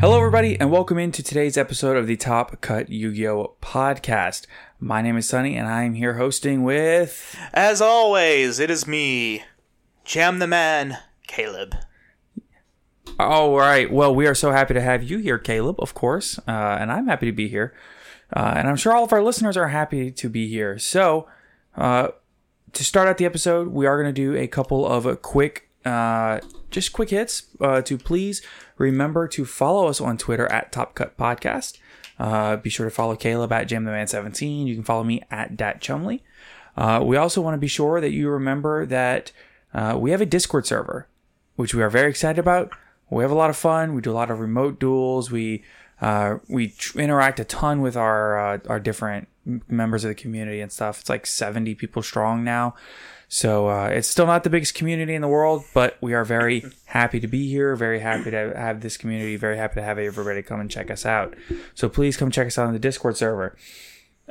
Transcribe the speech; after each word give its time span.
Hello, 0.00 0.18
everybody, 0.18 0.60
and 0.60 0.70
welcome 0.70 0.98
into 0.98 1.22
today's 1.22 1.56
episode 1.56 1.96
of 1.96 2.06
the 2.06 2.16
Top 2.16 2.60
Cut 2.60 2.90
Yu 2.90 3.14
Gi 3.14 3.28
Oh! 3.28 3.54
podcast. 3.62 4.46
My 4.78 5.00
name 5.00 5.16
is 5.16 5.26
Sunny, 5.26 5.56
and 5.56 5.66
I 5.66 5.84
am 5.84 5.94
here 5.94 6.14
hosting 6.14 6.62
with. 6.64 7.34
As 7.54 7.80
always, 7.80 8.58
it 8.58 8.70
is 8.70 8.86
me, 8.86 9.42
Jam 10.04 10.38
the 10.38 10.46
Man, 10.46 10.98
Caleb. 11.26 11.74
All 13.18 13.56
right, 13.56 13.90
well, 13.90 14.14
we 14.14 14.26
are 14.26 14.34
so 14.34 14.50
happy 14.52 14.74
to 14.74 14.82
have 14.82 15.02
you 15.02 15.16
here, 15.18 15.38
Caleb, 15.38 15.76
of 15.78 15.94
course, 15.94 16.38
uh, 16.46 16.76
and 16.78 16.92
I'm 16.92 17.06
happy 17.06 17.24
to 17.26 17.32
be 17.32 17.48
here. 17.48 17.72
Uh, 18.34 18.54
and 18.56 18.68
I'm 18.68 18.76
sure 18.76 18.94
all 18.94 19.04
of 19.04 19.12
our 19.12 19.22
listeners 19.22 19.56
are 19.56 19.68
happy 19.68 20.10
to 20.10 20.28
be 20.28 20.48
here. 20.48 20.78
So, 20.78 21.26
uh, 21.76 22.08
to 22.72 22.84
start 22.84 23.08
out 23.08 23.18
the 23.18 23.24
episode, 23.24 23.68
we 23.68 23.86
are 23.86 24.00
going 24.00 24.12
to 24.14 24.20
do 24.20 24.36
a 24.36 24.46
couple 24.46 24.86
of 24.86 25.22
quick, 25.22 25.70
uh, 25.84 26.40
just 26.70 26.92
quick 26.92 27.10
hits 27.10 27.44
uh, 27.60 27.80
to 27.82 27.96
please 27.96 28.42
remember 28.76 29.26
to 29.28 29.44
follow 29.44 29.88
us 29.88 30.00
on 30.00 30.18
Twitter 30.18 30.50
at 30.52 30.72
Top 30.72 30.94
Cut 30.94 31.16
Podcast. 31.16 31.78
Uh, 32.18 32.56
be 32.56 32.68
sure 32.68 32.86
to 32.86 32.90
follow 32.90 33.16
Caleb 33.16 33.52
at 33.52 33.68
JamTheMan17. 33.68 34.66
You 34.66 34.74
can 34.74 34.84
follow 34.84 35.04
me 35.04 35.22
at 35.30 35.56
Dat 35.56 35.80
Chumley. 35.80 36.22
Uh, 36.76 37.02
we 37.02 37.16
also 37.16 37.40
want 37.40 37.54
to 37.54 37.58
be 37.58 37.68
sure 37.68 38.00
that 38.00 38.12
you 38.12 38.28
remember 38.28 38.84
that 38.86 39.32
uh, 39.72 39.96
we 39.98 40.10
have 40.10 40.20
a 40.20 40.26
Discord 40.26 40.66
server, 40.66 41.08
which 41.56 41.74
we 41.74 41.82
are 41.82 41.90
very 41.90 42.10
excited 42.10 42.38
about. 42.38 42.70
We 43.10 43.24
have 43.24 43.30
a 43.30 43.36
lot 43.36 43.50
of 43.50 43.56
fun. 43.56 43.94
We 43.94 44.02
do 44.02 44.10
a 44.10 44.12
lot 44.12 44.30
of 44.30 44.40
remote 44.40 44.78
duels. 44.78 45.30
We 45.30 45.64
uh, 46.00 46.38
we 46.48 46.68
tr- 46.68 47.00
interact 47.00 47.40
a 47.40 47.44
ton 47.44 47.80
with 47.80 47.96
our 47.96 48.38
uh, 48.54 48.58
our 48.68 48.80
different 48.80 49.28
members 49.68 50.04
of 50.04 50.08
the 50.08 50.14
community 50.14 50.60
and 50.60 50.70
stuff. 50.70 51.00
It's 51.00 51.08
like 51.08 51.26
70 51.26 51.74
people 51.74 52.02
strong 52.02 52.44
now. 52.44 52.74
So 53.28 53.68
uh, 53.68 53.88
it's 53.88 54.08
still 54.08 54.26
not 54.26 54.42
the 54.44 54.50
biggest 54.50 54.74
community 54.74 55.14
in 55.14 55.20
the 55.20 55.28
world, 55.28 55.64
but 55.74 55.98
we 56.00 56.14
are 56.14 56.24
very 56.24 56.64
happy 56.86 57.20
to 57.20 57.26
be 57.26 57.48
here. 57.48 57.76
Very 57.76 58.00
happy 58.00 58.30
to 58.30 58.54
have 58.56 58.80
this 58.80 58.96
community. 58.96 59.36
Very 59.36 59.56
happy 59.56 59.76
to 59.76 59.82
have 59.82 59.98
everybody 59.98 60.42
come 60.42 60.60
and 60.60 60.70
check 60.70 60.90
us 60.90 61.04
out. 61.04 61.34
So 61.74 61.88
please 61.88 62.16
come 62.16 62.30
check 62.30 62.46
us 62.46 62.58
out 62.58 62.66
on 62.66 62.72
the 62.72 62.78
Discord 62.78 63.16
server. 63.16 63.54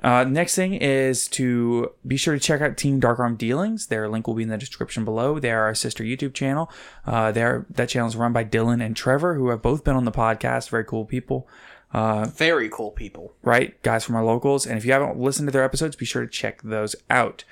Uh, 0.03 0.23
next 0.23 0.55
thing 0.55 0.73
is 0.75 1.27
to 1.29 1.91
be 2.05 2.17
sure 2.17 2.33
to 2.33 2.39
check 2.39 2.61
out 2.61 2.77
Team 2.77 2.99
Dark 2.99 3.19
Arm 3.19 3.35
Dealings. 3.35 3.87
Their 3.87 4.07
link 4.07 4.27
will 4.27 4.35
be 4.35 4.43
in 4.43 4.49
the 4.49 4.57
description 4.57 5.03
below. 5.05 5.39
They 5.39 5.51
are 5.51 5.63
our 5.63 5.75
sister 5.75 6.03
YouTube 6.03 6.33
channel. 6.33 6.71
Uh, 7.05 7.31
they're, 7.31 7.65
that 7.69 7.89
channel 7.89 8.07
is 8.07 8.15
run 8.15 8.33
by 8.33 8.43
Dylan 8.43 8.83
and 8.83 8.95
Trevor, 8.95 9.35
who 9.35 9.49
have 9.49 9.61
both 9.61 9.83
been 9.83 9.95
on 9.95 10.05
the 10.05 10.11
podcast. 10.11 10.69
Very 10.69 10.85
cool 10.85 11.05
people. 11.05 11.47
Very 11.93 12.69
cool 12.69 12.91
people. 12.91 13.33
right? 13.41 13.81
Guys 13.81 14.03
from 14.03 14.15
our 14.15 14.23
locals. 14.23 14.65
And 14.65 14.77
if 14.77 14.85
you 14.85 14.91
haven't 14.91 15.17
listened 15.19 15.47
to 15.47 15.51
their 15.51 15.63
episodes, 15.63 15.95
be 15.95 16.05
sure 16.05 16.23
to 16.23 16.31
check 16.31 16.61
those 16.61 16.95
out. 17.09 17.43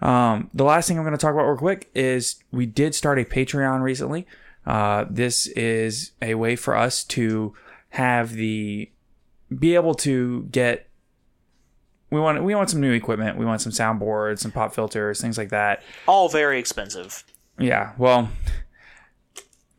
Um, 0.00 0.50
the 0.52 0.64
last 0.64 0.88
thing 0.88 0.98
I'm 0.98 1.04
going 1.04 1.16
to 1.16 1.20
talk 1.20 1.32
about 1.34 1.46
real 1.46 1.56
quick 1.56 1.90
is 1.94 2.42
we 2.50 2.66
did 2.66 2.94
start 2.94 3.18
a 3.18 3.24
Patreon 3.24 3.82
recently. 3.82 4.26
Uh, 4.66 5.04
this 5.08 5.46
is 5.48 6.12
a 6.20 6.34
way 6.34 6.56
for 6.56 6.76
us 6.76 7.04
to 7.04 7.54
have 7.90 8.32
the 8.32 8.90
be 9.56 9.74
able 9.74 9.94
to 9.94 10.48
get. 10.50 10.88
We 12.14 12.20
want 12.20 12.42
we 12.44 12.54
want 12.54 12.70
some 12.70 12.80
new 12.80 12.92
equipment. 12.92 13.36
We 13.36 13.44
want 13.44 13.60
some 13.60 13.72
soundboards, 13.72 14.38
some 14.38 14.52
pop 14.52 14.74
filters, 14.74 15.20
things 15.20 15.36
like 15.36 15.50
that. 15.50 15.82
All 16.06 16.28
very 16.28 16.58
expensive. 16.58 17.24
Yeah, 17.58 17.92
well, 17.98 18.30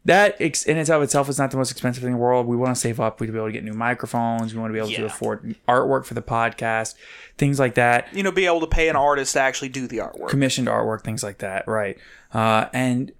that 0.05 0.35
ex- 0.39 0.63
in 0.65 0.77
itself 0.77 1.03
itself 1.03 1.29
is 1.29 1.39
not 1.39 1.51
the 1.51 1.57
most 1.57 1.71
expensive 1.71 2.03
thing 2.03 2.13
in 2.13 2.17
the 2.17 2.21
world. 2.21 2.45
We 2.45 2.55
want 2.55 2.75
to 2.75 2.79
save 2.79 2.99
up. 2.99 3.19
We 3.19 3.27
to 3.27 3.33
be 3.33 3.39
able 3.39 3.47
to 3.47 3.53
get 3.53 3.63
new 3.63 3.73
microphones. 3.73 4.53
We 4.53 4.59
want 4.59 4.69
to 4.69 4.73
be 4.73 4.79
able 4.79 4.91
to 4.91 5.05
afford 5.05 5.55
artwork 5.67 6.05
for 6.05 6.13
the 6.13 6.21
podcast, 6.21 6.93
things 7.37 7.59
like 7.59 7.75
that. 7.75 8.13
You 8.13 8.21
know, 8.21 8.31
be 8.31 8.45
able 8.45 8.61
to 8.61 8.67
pay 8.67 8.87
an 8.89 8.95
artist 8.95 9.33
to 9.33 9.39
actually 9.39 9.69
do 9.69 9.87
the 9.87 9.97
artwork. 9.97 10.29
Commissioned 10.29 10.67
artwork, 10.67 11.03
things 11.03 11.23
like 11.23 11.39
that, 11.39 11.67
right? 11.67 11.97
Uh, 12.33 12.67
and 12.71 13.11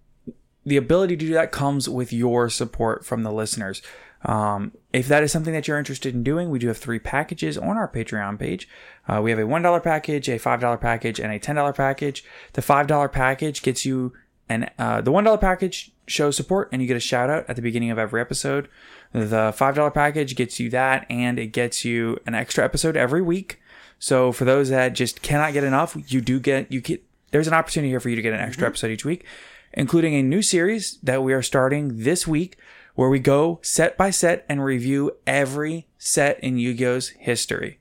the 0.66 0.78
ability 0.78 1.16
to 1.18 1.26
do 1.26 1.34
that 1.34 1.52
comes 1.52 1.88
with 1.88 2.12
your 2.14 2.50
support 2.50 3.06
from 3.06 3.24
the 3.24 3.32
listeners. 3.32 3.82
Um, 4.24 4.72
if 4.92 5.08
that 5.08 5.24
is 5.24 5.32
something 5.32 5.54
that 5.54 5.68
you're 5.68 5.78
interested 5.78 6.16
in 6.16 6.24
doing, 6.24 6.50
we 6.50 6.60
do 6.60 6.68
have 6.68 6.78
three 6.78 7.00
packages 7.00 7.58
on 7.58 7.78
our 7.78 7.88
Patreon 7.88 8.40
page. 8.40 8.68
Uh, 9.08 9.22
we 9.22 9.30
have 9.30 9.40
a 9.40 9.44
$1 9.44 9.84
package, 9.84 10.30
a 10.30 10.40
$5 10.40 10.82
package, 10.82 11.20
and 11.20 11.32
a 11.32 11.40
$10 11.40 11.76
package. 11.76 12.24
The 12.54 12.62
$5 12.62 13.12
package 13.12 13.62
gets 13.62 13.86
you 13.86 14.14
an, 14.50 14.70
uh, 14.80 15.02
the 15.02 15.12
$1 15.12 15.40
package 15.40 15.92
shows 16.08 16.36
support 16.36 16.70
and 16.72 16.82
you 16.82 16.88
get 16.88 16.98
a 16.98 17.02
shout 17.02 17.30
out 17.30 17.46
at 17.48 17.56
the 17.56 17.62
beginning 17.62 17.92
of 17.92 17.98
every 17.98 18.22
episode. 18.22 18.68
The 19.12 19.54
$5 19.58 19.94
package 19.94 20.36
gets 20.36 20.60
you 20.60 20.70
that 20.70 21.06
and 21.10 21.40
it 21.40 21.48
gets 21.48 21.86
you 21.86 22.18
an 22.26 22.36
extra 22.36 22.64
episode 22.64 22.98
every 22.98 23.22
week. 23.22 23.62
So 24.00 24.32
for 24.32 24.46
those 24.46 24.70
that 24.70 24.90
just 24.90 25.22
cannot 25.22 25.54
get 25.54 25.64
enough, 25.64 25.96
you 26.12 26.22
do 26.22 26.40
get, 26.40 26.72
you 26.72 26.82
get, 26.82 27.04
there's 27.32 27.48
an 27.48 27.54
opportunity 27.54 27.90
here 27.90 28.00
for 28.00 28.10
you 28.10 28.16
to 28.16 28.22
get 28.22 28.34
an 28.34 28.40
extra 28.40 28.68
episode 28.68 28.92
each 28.92 29.06
week, 29.06 29.26
including 29.74 30.14
a 30.16 30.22
new 30.22 30.42
series 30.42 31.00
that 31.02 31.24
we 31.24 31.34
are 31.34 31.42
starting 31.42 32.04
this 32.04 32.28
week 32.28 32.58
where 32.96 33.10
we 33.10 33.20
go 33.20 33.60
set 33.62 33.98
by 33.98 34.10
set 34.10 34.46
and 34.50 34.64
review 34.64 35.12
every 35.28 35.88
set 35.98 36.40
in 36.44 36.58
Yu-Gi-Oh's 36.58 37.10
history. 37.10 37.80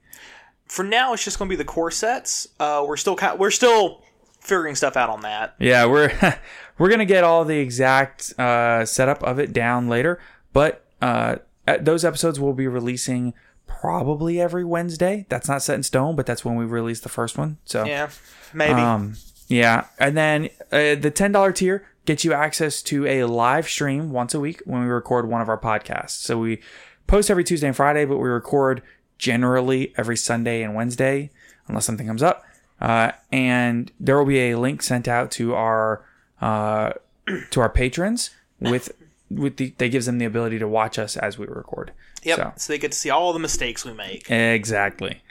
For 0.66 0.84
now, 0.84 1.12
it's 1.12 1.24
just 1.24 1.38
going 1.38 1.48
to 1.48 1.52
be 1.52 1.56
the 1.56 1.64
core 1.64 1.90
sets. 1.90 2.48
Uh, 2.58 2.84
we're 2.86 2.96
still 2.96 3.16
kind 3.16 3.38
we're 3.38 3.50
still 3.50 4.02
figuring 4.40 4.74
stuff 4.74 4.96
out 4.96 5.08
on 5.10 5.20
that. 5.22 5.54
Yeah, 5.58 5.86
we're 5.86 6.12
we're 6.78 6.90
gonna 6.90 7.04
get 7.04 7.22
all 7.24 7.44
the 7.44 7.58
exact 7.58 8.38
uh, 8.38 8.84
setup 8.84 9.22
of 9.22 9.38
it 9.38 9.52
down 9.52 9.88
later, 9.88 10.20
but 10.52 10.84
uh, 11.00 11.36
those 11.80 12.04
episodes 12.04 12.40
will 12.40 12.54
be 12.54 12.66
releasing 12.66 13.34
probably 13.66 14.40
every 14.40 14.64
Wednesday. 14.64 15.26
That's 15.28 15.48
not 15.48 15.62
set 15.62 15.74
in 15.76 15.82
stone, 15.82 16.16
but 16.16 16.26
that's 16.26 16.44
when 16.44 16.56
we 16.56 16.64
release 16.64 17.00
the 17.00 17.08
first 17.08 17.36
one. 17.38 17.58
So 17.64 17.84
Yeah, 17.84 18.10
maybe. 18.52 18.80
um, 18.80 19.14
yeah, 19.48 19.86
and 19.98 20.16
then 20.16 20.50
uh, 20.72 20.94
the 20.94 21.10
ten 21.14 21.32
dollar 21.32 21.52
tier 21.52 21.86
gets 22.06 22.24
you 22.24 22.32
access 22.32 22.82
to 22.82 23.06
a 23.06 23.24
live 23.24 23.66
stream 23.68 24.10
once 24.10 24.34
a 24.34 24.40
week 24.40 24.60
when 24.66 24.82
we 24.82 24.86
record 24.88 25.28
one 25.28 25.40
of 25.40 25.48
our 25.48 25.58
podcasts. 25.58 26.10
So 26.10 26.38
we 26.38 26.60
post 27.06 27.30
every 27.30 27.44
Tuesday 27.44 27.66
and 27.66 27.76
Friday, 27.76 28.04
but 28.04 28.18
we 28.18 28.28
record 28.28 28.82
generally 29.18 29.92
every 29.96 30.16
Sunday 30.16 30.62
and 30.62 30.74
Wednesday, 30.74 31.30
unless 31.68 31.84
something 31.86 32.06
comes 32.06 32.22
up. 32.22 32.44
Uh, 32.80 33.12
and 33.32 33.90
there 34.00 34.18
will 34.18 34.26
be 34.26 34.50
a 34.50 34.58
link 34.58 34.82
sent 34.82 35.08
out 35.08 35.30
to 35.32 35.54
our 35.54 36.04
uh, 36.40 36.92
to 37.50 37.60
our 37.60 37.70
patrons 37.70 38.30
with 38.60 38.92
with 39.30 39.56
the 39.56 39.72
that 39.78 39.88
gives 39.88 40.06
them 40.06 40.18
the 40.18 40.24
ability 40.26 40.58
to 40.58 40.68
watch 40.68 40.98
us 40.98 41.16
as 41.16 41.38
we 41.38 41.46
record. 41.46 41.92
Yep. 42.22 42.36
So- 42.36 42.52
So. 42.56 42.72
they 42.72 42.78
get 42.78 42.92
to 42.92 42.98
see 42.98 43.10
all 43.10 43.32
the 43.32 43.38
mistakes 43.38 43.84
we 43.84 43.92
make. 43.94 44.30
Exactly. 44.30 45.22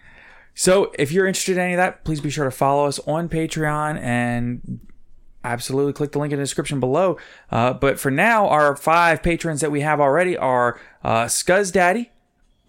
So 0.56 0.92
if 1.00 1.12
you're 1.12 1.28
interested 1.28 1.58
in 1.58 1.64
any 1.64 1.74
of 1.74 1.78
that, 1.78 2.04
please 2.04 2.22
be 2.22 2.30
sure 2.30 2.46
to 2.46 2.52
follow 2.52 2.86
us 2.86 3.00
on 3.00 3.28
Patreon 3.30 4.00
and 4.00 4.80
absolutely 5.44 5.94
click 5.94 6.12
the 6.12 6.20
link 6.20 6.32
in 6.32 6.40
the 6.40 6.44
description 6.44 6.80
below. 6.80 7.18
Uh, 7.52 7.74
but 7.74 8.00
for 8.00 8.12
now, 8.12 8.48
our 8.48 8.76
five 8.76 9.24
patrons 9.24 9.62
that 9.62 9.72
we 9.72 9.82
have 9.82 10.00
already 10.00 10.38
are 10.38 10.80
uh, 11.04 11.26
Scuzz 11.26 11.72
Daddy, 11.72 12.12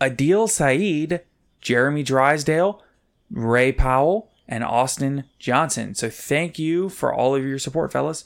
Adil 0.00 0.48
Saeed, 0.48 1.20
Jeremy 1.60 2.02
Drysdale, 2.02 2.82
Ray 3.30 3.72
Powell, 3.72 4.30
and 4.48 4.64
Austin 4.64 5.24
Johnson. 5.38 5.94
So 5.94 6.10
thank 6.10 6.58
you 6.58 6.88
for 6.88 7.12
all 7.12 7.34
of 7.34 7.44
your 7.44 7.58
support, 7.58 7.92
fellas. 7.92 8.24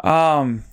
Um, 0.00 0.64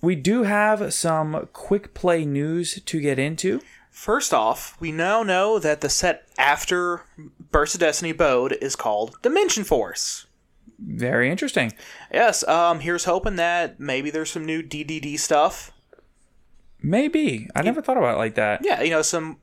we 0.00 0.14
do 0.14 0.42
have 0.44 0.92
some 0.92 1.48
quick 1.52 1.94
play 1.94 2.24
news 2.24 2.80
to 2.82 3.00
get 3.00 3.18
into. 3.18 3.60
First 3.98 4.32
off, 4.32 4.76
we 4.78 4.92
now 4.92 5.24
know 5.24 5.58
that 5.58 5.80
the 5.80 5.88
set 5.88 6.28
after 6.38 7.02
Burst 7.50 7.74
of 7.74 7.80
Destiny 7.80 8.12
Bode 8.12 8.56
is 8.60 8.76
called 8.76 9.20
Dimension 9.22 9.64
Force. 9.64 10.26
Very 10.78 11.28
interesting. 11.28 11.72
Yes, 12.12 12.46
um, 12.46 12.78
here's 12.78 13.06
hoping 13.06 13.34
that 13.36 13.80
maybe 13.80 14.10
there's 14.10 14.30
some 14.30 14.46
new 14.46 14.62
DDD 14.62 15.18
stuff. 15.18 15.72
Maybe. 16.80 17.48
I 17.56 17.62
never 17.62 17.82
thought 17.82 17.96
about 17.96 18.14
it 18.14 18.18
like 18.18 18.36
that. 18.36 18.60
Yeah, 18.62 18.82
you 18.82 18.90
know, 18.90 19.02
some, 19.02 19.38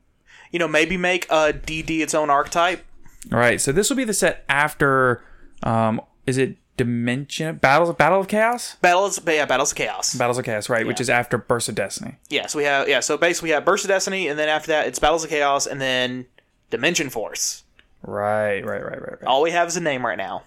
you 0.50 0.58
know, 0.58 0.68
maybe 0.68 0.96
make 0.96 1.26
a 1.26 1.52
DD 1.52 2.00
its 2.00 2.14
own 2.14 2.30
archetype. 2.30 2.82
All 3.30 3.38
right. 3.38 3.60
So 3.60 3.72
this 3.72 3.90
will 3.90 3.98
be 3.98 4.04
the 4.04 4.14
set 4.14 4.46
after 4.48 5.22
um 5.64 6.00
is 6.26 6.38
it 6.38 6.56
Dimension 6.76 7.56
Battles 7.56 7.94
Battle 7.96 8.20
of 8.20 8.28
Chaos? 8.28 8.76
Battles, 8.82 9.20
yeah, 9.26 9.44
Battles 9.46 9.72
of 9.72 9.76
Chaos. 9.78 10.14
Battles 10.14 10.38
of 10.38 10.44
Chaos, 10.44 10.68
right, 10.68 10.86
which 10.86 11.00
is 11.00 11.08
after 11.10 11.38
Burst 11.38 11.68
of 11.68 11.74
Destiny. 11.74 12.16
yeah, 12.28 12.46
so 12.46 12.58
we 12.58 12.64
have, 12.64 12.88
yeah, 12.88 13.00
so 13.00 13.16
basically 13.16 13.48
we 13.48 13.52
have 13.52 13.64
Burst 13.64 13.84
of 13.84 13.88
Destiny, 13.88 14.28
and 14.28 14.38
then 14.38 14.48
after 14.48 14.68
that 14.68 14.86
it's 14.86 14.98
Battles 14.98 15.24
of 15.24 15.30
Chaos, 15.30 15.66
and 15.66 15.80
then 15.80 16.26
Dimension 16.70 17.10
Force. 17.10 17.64
Right, 18.02 18.60
right, 18.64 18.82
right, 18.84 19.00
right, 19.00 19.12
right. 19.12 19.24
All 19.26 19.42
we 19.42 19.50
have 19.52 19.68
is 19.68 19.76
a 19.76 19.80
name 19.80 20.04
right 20.04 20.18
now. 20.18 20.42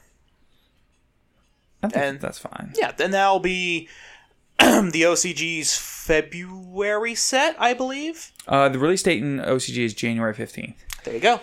I 1.84 1.88
think 1.88 2.04
and- 2.06 2.20
that's 2.22 2.40
fine. 2.40 2.74
Yeah, 2.78 2.92
then 2.92 3.12
that'll 3.12 3.40
be 3.40 3.88
the 4.60 5.02
OCG's 5.04 5.78
February 5.78 7.16
set, 7.16 7.56
I 7.60 7.74
believe. 7.74 8.32
Uh 8.48 8.68
the 8.70 8.80
release 8.80 9.04
date 9.04 9.22
in 9.22 9.40
OCG 9.40 9.78
is 9.78 9.94
January 9.94 10.34
15th. 10.34 10.76
There 11.06 11.14
you 11.14 11.20
go. 11.22 11.40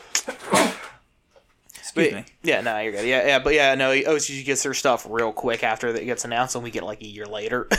Excuse 1.97 2.13
But- 2.13 2.19
me. 2.19 2.25
Yeah, 2.43 2.61
no, 2.61 2.79
you're 2.79 2.93
good. 2.93 3.07
Yeah, 3.07 3.27
yeah, 3.27 3.39
but 3.39 3.55
yeah, 3.55 3.75
no, 3.75 3.91
OCG 3.91 4.45
gets 4.45 4.63
their 4.63 4.75
stuff 4.75 5.07
real 5.09 5.33
quick 5.33 5.65
after 5.65 5.89
it 5.89 6.05
gets 6.05 6.25
announced, 6.25 6.55
and 6.55 6.63
we 6.65 6.71
get 6.71 6.83
like 6.85 7.01
a 7.03 7.07
year 7.07 7.27
later. 7.27 7.69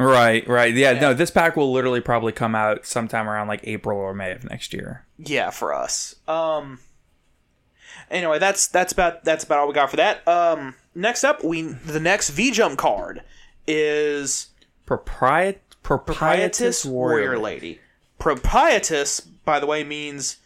Right, 0.00 0.46
right. 0.46 0.72
Yeah, 0.72 0.92
no, 0.92 1.12
this 1.12 1.32
pack 1.32 1.56
will 1.56 1.72
literally 1.72 2.00
probably 2.00 2.30
come 2.30 2.54
out 2.54 2.86
sometime 2.86 3.28
around 3.28 3.48
like 3.48 3.62
April 3.64 3.98
or 3.98 4.14
May 4.14 4.30
of 4.30 4.44
next 4.48 4.72
year. 4.72 5.04
yeah, 5.18 5.50
for 5.50 5.74
us. 5.74 6.14
Um. 6.28 6.78
Anyway, 8.08 8.38
that's 8.38 8.68
that's 8.68 8.92
about 8.92 9.24
that's 9.24 9.42
about 9.42 9.58
all 9.58 9.66
we 9.66 9.74
got 9.74 9.90
for 9.90 9.96
that. 9.96 10.26
Um. 10.28 10.76
Next 10.94 11.24
up, 11.24 11.42
we 11.42 11.62
the 11.62 11.98
next 11.98 12.30
V 12.30 12.52
Jump 12.52 12.78
card 12.78 13.22
is 13.66 14.50
Propriet 14.86 15.56
Proprietus 15.82 16.86
Warrior 16.86 17.36
Lady. 17.36 17.80
Proprietus, 18.20 19.20
by 19.44 19.58
the 19.58 19.66
way, 19.66 19.82
means 19.82 20.36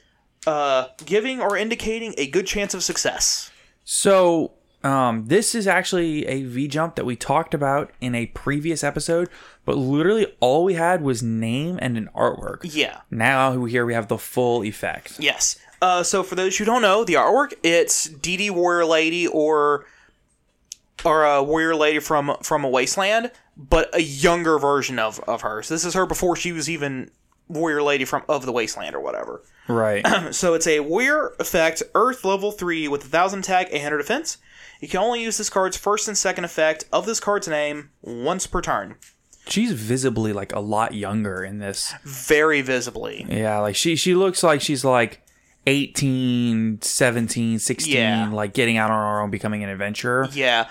uh, 0.46 0.88
giving 1.04 1.40
or 1.40 1.56
indicating 1.56 2.14
a 2.18 2.26
good 2.26 2.46
chance 2.46 2.74
of 2.74 2.82
success. 2.82 3.50
So, 3.84 4.52
um, 4.84 5.26
this 5.26 5.54
is 5.54 5.66
actually 5.66 6.26
a 6.26 6.42
V 6.42 6.66
jump 6.66 6.96
that 6.96 7.04
we 7.04 7.14
talked 7.14 7.54
about 7.54 7.92
in 8.00 8.14
a 8.14 8.26
previous 8.26 8.82
episode, 8.82 9.28
but 9.64 9.76
literally 9.76 10.26
all 10.40 10.64
we 10.64 10.74
had 10.74 11.02
was 11.02 11.22
name 11.22 11.78
and 11.80 11.96
an 11.96 12.08
artwork. 12.14 12.60
Yeah. 12.62 13.00
Now 13.10 13.64
here 13.64 13.86
we 13.86 13.94
have 13.94 14.08
the 14.08 14.18
full 14.18 14.64
effect. 14.64 15.20
Yes. 15.20 15.58
Uh, 15.80 16.02
so 16.02 16.22
for 16.22 16.34
those 16.34 16.56
who 16.56 16.64
don't 16.64 16.82
know, 16.82 17.04
the 17.04 17.14
artwork 17.14 17.54
it's 17.62 18.08
DD 18.08 18.50
Warrior 18.50 18.84
Lady 18.84 19.26
or 19.26 19.86
or 21.04 21.24
a 21.24 21.42
Warrior 21.42 21.76
Lady 21.76 21.98
from 22.00 22.36
from 22.42 22.64
a 22.64 22.68
Wasteland, 22.68 23.30
but 23.56 23.94
a 23.94 24.02
younger 24.02 24.58
version 24.58 24.98
of 24.98 25.20
of 25.20 25.42
her. 25.42 25.62
So 25.62 25.74
this 25.74 25.84
is 25.84 25.94
her 25.94 26.06
before 26.06 26.34
she 26.34 26.50
was 26.52 26.68
even 26.68 27.10
Warrior 27.52 27.82
Lady 27.82 28.04
from 28.04 28.22
of 28.28 28.46
the 28.46 28.52
Wasteland 28.52 28.94
or 28.94 29.00
whatever. 29.00 29.42
Right. 29.68 30.04
So 30.32 30.54
it's 30.54 30.66
a 30.66 30.80
Warrior 30.80 31.34
effect, 31.38 31.82
Earth 31.94 32.24
level 32.24 32.50
three 32.52 32.88
with 32.88 33.04
a 33.04 33.08
thousand 33.08 33.40
attack, 33.40 33.68
eight 33.70 33.82
hundred 33.82 33.98
defense. 33.98 34.38
You 34.80 34.88
can 34.88 35.00
only 35.00 35.22
use 35.22 35.38
this 35.38 35.48
card's 35.50 35.76
first 35.76 36.08
and 36.08 36.18
second 36.18 36.44
effect 36.44 36.84
of 36.92 37.06
this 37.06 37.20
card's 37.20 37.46
name 37.46 37.90
once 38.02 38.46
per 38.48 38.60
turn. 38.60 38.96
She's 39.48 39.72
visibly 39.72 40.32
like 40.32 40.52
a 40.52 40.60
lot 40.60 40.94
younger 40.94 41.44
in 41.44 41.58
this. 41.58 41.92
Very 42.04 42.62
visibly. 42.62 43.26
Yeah, 43.28 43.58
like 43.58 43.76
she 43.76 43.94
she 43.96 44.14
looks 44.14 44.42
like 44.42 44.60
she's 44.60 44.84
like 44.84 45.20
18, 45.66 46.80
17, 46.82 47.58
16, 47.58 47.92
Yeah. 47.94 48.28
like 48.32 48.54
getting 48.54 48.76
out 48.76 48.90
on 48.90 48.98
her 48.98 49.20
own, 49.20 49.30
becoming 49.30 49.62
an 49.62 49.70
adventurer. 49.70 50.28
Yeah. 50.32 50.68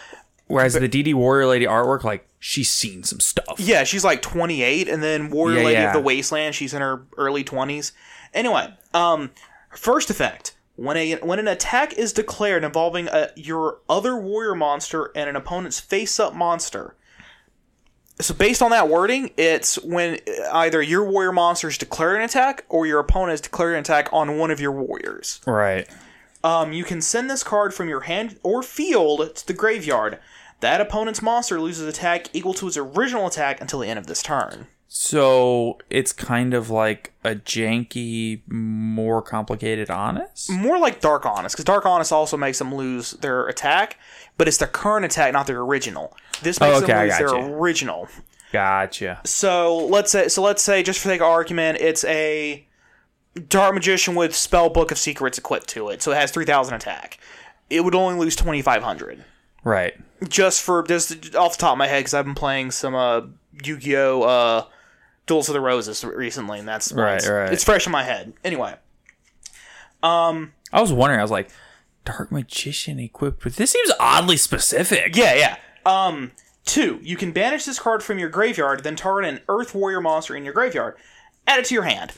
Whereas 0.51 0.73
the 0.73 0.89
DD 0.89 1.13
Warrior 1.13 1.47
Lady 1.47 1.65
artwork, 1.65 2.03
like 2.03 2.27
she's 2.39 2.69
seen 2.71 3.03
some 3.03 3.21
stuff. 3.21 3.55
Yeah, 3.57 3.83
she's 3.85 4.03
like 4.03 4.21
28, 4.21 4.89
and 4.89 5.01
then 5.01 5.29
Warrior 5.29 5.59
Yeah, 5.59 5.65
Lady 5.65 5.79
yeah. 5.79 5.87
of 5.87 5.93
the 5.93 6.01
Wasteland, 6.01 6.55
she's 6.55 6.73
in 6.73 6.81
her 6.81 7.05
early 7.17 7.43
20s. 7.43 7.93
Anyway, 8.33 8.73
um, 8.93 9.31
first 9.73 10.09
effect. 10.09 10.55
When 10.75 10.97
a 10.97 11.15
when 11.17 11.37
an 11.37 11.47
attack 11.47 11.93
is 11.93 12.11
declared 12.11 12.63
involving 12.63 13.07
a, 13.07 13.29
your 13.35 13.79
other 13.87 14.15
warrior 14.15 14.55
monster 14.55 15.11
and 15.15 15.29
an 15.29 15.35
opponent's 15.35 15.79
face-up 15.79 16.33
monster. 16.33 16.95
So 18.19 18.33
based 18.33 18.61
on 18.61 18.71
that 18.71 18.87
wording, 18.89 19.31
it's 19.37 19.75
when 19.83 20.19
either 20.51 20.81
your 20.81 21.09
warrior 21.09 21.31
monster 21.31 21.67
is 21.67 21.77
declared 21.77 22.17
an 22.17 22.23
attack 22.23 22.65
or 22.67 22.85
your 22.85 22.99
opponent 22.99 23.31
has 23.31 23.41
declared 23.41 23.73
an 23.73 23.79
attack 23.79 24.09
on 24.11 24.37
one 24.37 24.51
of 24.51 24.59
your 24.59 24.71
warriors. 24.71 25.39
Right. 25.45 25.87
Um, 26.43 26.73
you 26.73 26.83
can 26.83 27.01
send 27.01 27.29
this 27.29 27.43
card 27.43 27.73
from 27.73 27.87
your 27.87 28.01
hand 28.01 28.39
or 28.43 28.63
field 28.63 29.35
to 29.35 29.47
the 29.47 29.53
graveyard. 29.53 30.19
That 30.61 30.79
opponent's 30.81 31.21
monster 31.21 31.59
loses 31.59 31.87
attack 31.87 32.27
equal 32.33 32.53
to 32.55 32.67
its 32.67 32.77
original 32.77 33.27
attack 33.27 33.59
until 33.61 33.79
the 33.79 33.87
end 33.87 33.99
of 33.99 34.07
this 34.07 34.23
turn. 34.23 34.67
So 34.87 35.77
it's 35.89 36.11
kind 36.11 36.53
of 36.53 36.69
like 36.69 37.13
a 37.23 37.35
janky, 37.35 38.41
more 38.47 39.21
complicated 39.21 39.89
honest. 39.89 40.49
More 40.51 40.77
like 40.77 40.99
Dark 40.99 41.25
Honest, 41.25 41.55
because 41.55 41.63
Dark 41.65 41.85
Honest 41.85 42.11
also 42.11 42.35
makes 42.35 42.59
them 42.59 42.75
lose 42.75 43.11
their 43.11 43.47
attack, 43.47 43.97
but 44.37 44.49
it's 44.49 44.57
their 44.57 44.67
current 44.67 45.05
attack, 45.05 45.31
not 45.31 45.47
their 45.47 45.61
original. 45.61 46.15
This 46.41 46.59
makes 46.59 46.81
Oh, 46.81 46.83
okay, 46.83 47.07
them 47.07 47.07
lose 47.07 47.17
their 47.17 47.55
original. 47.57 48.09
Gotcha. 48.51 49.21
So 49.23 49.77
let's 49.77 50.11
say, 50.11 50.27
so 50.27 50.41
let's 50.41 50.61
say, 50.61 50.83
just 50.83 50.99
for 50.99 51.07
sake 51.07 51.21
of 51.21 51.27
argument, 51.27 51.77
it's 51.79 52.03
a 52.03 52.67
Dark 53.47 53.73
Magician 53.73 54.13
with 54.13 54.35
Spell 54.35 54.69
Book 54.69 54.91
of 54.91 54.97
Secrets 54.97 55.37
equipped 55.37 55.69
to 55.69 55.87
it, 55.87 56.01
so 56.01 56.11
it 56.11 56.15
has 56.15 56.31
three 56.31 56.45
thousand 56.45 56.73
attack. 56.75 57.17
It 57.69 57.85
would 57.85 57.95
only 57.95 58.19
lose 58.19 58.35
twenty 58.35 58.61
five 58.61 58.83
hundred. 58.83 59.23
Right. 59.63 59.93
Just 60.27 60.61
for 60.61 60.83
just 60.83 61.35
off 61.35 61.57
the 61.57 61.61
top 61.61 61.73
of 61.73 61.77
my 61.77 61.87
head 61.87 61.99
because 61.99 62.13
I've 62.13 62.25
been 62.25 62.35
playing 62.35 62.71
some 62.71 62.95
uh 62.95 63.21
Yu-Gi-Oh 63.63 64.21
uh 64.23 64.65
Duels 65.25 65.49
of 65.49 65.53
the 65.53 65.61
Roses 65.61 66.03
recently 66.03 66.59
and 66.59 66.67
that's 66.67 66.91
Right, 66.91 67.15
it's, 67.15 67.27
right. 67.29 67.51
it's 67.53 67.63
fresh 67.63 67.85
in 67.85 67.91
my 67.91 68.03
head. 68.03 68.33
Anyway, 68.43 68.75
um, 70.03 70.53
I 70.73 70.81
was 70.81 70.91
wondering. 70.91 71.19
I 71.19 71.23
was 71.23 71.31
like, 71.31 71.49
Dark 72.05 72.31
Magician 72.31 72.99
equipped 72.99 73.43
with 73.43 73.55
this 73.55 73.71
seems 73.71 73.91
oddly 73.99 74.37
specific. 74.37 75.15
yeah, 75.15 75.35
yeah. 75.35 75.57
Um, 75.85 76.31
two, 76.65 76.99
you 77.03 77.15
can 77.15 77.31
banish 77.31 77.65
this 77.65 77.79
card 77.79 78.03
from 78.03 78.19
your 78.19 78.29
graveyard, 78.29 78.83
then 78.83 78.95
target 78.95 79.31
an 79.33 79.41
Earth 79.47 79.73
Warrior 79.75 80.01
monster 80.01 80.35
in 80.35 80.43
your 80.43 80.53
graveyard. 80.53 80.95
Add 81.47 81.59
it 81.59 81.65
to 81.65 81.73
your 81.73 81.83
hand. 81.83 82.13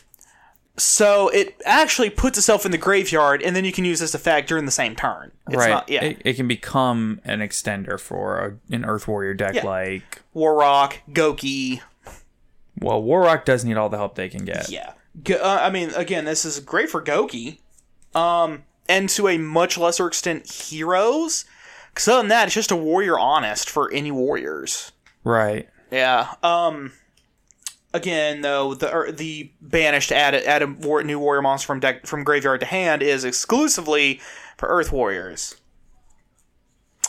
So 0.75 1.29
it 1.29 1.61
actually 1.65 2.09
puts 2.09 2.37
itself 2.37 2.65
in 2.65 2.71
the 2.71 2.79
graveyard, 2.79 3.43
and 3.43 3.55
then 3.55 3.63
you 3.63 3.71
can 3.71 3.85
use 3.85 3.99
this 3.99 4.15
effect 4.15 4.47
during 4.47 4.65
the 4.65 4.71
same 4.71 4.95
turn. 4.95 5.31
It's 5.47 5.57
right. 5.57 5.69
Not, 5.69 5.89
yeah. 5.89 6.03
It, 6.03 6.21
it 6.25 6.33
can 6.33 6.47
become 6.47 7.21
an 7.25 7.41
extender 7.41 7.99
for 7.99 8.39
a, 8.39 8.73
an 8.73 8.83
Earth 8.83 9.07
Warrior 9.07 9.35
deck. 9.35 9.55
Yeah. 9.55 9.65
Like, 9.65 10.23
Warrock, 10.33 10.99
Goki, 11.11 11.81
well, 12.79 13.01
Warrock 13.01 13.45
does 13.45 13.63
need 13.63 13.77
all 13.77 13.89
the 13.89 13.97
help 13.97 14.15
they 14.15 14.29
can 14.29 14.45
get. 14.45 14.69
Yeah. 14.69 14.93
Go- 15.23 15.35
uh, 15.35 15.59
I 15.61 15.69
mean, 15.69 15.91
again, 15.91 16.25
this 16.25 16.43
is 16.43 16.59
great 16.59 16.89
for 16.89 17.03
Goki. 17.03 17.59
Um, 18.15 18.63
and 18.89 19.07
to 19.09 19.27
a 19.27 19.37
much 19.37 19.77
lesser 19.77 20.07
extent, 20.07 20.51
heroes. 20.51 21.45
Because 21.93 22.07
other 22.07 22.21
than 22.21 22.29
that, 22.29 22.45
it's 22.45 22.55
just 22.55 22.71
a 22.71 22.75
warrior 22.75 23.19
honest 23.19 23.69
for 23.69 23.91
any 23.91 24.11
warriors. 24.11 24.91
Right. 25.23 25.69
Yeah. 25.91 26.33
Um. 26.41 26.93
Again, 27.93 28.41
though, 28.41 28.73
the 28.73 28.93
er, 28.93 29.11
the 29.11 29.51
banished 29.61 30.11
add 30.11 30.33
a, 30.33 30.47
add 30.47 30.63
a 30.63 30.67
war, 30.67 31.03
new 31.03 31.19
warrior 31.19 31.41
monster 31.43 31.67
from 31.67 31.79
deck 31.79 32.07
from 32.07 32.23
graveyard 32.23 32.59
to 32.61 32.65
hand 32.65 33.03
is 33.03 33.23
exclusively 33.23 34.19
for 34.57 34.67
Earth 34.67 34.91
warriors. 34.91 35.55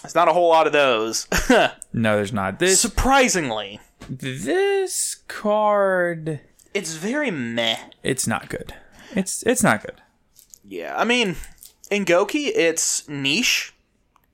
It's 0.05 0.14
not 0.14 0.29
a 0.29 0.35
whole 0.35 0.50
lot 0.50 0.67
of 0.67 0.75
those, 0.75 1.26
No, 1.95 2.17
there's 2.17 2.33
not. 2.33 2.59
This 2.59 2.79
surprisingly. 2.81 3.81
this 4.11 5.23
card. 5.29 6.41
It's 6.75 6.95
very 6.95 7.31
meh. 7.31 7.79
It's 8.03 8.26
not 8.26 8.50
good. 8.50 8.75
It's 9.12 9.43
it's 9.45 9.62
not 9.62 9.81
good. 9.83 10.03
Yeah, 10.67 10.95
I 10.97 11.05
mean, 11.05 11.37
in 11.91 12.05
Goki, 12.05 12.50
it's 12.55 13.09
niche, 13.09 13.73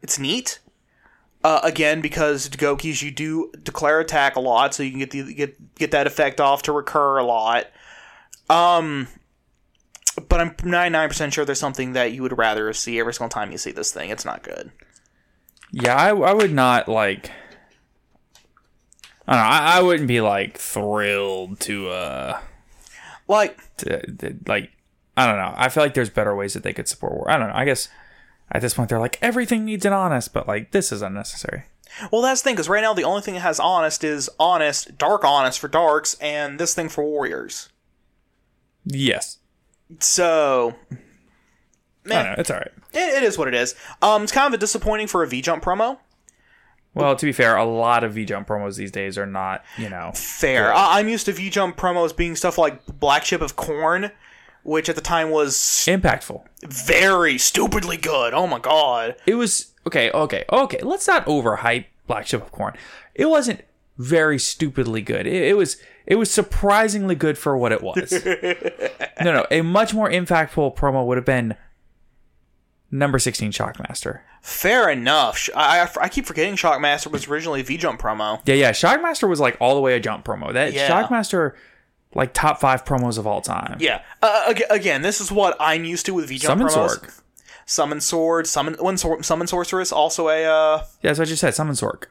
it's 0.02 0.18
neat, 0.18 0.58
Uh, 1.42 1.60
again, 1.62 2.02
because 2.02 2.50
Dogokis, 2.50 3.02
you 3.02 3.10
do 3.10 3.50
declare 3.62 4.00
attack 4.00 4.36
a 4.36 4.40
lot, 4.40 4.74
so 4.74 4.82
you 4.82 4.90
can 4.90 4.98
get 4.98 5.10
the 5.10 5.34
get 5.34 5.74
get 5.74 5.90
that 5.92 6.06
effect 6.06 6.40
off 6.40 6.62
to 6.62 6.72
recur 6.72 7.16
a 7.16 7.24
lot. 7.24 7.66
Um, 8.50 9.08
but 10.28 10.40
I'm 10.40 10.50
99% 10.50 11.32
sure 11.32 11.44
there's 11.44 11.60
something 11.60 11.92
that 11.92 12.12
you 12.12 12.22
would 12.22 12.36
rather 12.36 12.72
see 12.72 12.98
every 12.98 13.14
single 13.14 13.30
time 13.30 13.52
you 13.52 13.58
see 13.58 13.70
this 13.70 13.92
thing. 13.92 14.10
It's 14.10 14.24
not 14.24 14.42
good. 14.42 14.70
Yeah, 15.72 15.94
I, 15.94 16.08
I 16.10 16.32
would 16.32 16.52
not 16.52 16.88
like. 16.88 17.30
I 19.26 19.34
don't 19.34 19.42
know. 19.42 19.48
I, 19.48 19.78
I 19.78 19.82
wouldn't 19.82 20.08
be 20.08 20.20
like 20.20 20.58
thrilled 20.58 21.60
to 21.60 21.88
uh 21.88 22.40
Like, 23.28 23.58
to, 23.78 24.04
to, 24.16 24.36
like 24.46 24.72
I 25.16 25.26
don't 25.26 25.36
know. 25.36 25.54
I 25.56 25.68
feel 25.68 25.82
like 25.82 25.94
there's 25.94 26.10
better 26.10 26.34
ways 26.34 26.54
that 26.54 26.64
they 26.64 26.72
could 26.72 26.88
support 26.88 27.12
war. 27.12 27.30
I 27.30 27.38
don't 27.38 27.48
know. 27.48 27.54
I 27.54 27.64
guess 27.64 27.88
at 28.52 28.60
this 28.62 28.74
point 28.74 28.88
they're 28.88 28.98
like 28.98 29.18
everything 29.22 29.64
needs 29.64 29.84
an 29.84 29.92
honest, 29.92 30.32
but 30.32 30.46
like 30.48 30.70
this 30.72 30.92
is 30.92 31.02
unnecessary. 31.02 31.64
well, 32.12 32.22
that's 32.22 32.40
the 32.42 32.44
thing, 32.48 32.54
because 32.54 32.68
right 32.68 32.82
now 32.82 32.94
the 32.94 33.04
only 33.04 33.20
thing 33.22 33.34
that 33.34 33.40
has 33.40 33.58
honest 33.60 34.04
is 34.04 34.30
honest, 34.38 34.96
dark 34.98 35.24
honest 35.24 35.58
for 35.58 35.68
darks, 35.68 36.14
and 36.20 36.58
this 36.58 36.74
thing 36.74 36.88
for 36.88 37.04
warriors. 37.04 37.68
Yes. 38.84 39.38
So, 39.98 40.76
I 40.92 40.96
man, 42.08 42.24
know. 42.26 42.34
It's 42.38 42.50
all 42.50 42.58
right. 42.58 42.70
it, 42.92 43.16
it 43.18 43.22
is 43.22 43.36
what 43.36 43.48
it 43.48 43.54
is. 43.54 43.74
Um, 44.02 44.22
it's 44.22 44.32
kind 44.32 44.46
of 44.46 44.54
a 44.54 44.60
disappointing 44.60 45.06
for 45.08 45.22
a 45.22 45.26
V 45.26 45.42
Jump 45.42 45.62
promo. 45.64 45.98
Well, 46.94 47.14
to 47.14 47.26
be 47.26 47.32
fair, 47.32 47.56
a 47.56 47.64
lot 47.64 48.02
of 48.04 48.14
V 48.14 48.24
Jump 48.24 48.48
promos 48.48 48.76
these 48.76 48.90
days 48.90 49.16
are 49.18 49.26
not, 49.26 49.64
you 49.78 49.88
know. 49.88 50.10
Fair. 50.14 50.72
I- 50.74 50.98
I'm 50.98 51.08
used 51.08 51.26
to 51.26 51.32
V 51.32 51.50
Jump 51.50 51.76
promos 51.76 52.16
being 52.16 52.34
stuff 52.36 52.58
like 52.58 52.84
Black 52.86 53.24
Ship 53.24 53.40
of 53.40 53.54
Corn, 53.56 54.10
which 54.62 54.88
at 54.88 54.94
the 54.94 55.00
time 55.00 55.30
was 55.30 55.54
impactful. 55.88 56.42
very 56.62 57.38
stupidly 57.38 57.96
good. 57.96 58.34
Oh 58.34 58.46
my 58.46 58.58
god. 58.58 59.16
It 59.26 59.34
was 59.34 59.72
okay, 59.86 60.10
okay, 60.10 60.44
okay. 60.50 60.80
Let's 60.82 61.06
not 61.06 61.26
overhype 61.26 61.86
Black 62.06 62.26
Ship 62.26 62.42
of 62.42 62.52
Corn. 62.52 62.74
It 63.14 63.26
wasn't 63.26 63.62
very 63.98 64.38
stupidly 64.38 65.02
good. 65.02 65.26
It, 65.26 65.42
it 65.42 65.56
was 65.56 65.76
it 66.06 66.16
was 66.16 66.30
surprisingly 66.30 67.14
good 67.14 67.38
for 67.38 67.56
what 67.56 67.72
it 67.72 67.82
was. 67.82 68.12
no, 69.22 69.32
no, 69.32 69.46
a 69.50 69.62
much 69.62 69.94
more 69.94 70.10
impactful 70.10 70.76
promo 70.76 71.04
would 71.06 71.16
have 71.18 71.26
been 71.26 71.56
number 72.90 73.18
sixteen 73.18 73.52
Shockmaster. 73.52 74.20
Fair 74.42 74.88
enough. 74.88 75.50
I, 75.54 75.80
I, 75.82 75.88
I 76.00 76.08
keep 76.08 76.24
forgetting 76.24 76.54
Shockmaster 76.56 77.10
was 77.10 77.28
originally 77.28 77.60
a 77.60 77.64
V 77.64 77.76
Jump 77.76 78.00
promo. 78.00 78.40
Yeah, 78.46 78.54
yeah. 78.54 78.70
Shockmaster 78.72 79.28
was 79.28 79.38
like 79.38 79.56
all 79.60 79.74
the 79.74 79.80
way 79.82 79.94
a 79.94 80.00
jump 80.00 80.24
promo. 80.24 80.52
That 80.52 80.72
Yeah. 80.72 80.88
Shockmaster, 80.88 81.52
like 82.14 82.32
top 82.34 82.60
five 82.60 82.84
promos 82.84 83.18
of 83.18 83.26
all 83.26 83.40
time. 83.40 83.76
Yeah. 83.80 84.02
Uh, 84.22 84.54
again, 84.70 85.02
this 85.02 85.20
is 85.20 85.30
what 85.30 85.56
I'm 85.60 85.84
used 85.84 86.06
to 86.06 86.14
with 86.14 86.28
V 86.28 86.38
Jump 86.38 86.60
Summon 86.60 86.72
promos. 86.72 86.98
Sorg. 86.98 87.20
Summon 87.66 88.00
Sword. 88.00 88.46
Summon 88.46 88.74
when 88.80 88.96
Sor- 88.96 89.22
Summon 89.22 89.46
Sorceress. 89.46 89.92
Also 89.92 90.28
a. 90.28 90.44
Uh, 90.44 90.78
Yeah, 91.02 91.10
that's 91.10 91.18
what 91.18 91.28
I 91.28 91.30
just 91.30 91.40
said. 91.40 91.54
Summon 91.54 91.74
Sork. 91.74 92.04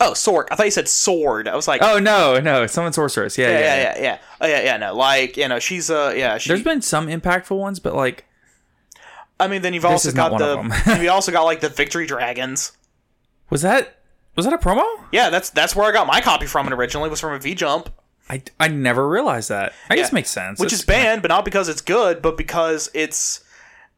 oh, 0.00 0.10
Sork. 0.12 0.48
I 0.50 0.56
thought 0.56 0.66
you 0.66 0.72
said 0.72 0.88
Sword. 0.88 1.46
I 1.46 1.54
was 1.54 1.68
like. 1.68 1.82
Oh 1.82 1.98
no, 1.98 2.40
no, 2.40 2.66
Summon 2.66 2.92
Sorceress. 2.92 3.38
Yeah, 3.38 3.50
yeah, 3.50 3.58
yeah, 3.58 3.64
yeah, 3.64 3.82
yeah. 3.96 4.02
yeah. 4.02 4.18
Oh, 4.40 4.46
yeah, 4.46 4.60
yeah. 4.62 4.76
No, 4.76 4.94
like 4.94 5.36
you 5.36 5.46
know, 5.46 5.60
she's 5.60 5.88
uh, 5.90 6.12
yeah. 6.16 6.38
She, 6.38 6.48
There's 6.48 6.64
been 6.64 6.82
some 6.82 7.06
impactful 7.06 7.56
ones, 7.56 7.78
but 7.78 7.94
like 7.94 8.24
I 9.38 9.48
mean, 9.48 9.62
then 9.62 9.74
you've 9.74 9.84
also 9.84 10.12
got 10.12 10.36
the. 10.38 11.00
you 11.02 11.10
also 11.10 11.32
got 11.32 11.42
like 11.42 11.60
the 11.60 11.68
Victory 11.68 12.06
Dragons. 12.06 12.72
was 13.50 13.62
that 13.62 13.98
was 14.36 14.46
that 14.46 14.52
a 14.54 14.58
promo? 14.58 14.84
Yeah, 15.12 15.30
that's 15.30 15.50
that's 15.50 15.76
where 15.76 15.86
I 15.86 15.92
got 15.92 16.06
my 16.06 16.20
copy 16.20 16.46
from. 16.46 16.66
It 16.66 16.72
originally 16.72 17.08
was 17.08 17.20
from 17.20 17.34
a 17.34 17.38
V 17.38 17.54
Jump, 17.54 17.90
I, 18.28 18.42
I 18.58 18.68
never 18.68 19.08
realized 19.08 19.50
that. 19.50 19.72
I 19.90 19.96
guess 19.96 20.10
Yeah. 20.10 20.14
makes 20.14 20.30
sense. 20.30 20.58
which 20.58 20.68
It's- 20.68 20.80
is 20.80 20.86
banned, 20.86 21.22
but 21.22 21.28
not 21.28 21.44
because 21.44 21.68
it's 21.68 21.80
good, 21.82 22.22
but 22.22 22.36
because 22.36 22.90
it's 22.94 23.44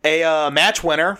a 0.04 0.22
uh, 0.24 0.50
match 0.50 0.82
winner. 0.82 1.18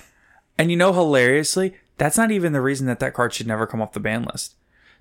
And 0.59 0.71
you 0.71 0.77
know, 0.77 0.93
hilariously, 0.93 1.77
that's 1.99 2.17
not 2.17 2.31
even 2.31 2.53
the 2.53 2.61
reason 2.61 2.87
that 2.87 2.99
that 3.01 3.15
card 3.15 3.33
should 3.33 3.47
never 3.47 3.67
come 3.67 3.81
off 3.81 3.93
the 3.93 4.01
ban 4.01 4.25
list. 4.25 4.55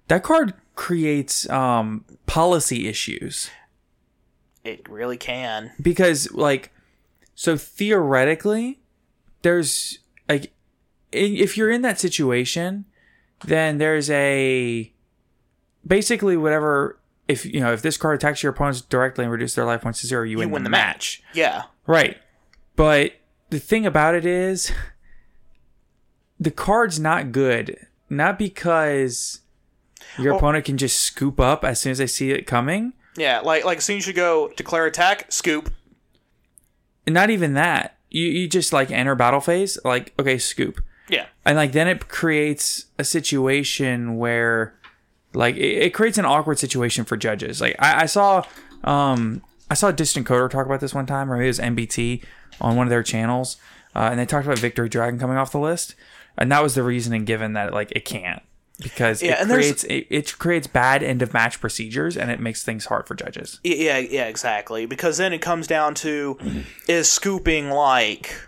That 0.08 0.22
card 0.24 0.54
creates 0.76 1.50
um, 1.50 2.06
policy 2.28 2.88
issues 2.88 3.50
It 4.64 4.88
really 4.88 5.18
can. 5.18 5.72
because, 5.82 6.32
like, 6.32 6.72
so 7.34 7.58
theoretically, 7.58 8.80
there's 9.42 10.00
like, 10.30 10.52
if 11.12 11.58
you're 11.58 11.72
in 11.72 11.82
that 11.82 12.00
situation, 12.00 12.86
then 13.46 13.78
there's 13.80 14.10
a 14.12 14.92
basically 15.86 16.38
whatever. 16.38 17.00
If 17.28 17.46
you 17.46 17.60
know 17.60 17.74
if 17.74 17.82
this 17.82 17.98
card 17.98 18.16
attacks 18.16 18.44
your 18.44 18.52
opponents 18.52 18.82
directly 18.82 19.24
and 19.26 19.32
reduces 19.32 19.56
their 19.56 19.66
life 19.66 19.82
points 19.82 20.02
to 20.02 20.08
zero, 20.08 20.24
you, 20.24 20.38
win, 20.38 20.52
win 20.52 20.64
the 20.64 20.68
the 20.68 20.72
match. 20.72 21.24
Yeah. 21.34 21.64
Right. 21.88 22.18
But 22.76 23.14
the 23.50 23.60
thing 23.60 23.86
about 23.86 24.16
it 24.16 24.26
is 24.26 24.72
the 26.40 26.52
card's 26.52 27.00
not 27.00 27.32
good. 27.32 27.88
Not 28.10 28.38
because 28.38 29.42
your 30.18 30.34
Well- 30.34 30.38
opponent 30.40 30.66
can 30.66 30.78
just 30.78 31.00
scoop 31.00 31.40
up 31.40 31.64
as 31.66 31.80
soon 31.82 31.92
as 31.92 31.98
they 31.98 32.08
see 32.08 32.32
it 32.32 32.46
coming. 32.46 32.94
Yeah, 33.18 33.40
like 33.40 33.64
like 33.66 33.78
as 33.80 33.86
soon 33.86 33.98
as 33.98 34.08
you 34.08 34.14
go 34.14 34.52
declare 34.56 34.86
attack, 34.86 35.32
scoop. 35.32 35.72
And 37.08 37.14
not 37.14 37.30
even 37.30 37.54
that. 37.54 37.98
You 38.10 38.26
you 38.26 38.48
just 38.48 38.74
like 38.74 38.92
enter 38.92 39.16
battle 39.16 39.40
phase, 39.40 39.78
like, 39.84 40.14
okay, 40.20 40.38
scoop. 40.38 40.82
Yeah. 41.08 41.26
And 41.46 41.56
like 41.56 41.72
then 41.72 41.88
it 41.88 42.08
creates 42.08 42.86
a 43.00 43.04
situation 43.04 44.18
where 44.18 44.76
like 45.36 45.56
it, 45.56 45.84
it 45.84 45.94
creates 45.94 46.18
an 46.18 46.26
awkward 46.26 46.60
situation 46.60 47.06
for 47.06 47.18
judges. 47.18 47.62
Like 47.62 47.76
I, 47.80 48.04
I 48.04 48.06
saw 48.06 48.46
um 48.84 49.42
I 49.70 49.74
saw 49.74 49.92
Distant 49.92 50.28
Coder 50.28 50.50
talk 50.50 50.66
about 50.66 50.80
this 50.80 50.94
one 50.94 51.06
time, 51.06 51.32
or 51.32 51.36
maybe 51.38 51.46
it 51.46 51.50
was 51.50 51.60
MBT 51.60 52.24
on 52.62 52.76
one 52.76 52.88
of 52.88 52.90
their 52.92 53.04
channels, 53.04 53.58
uh, 53.96 54.10
and 54.12 54.20
they 54.20 54.26
talked 54.26 54.46
about 54.46 54.60
Victory 54.60 54.90
Dragon 54.90 55.20
coming 55.20 55.38
off 55.38 55.52
the 55.52 55.60
list, 55.60 55.96
and 56.38 56.52
that 56.52 56.64
was 56.64 56.76
the 56.76 56.84
reasoning 56.84 57.26
given 57.26 57.54
that 57.54 57.74
like 57.74 57.92
it 57.92 58.06
can't 58.06 58.42
because 58.82 59.22
Yeah, 59.22 59.42
it 59.42 59.48
creates 59.48 59.84
it, 59.86 60.08
it 60.10 60.38
creates 60.38 60.68
bad 60.68 61.02
end 61.02 61.22
of 61.22 61.34
match 61.34 61.60
procedures 61.60 62.18
and 62.18 62.30
it 62.30 62.40
makes 62.40 62.64
things 62.64 62.86
hard 62.86 63.08
for 63.08 63.16
judges. 63.16 63.60
Yeah, 63.64 63.98
yeah, 63.98 64.26
exactly. 64.26 64.86
Because 64.86 65.18
then 65.18 65.34
it 65.34 65.40
comes 65.40 65.68
down 65.68 65.96
to 65.96 66.38
is 66.88 67.12
scooping 67.12 67.70
like 67.70 68.48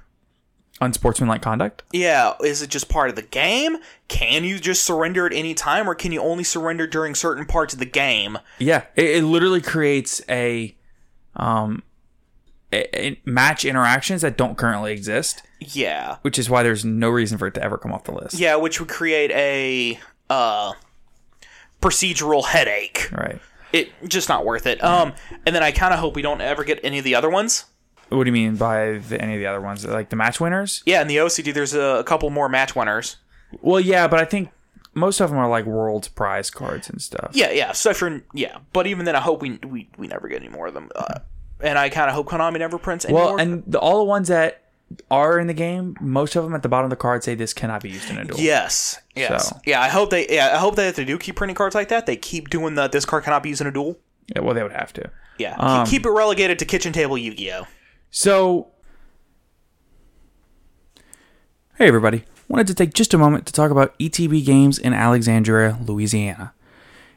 Unsportsmanlike 0.80 1.42
conduct. 1.42 1.82
yeah, 1.92 2.34
is 2.44 2.62
it 2.62 2.70
just 2.70 2.88
part 2.88 3.10
of 3.10 3.16
the 3.16 3.24
game? 3.24 3.78
Can 4.08 4.44
you 4.44 4.60
just 4.60 4.84
surrender 4.84 5.26
at 5.26 5.34
any 5.34 5.54
time 5.56 5.90
or 5.90 5.96
can 5.96 6.12
you 6.12 6.22
only 6.22 6.44
surrender 6.44 6.86
during 6.86 7.16
certain 7.16 7.46
parts 7.46 7.74
of 7.74 7.80
the 7.80 7.86
game? 7.86 8.38
Yeah, 8.60 8.84
it, 8.96 9.06
it 9.18 9.24
literally 9.24 9.62
creates 9.62 10.22
a 10.30 10.76
um 11.36 11.82
a, 12.72 13.08
a 13.08 13.22
match 13.26 13.66
interactions 13.66 14.22
that 14.22 14.38
don't 14.38 14.56
currently 14.58 14.92
exist, 14.92 15.42
Yeah. 15.60 16.18
which 16.22 16.38
is 16.38 16.50
why 16.50 16.62
there's 16.64 16.84
no 16.86 17.10
reason 17.10 17.38
for 17.40 17.48
it 17.48 17.54
to 17.56 17.64
ever 17.64 17.78
come 17.80 17.92
off 17.94 18.04
the 18.04 18.12
list. 18.12 18.36
Yeah, 18.40 18.56
which 18.58 18.80
would 18.80 18.90
create 18.90 19.32
a 19.32 20.00
uh 20.30 20.74
procedural 21.82 22.46
headache. 22.46 23.10
Right. 23.12 23.40
It 23.74 23.90
just 24.08 24.30
not 24.30 24.46
worth 24.46 24.66
it. 24.68 24.84
Um 24.84 25.14
and 25.46 25.56
then 25.56 25.64
I 25.64 25.72
kind 25.72 25.94
of 25.94 26.00
hope 26.00 26.16
we 26.16 26.22
don't 26.22 26.42
ever 26.42 26.64
get 26.64 26.80
any 26.84 26.98
of 27.00 27.04
the 27.04 27.16
other 27.16 27.30
ones. 27.30 27.66
What 28.10 28.24
do 28.24 28.28
you 28.30 28.34
mean 28.34 28.56
by 28.56 29.00
the, 29.00 29.22
any 29.22 29.34
of 29.36 29.40
the 29.40 29.48
other 29.48 29.62
ones? 29.62 29.86
Like 29.86 30.10
the 30.10 30.16
match 30.16 30.40
winners? 30.40 30.82
Yeah, 30.86 31.02
in 31.02 31.08
the 31.08 31.18
OCG 31.18 31.54
there's 31.54 31.74
a, 31.74 31.98
a 32.00 32.04
couple 32.04 32.30
more 32.30 32.48
match 32.50 32.76
winners. 32.76 33.18
Well, 33.62 33.80
yeah, 33.80 34.08
but 34.08 34.20
I 34.20 34.26
think 34.26 34.50
most 34.94 35.20
of 35.20 35.30
them 35.30 35.38
are 35.40 35.50
like 35.50 35.66
world 35.66 36.10
prize 36.16 36.50
cards 36.50 36.90
and 36.90 37.02
stuff. 37.02 37.32
Yeah, 37.34 37.52
yeah. 37.52 37.72
So 37.74 37.94
for 37.94 38.22
yeah, 38.34 38.60
but 38.74 38.88
even 38.88 39.06
then, 39.06 39.16
I 39.16 39.20
hope 39.22 39.42
we 39.42 39.60
we, 39.66 39.90
we 39.98 40.08
never 40.08 40.28
get 40.28 40.42
any 40.42 40.50
more 40.50 40.68
of 40.68 40.74
them. 40.74 40.90
Uh, 40.96 41.20
and 41.60 41.78
I 41.78 41.90
kind 41.90 42.10
of 42.10 42.16
hope 42.16 42.28
Konami 42.28 42.60
never 42.60 42.78
prints 42.78 43.04
any 43.06 43.14
Well, 43.14 43.30
more. 43.30 43.40
and 43.40 43.64
the, 43.68 43.80
all 43.80 43.98
the 44.00 44.04
ones 44.06 44.28
that 44.30 44.62
are 45.12 45.38
in 45.38 45.48
the 45.48 45.54
game, 45.54 45.96
most 46.00 46.36
of 46.38 46.44
them 46.46 46.54
at 46.56 46.62
the 46.64 46.70
bottom 46.70 46.86
of 46.86 46.90
the 46.92 46.96
card 46.96 47.22
say 47.24 47.36
this 47.36 47.54
cannot 47.54 47.82
be 47.84 47.90
used 47.90 48.10
in 48.10 48.18
a 48.18 48.24
duel. 48.24 48.40
yes, 48.40 49.00
yes, 49.16 49.50
So- 49.50 49.60
yeah. 49.66 49.82
I 49.82 49.90
hope 49.90 50.12
they 50.12 50.28
yeah 50.30 50.52
I 50.54 50.58
hope 50.60 50.76
that 50.78 50.88
if 50.88 50.96
they 50.96 51.04
do 51.04 51.18
keep 51.18 51.36
printing 51.36 51.56
cards 51.56 51.76
like 51.76 51.90
that, 51.90 52.06
they 52.06 52.16
keep 52.16 52.50
doing 52.50 52.76
the 52.76 52.88
this 52.88 53.04
card 53.06 53.24
cannot 53.26 53.44
be 53.44 53.50
used 53.50 53.60
in 53.62 53.68
a 53.68 53.72
duel. 53.72 53.98
Yeah, 54.34 54.42
well, 54.44 54.54
they 54.54 54.64
would 54.64 54.72
have 54.72 54.94
to. 54.94 55.10
Yeah, 55.38 55.56
keep- 55.56 55.64
Um, 55.64 55.88
keep 55.88 56.06
it 56.06 56.10
relegated 56.10 56.58
to 56.60 56.66
kitchen 56.66 56.94
table 56.94 57.18
Yu-Gi-Oh. 57.18 57.68
So, 58.10 58.70
hey 61.76 61.88
everybody, 61.88 62.24
wanted 62.48 62.68
to 62.68 62.74
take 62.74 62.94
just 62.94 63.14
a 63.14 63.18
moment 63.18 63.46
to 63.48 63.54
talk 63.54 63.70
about 63.70 64.00
ETB 64.00 64.46
Games 64.46 64.80
in 64.80 64.94
Alexandria, 64.94 65.78
Louisiana. 65.86 66.54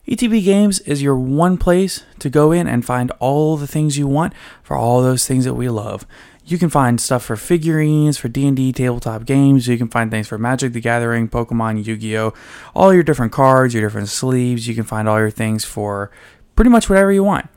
ETB 0.08 0.44
Games 0.44 0.80
is 0.80 1.00
your 1.00 1.14
one 1.14 1.56
place 1.58 2.02
to 2.18 2.28
go 2.28 2.50
in 2.50 2.66
and 2.66 2.84
find 2.84 3.12
all 3.20 3.56
the 3.56 3.68
things 3.68 3.98
you 3.98 4.08
want 4.08 4.32
for 4.64 4.76
all 4.76 5.00
those 5.00 5.28
things 5.28 5.44
that 5.44 5.54
we 5.54 5.68
love. 5.68 6.04
You 6.44 6.58
can 6.58 6.68
find 6.68 7.00
stuff 7.00 7.22
for 7.22 7.36
figurines, 7.36 8.18
for 8.18 8.26
D&D 8.26 8.72
tabletop 8.72 9.24
games, 9.24 9.68
you 9.68 9.78
can 9.78 9.88
find 9.88 10.10
things 10.10 10.26
for 10.26 10.38
Magic 10.38 10.72
the 10.72 10.80
Gathering, 10.80 11.28
Pokemon, 11.28 11.84
Yu-Gi-Oh, 11.84 12.34
all 12.74 12.92
your 12.92 13.04
different 13.04 13.30
cards, 13.30 13.74
your 13.74 13.84
different 13.84 14.08
sleeves, 14.08 14.66
you 14.66 14.74
can 14.74 14.82
find 14.82 15.08
all 15.08 15.20
your 15.20 15.30
things 15.30 15.64
for 15.64 16.10
pretty 16.56 16.70
much 16.70 16.90
whatever 16.90 17.12
you 17.12 17.22
want. 17.22 17.48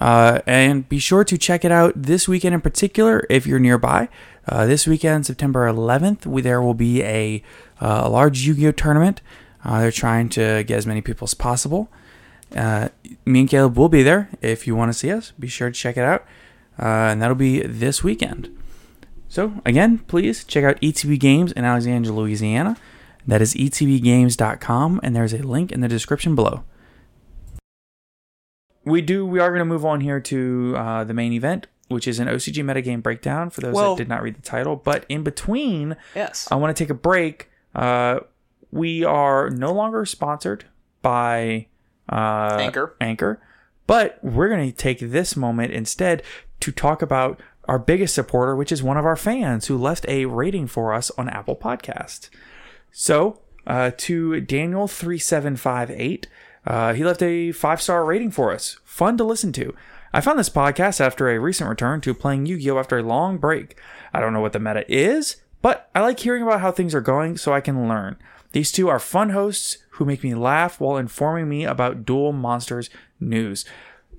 Uh, 0.00 0.40
and 0.46 0.88
be 0.88 0.98
sure 0.98 1.24
to 1.24 1.36
check 1.36 1.64
it 1.64 1.72
out 1.72 1.92
this 1.94 2.26
weekend 2.26 2.54
in 2.54 2.60
particular 2.60 3.26
if 3.28 3.46
you're 3.46 3.58
nearby. 3.58 4.08
Uh, 4.48 4.66
this 4.66 4.86
weekend, 4.86 5.26
September 5.26 5.70
11th, 5.70 6.26
we, 6.26 6.40
there 6.40 6.62
will 6.62 6.74
be 6.74 7.02
a, 7.02 7.42
uh, 7.80 8.02
a 8.04 8.08
large 8.08 8.46
Yu 8.46 8.54
Gi 8.54 8.68
Oh 8.68 8.72
tournament. 8.72 9.20
Uh, 9.64 9.80
they're 9.80 9.92
trying 9.92 10.28
to 10.30 10.64
get 10.64 10.78
as 10.78 10.86
many 10.86 11.00
people 11.00 11.26
as 11.26 11.34
possible. 11.34 11.88
Uh, 12.56 12.88
me 13.24 13.40
and 13.40 13.48
Caleb 13.48 13.76
will 13.76 13.88
be 13.88 14.02
there. 14.02 14.28
If 14.40 14.66
you 14.66 14.74
want 14.74 14.92
to 14.92 14.98
see 14.98 15.10
us, 15.10 15.32
be 15.38 15.48
sure 15.48 15.68
to 15.68 15.74
check 15.74 15.96
it 15.96 16.04
out. 16.04 16.24
And 16.78 17.22
that'll 17.22 17.36
be 17.36 17.60
this 17.60 18.02
weekend. 18.02 18.56
So, 19.28 19.62
again, 19.64 19.98
please 20.08 20.44
check 20.44 20.64
out 20.64 20.80
ETB 20.80 21.18
Games 21.18 21.52
in 21.52 21.64
Alexandria, 21.64 22.12
Louisiana. 22.12 22.76
That 23.26 23.40
is 23.40 23.54
etbgames.com, 23.54 25.00
and 25.02 25.14
there's 25.16 25.32
a 25.32 25.38
link 25.38 25.70
in 25.72 25.80
the 25.80 25.88
description 25.88 26.34
below. 26.34 26.64
We 28.84 29.00
do. 29.00 29.24
We 29.26 29.38
are 29.40 29.48
going 29.50 29.60
to 29.60 29.64
move 29.64 29.84
on 29.84 30.00
here 30.00 30.20
to 30.20 30.74
uh, 30.76 31.04
the 31.04 31.14
main 31.14 31.32
event, 31.32 31.66
which 31.88 32.08
is 32.08 32.18
an 32.18 32.28
OCG 32.28 32.64
metagame 32.64 33.02
breakdown 33.02 33.50
for 33.50 33.60
those 33.60 33.74
Well- 33.74 33.94
that 33.94 34.02
did 34.02 34.08
not 34.08 34.22
read 34.22 34.36
the 34.36 34.42
title. 34.42 34.76
But 34.76 35.06
in 35.08 35.22
between, 35.22 35.96
Yes. 36.14 36.48
I 36.50 36.56
want 36.56 36.76
to 36.76 36.82
take 36.84 36.90
a 36.90 36.94
break. 36.94 37.48
Uh, 37.74 38.20
we 38.70 39.04
are 39.04 39.50
no 39.50 39.72
longer 39.72 40.04
sponsored 40.04 40.64
by 41.02 41.66
uh, 42.08 42.56
Anchor. 42.60 42.94
Anchor, 43.00 43.40
but 43.86 44.18
we're 44.22 44.48
going 44.48 44.68
to 44.70 44.76
take 44.76 44.98
this 45.00 45.36
moment 45.36 45.72
instead 45.72 46.22
to 46.60 46.72
talk 46.72 47.02
about 47.02 47.40
our 47.66 47.78
biggest 47.78 48.14
supporter, 48.14 48.56
which 48.56 48.72
is 48.72 48.82
one 48.82 48.96
of 48.96 49.04
our 49.04 49.16
fans 49.16 49.66
who 49.66 49.76
left 49.78 50.04
a 50.08 50.24
rating 50.26 50.66
for 50.66 50.92
us 50.92 51.10
on 51.12 51.28
Apple 51.28 51.54
Podcast. 51.56 52.28
So, 52.90 53.40
uh, 53.66 53.92
to 53.98 54.40
Daniel 54.40 54.88
three 54.88 55.18
seven 55.18 55.56
five 55.56 55.90
eight, 55.90 56.26
uh, 56.66 56.94
he 56.94 57.04
left 57.04 57.22
a 57.22 57.52
five 57.52 57.82
star 57.82 58.04
rating 58.04 58.30
for 58.30 58.52
us. 58.52 58.78
Fun 58.84 59.16
to 59.18 59.24
listen 59.24 59.52
to. 59.52 59.74
I 60.12 60.20
found 60.20 60.38
this 60.38 60.50
podcast 60.50 61.00
after 61.00 61.28
a 61.28 61.40
recent 61.40 61.70
return 61.70 62.00
to 62.02 62.14
playing 62.14 62.46
Yu 62.46 62.58
Gi 62.58 62.70
Oh 62.70 62.78
after 62.78 62.98
a 62.98 63.02
long 63.02 63.38
break. 63.38 63.76
I 64.12 64.20
don't 64.20 64.32
know 64.32 64.40
what 64.40 64.52
the 64.52 64.60
meta 64.60 64.84
is, 64.92 65.36
but 65.62 65.88
I 65.94 66.00
like 66.00 66.20
hearing 66.20 66.42
about 66.42 66.60
how 66.60 66.70
things 66.70 66.94
are 66.94 67.00
going 67.00 67.36
so 67.36 67.52
I 67.52 67.60
can 67.60 67.88
learn. 67.88 68.16
These 68.52 68.72
two 68.72 68.88
are 68.88 68.98
fun 68.98 69.30
hosts 69.30 69.78
who 69.92 70.04
make 70.04 70.22
me 70.22 70.34
laugh 70.34 70.78
while 70.78 70.98
informing 70.98 71.48
me 71.48 71.64
about 71.64 72.04
Duel 72.04 72.32
Monsters 72.32 72.90
news. 73.18 73.64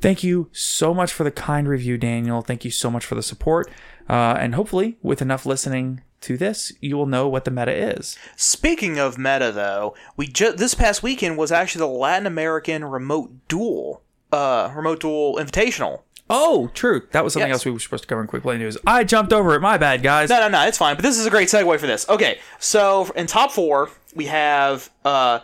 Thank 0.02 0.24
you 0.24 0.50
so 0.52 0.94
much 0.94 1.14
for 1.14 1.24
the 1.24 1.32
kind 1.32 1.68
review, 1.68 1.98
Daniel. 1.98 2.42
Thank 2.42 2.66
you 2.66 2.72
so 2.72 2.90
much 2.90 3.06
for 3.06 3.16
the 3.16 3.24
support. 3.24 3.70
Uh, 4.10 4.36
and 4.40 4.56
hopefully, 4.56 4.98
with 5.02 5.22
enough 5.22 5.46
listening 5.46 6.02
to 6.24 6.38
this, 6.38 6.72
you 6.82 6.98
will 6.98 7.06
know 7.06 7.28
what 7.28 7.46
the 7.46 7.52
meta 7.52 7.72
is. 7.72 8.18
Speaking 8.36 8.98
of 9.00 9.18
meta, 9.18 9.52
though, 9.52 9.96
we 10.18 10.28
ju- 10.28 10.54
this 10.54 10.74
past 10.74 11.04
weekend 11.04 11.38
was 11.38 11.52
actually 11.52 11.80
the 11.80 11.88
Latin 11.88 12.26
American 12.28 12.84
Remote 12.84 13.32
Duel, 13.48 14.02
uh, 14.32 14.72
Remote 14.76 15.00
Duel 15.02 15.36
Invitational. 15.38 16.02
Oh, 16.30 16.72
true. 16.74 17.02
That 17.12 17.24
was 17.24 17.34
something 17.34 17.50
Yes. 17.50 17.56
else 17.58 17.66
we 17.66 17.72
were 17.72 17.80
supposed 17.80 18.04
to 18.04 18.08
cover 18.08 18.22
in 18.22 18.28
Quick 18.28 18.44
Play 18.44 18.58
News. 18.58 18.78
I 18.88 19.04
jumped 19.04 19.34
over 19.34 19.54
it. 19.56 19.60
My 19.60 19.78
bad, 19.78 20.02
guys. 20.02 20.30
No, 20.30 20.40
no, 20.40 20.48
no, 20.48 20.66
it's 20.66 20.78
fine. 20.78 20.96
But 20.96 21.04
this 21.04 21.20
is 21.20 21.26
a 21.26 21.30
great 21.30 21.50
segue 21.50 21.80
for 21.80 21.86
this. 21.86 22.08
Okay, 22.10 22.40
so 22.60 23.12
in 23.16 23.28
top 23.28 23.52
four 23.52 23.90
we 24.16 24.26
have 24.28 24.90
uh, 25.04 25.40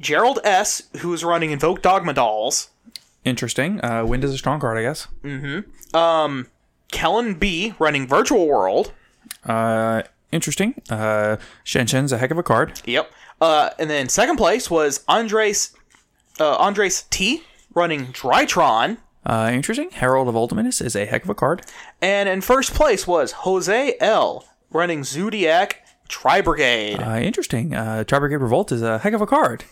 Gerald 0.00 0.40
S, 0.44 0.82
who 0.98 1.14
is 1.14 1.24
running 1.24 1.52
Invoke 1.52 1.82
Dogma 1.82 2.12
Dolls. 2.12 2.68
Interesting. 3.24 3.82
Uh, 3.82 4.04
wind 4.04 4.24
is 4.24 4.32
a 4.34 4.38
strong 4.38 4.58
card, 4.60 4.76
I 4.76 4.82
guess. 4.82 5.06
Mm-hmm. 5.22 5.96
Um, 5.96 6.48
Kellen 6.90 7.34
B 7.34 7.74
running 7.78 8.06
Virtual 8.06 8.46
World. 8.46 8.92
Uh, 9.44 10.02
interesting. 10.34 10.82
Uh, 10.90 11.36
Shen 11.62 11.86
Shen's 11.86 12.12
a 12.12 12.18
heck 12.18 12.30
of 12.30 12.38
a 12.38 12.42
card. 12.42 12.80
Yep. 12.84 13.10
Uh, 13.40 13.70
and 13.78 13.88
then 13.88 14.08
second 14.08 14.36
place 14.36 14.70
was 14.70 15.04
Andres 15.08 15.74
uh, 16.40 16.56
Andres 16.56 17.02
T 17.10 17.42
running 17.74 18.06
Drytron. 18.08 18.98
Uh, 19.24 19.50
interesting. 19.52 19.90
Herald 19.90 20.28
of 20.28 20.34
Ultimatus 20.34 20.84
is 20.84 20.94
a 20.94 21.06
heck 21.06 21.24
of 21.24 21.30
a 21.30 21.34
card. 21.34 21.62
And 22.02 22.28
in 22.28 22.40
first 22.40 22.74
place 22.74 23.06
was 23.06 23.32
Jose 23.32 23.94
L 24.00 24.46
running 24.70 25.04
Zodiac 25.04 25.86
Tri 26.08 26.40
Brigade. 26.40 27.00
Uh, 27.00 27.18
interesting. 27.18 27.74
Uh, 27.74 28.04
Tri 28.04 28.18
Brigade 28.18 28.36
Revolt 28.36 28.72
is 28.72 28.82
a 28.82 28.98
heck 28.98 29.14
of 29.14 29.22
a 29.22 29.26
card. 29.26 29.64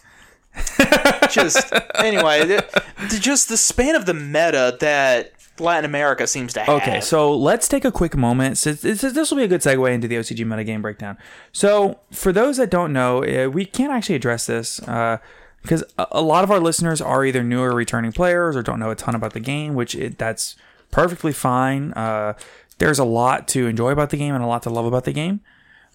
just 1.30 1.72
anyway, 1.94 2.60
just 3.08 3.48
the 3.48 3.56
span 3.56 3.94
of 3.94 4.04
the 4.04 4.14
meta 4.14 4.76
that 4.80 5.32
Latin 5.58 5.84
America 5.84 6.26
seems 6.26 6.52
to 6.54 6.60
have. 6.60 6.82
Okay, 6.82 7.00
so 7.00 7.36
let's 7.36 7.68
take 7.68 7.84
a 7.84 7.92
quick 7.92 8.16
moment. 8.16 8.56
This, 8.58 9.30
will 9.30 9.36
be 9.36 9.44
a 9.44 9.48
good 9.48 9.60
segue 9.60 9.92
into 9.92 10.08
the 10.08 10.16
OCG 10.16 10.44
metagame 10.46 10.82
breakdown. 10.82 11.18
So, 11.52 12.00
for 12.10 12.32
those 12.32 12.56
that 12.56 12.70
don't 12.70 12.92
know, 12.92 13.22
uh, 13.24 13.48
we 13.50 13.64
can't 13.64 13.92
actually 13.92 14.14
address 14.14 14.46
this 14.46 14.80
because 14.80 15.84
a, 15.98 16.06
a 16.12 16.22
lot 16.22 16.44
of 16.44 16.50
our 16.50 16.60
listeners 16.60 17.00
are 17.00 17.24
either 17.24 17.42
newer 17.42 17.74
returning 17.74 18.12
players 18.12 18.56
or 18.56 18.62
don't 18.62 18.80
know 18.80 18.90
a 18.90 18.94
ton 18.96 19.14
about 19.14 19.34
the 19.34 19.40
game, 19.40 19.74
which 19.74 19.94
it, 19.94 20.18
that's 20.18 20.56
perfectly 20.90 21.32
fine. 21.32 21.92
Uh, 21.92 22.34
there's 22.78 22.98
a 22.98 23.04
lot 23.04 23.46
to 23.48 23.66
enjoy 23.66 23.90
about 23.90 24.10
the 24.10 24.16
game 24.16 24.34
and 24.34 24.42
a 24.42 24.46
lot 24.46 24.62
to 24.62 24.70
love 24.70 24.86
about 24.86 25.04
the 25.04 25.12
game. 25.12 25.40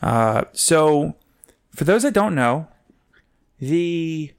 Uh, 0.02 0.44
so, 0.54 1.16
for 1.72 1.84
those 1.84 2.04
that 2.04 2.14
don't 2.14 2.36
know, 2.36 2.68
the 3.60 4.32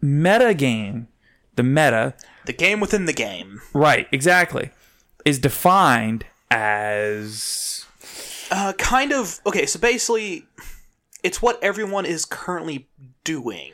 meta 0.00 0.54
game, 0.54 1.08
the 1.56 1.62
meta 1.62 2.14
the 2.50 2.56
game 2.56 2.80
within 2.80 3.04
the 3.04 3.12
game. 3.12 3.60
Right, 3.72 4.08
exactly. 4.10 4.70
Is 5.24 5.38
defined 5.38 6.24
as 6.50 7.86
Uh, 8.50 8.72
kind 8.78 9.12
of. 9.12 9.38
Okay, 9.46 9.66
so 9.66 9.78
basically, 9.78 10.46
it's 11.22 11.40
what 11.40 11.62
everyone 11.62 12.04
is 12.06 12.24
currently 12.24 12.88
doing. 13.24 13.72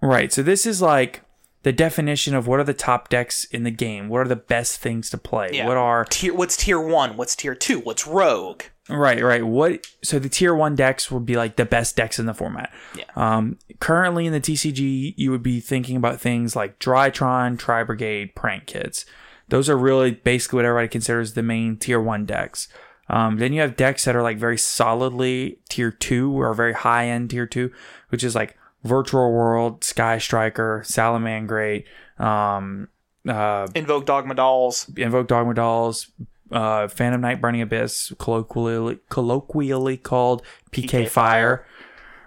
right. 0.00 0.32
So 0.32 0.42
this 0.42 0.64
is 0.66 0.80
like 0.80 1.22
the 1.64 1.72
definition 1.72 2.34
of 2.34 2.46
what 2.46 2.60
are 2.60 2.64
the 2.64 2.72
top 2.74 3.08
decks 3.08 3.44
in 3.46 3.64
the 3.64 3.70
game. 3.70 4.08
What 4.08 4.20
are 4.20 4.28
the 4.28 4.36
best 4.36 4.78
things 4.80 5.10
to 5.10 5.18
play? 5.18 5.50
Yeah. 5.52 5.66
What 5.66 5.76
are 5.76 6.04
tier? 6.04 6.32
What's 6.32 6.56
tier 6.56 6.80
one? 6.80 7.16
What's 7.16 7.36
tier 7.36 7.54
two? 7.54 7.80
What's 7.80 8.06
rogue? 8.06 8.62
Right, 8.88 9.22
right. 9.22 9.44
What 9.44 9.86
so 10.02 10.18
the 10.18 10.28
tier 10.28 10.54
one 10.54 10.74
decks 10.74 11.10
would 11.10 11.26
be 11.26 11.36
like 11.36 11.56
the 11.56 11.64
best 11.64 11.96
decks 11.96 12.18
in 12.18 12.26
the 12.26 12.34
format. 12.34 12.72
Yeah. 12.96 13.04
Um, 13.16 13.58
currently 13.80 14.26
in 14.26 14.32
the 14.32 14.40
TCG, 14.40 15.14
you 15.16 15.30
would 15.30 15.42
be 15.42 15.60
thinking 15.60 15.96
about 15.96 16.20
things 16.20 16.54
like 16.54 16.78
Drytron, 16.78 17.58
Tri 17.58 17.82
Brigade, 17.84 18.34
Prank 18.34 18.66
Kids. 18.66 19.06
Those 19.48 19.68
are 19.68 19.76
really 19.76 20.12
basically 20.12 20.56
what 20.56 20.64
everybody 20.64 20.88
considers 20.88 21.34
the 21.34 21.42
main 21.42 21.76
tier 21.76 22.00
one 22.00 22.26
decks. 22.26 22.68
Um, 23.08 23.38
then 23.38 23.52
you 23.52 23.60
have 23.60 23.76
decks 23.76 24.04
that 24.04 24.16
are 24.16 24.22
like 24.22 24.38
very 24.38 24.58
solidly 24.58 25.60
tier 25.68 25.92
two 25.92 26.40
or 26.40 26.52
very 26.54 26.72
high 26.72 27.06
end 27.06 27.30
tier 27.30 27.46
two, 27.46 27.70
which 28.08 28.24
is 28.24 28.34
like 28.34 28.56
Virtual 28.82 29.32
World, 29.32 29.84
Sky 29.84 30.18
Striker, 30.18 30.82
Salamangreat, 30.84 31.84
um, 32.18 32.88
uh, 33.28 33.66
Invoke 33.74 34.06
Dogma 34.06 34.34
Dolls. 34.34 34.90
Invoke 34.96 35.28
Dogma 35.28 35.54
Dolls, 35.54 36.10
uh, 36.50 36.88
Phantom 36.88 37.20
Knight 37.20 37.40
Burning 37.40 37.62
Abyss, 37.62 38.12
colloquially 38.18 38.98
colloquially 39.08 39.96
called 39.96 40.42
PK, 40.70 41.04
PK 41.04 41.08
Fire. 41.08 41.66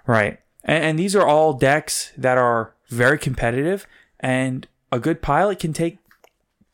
Right. 0.06 0.38
And, 0.64 0.84
and 0.84 0.98
these 0.98 1.16
are 1.16 1.26
all 1.26 1.52
decks 1.52 2.12
that 2.16 2.38
are 2.38 2.74
very 2.88 3.18
competitive, 3.18 3.86
and 4.18 4.66
a 4.90 4.98
good 4.98 5.22
pilot 5.22 5.58
can 5.58 5.72
take 5.72 5.98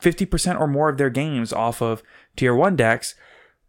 50% 0.01 0.59
or 0.61 0.67
more 0.67 0.89
of 0.89 0.99
their 0.99 1.11
games 1.11 1.53
off 1.53 1.81
of 1.81 2.03
tier 2.37 2.55
1 2.55 2.77
decks, 2.77 3.15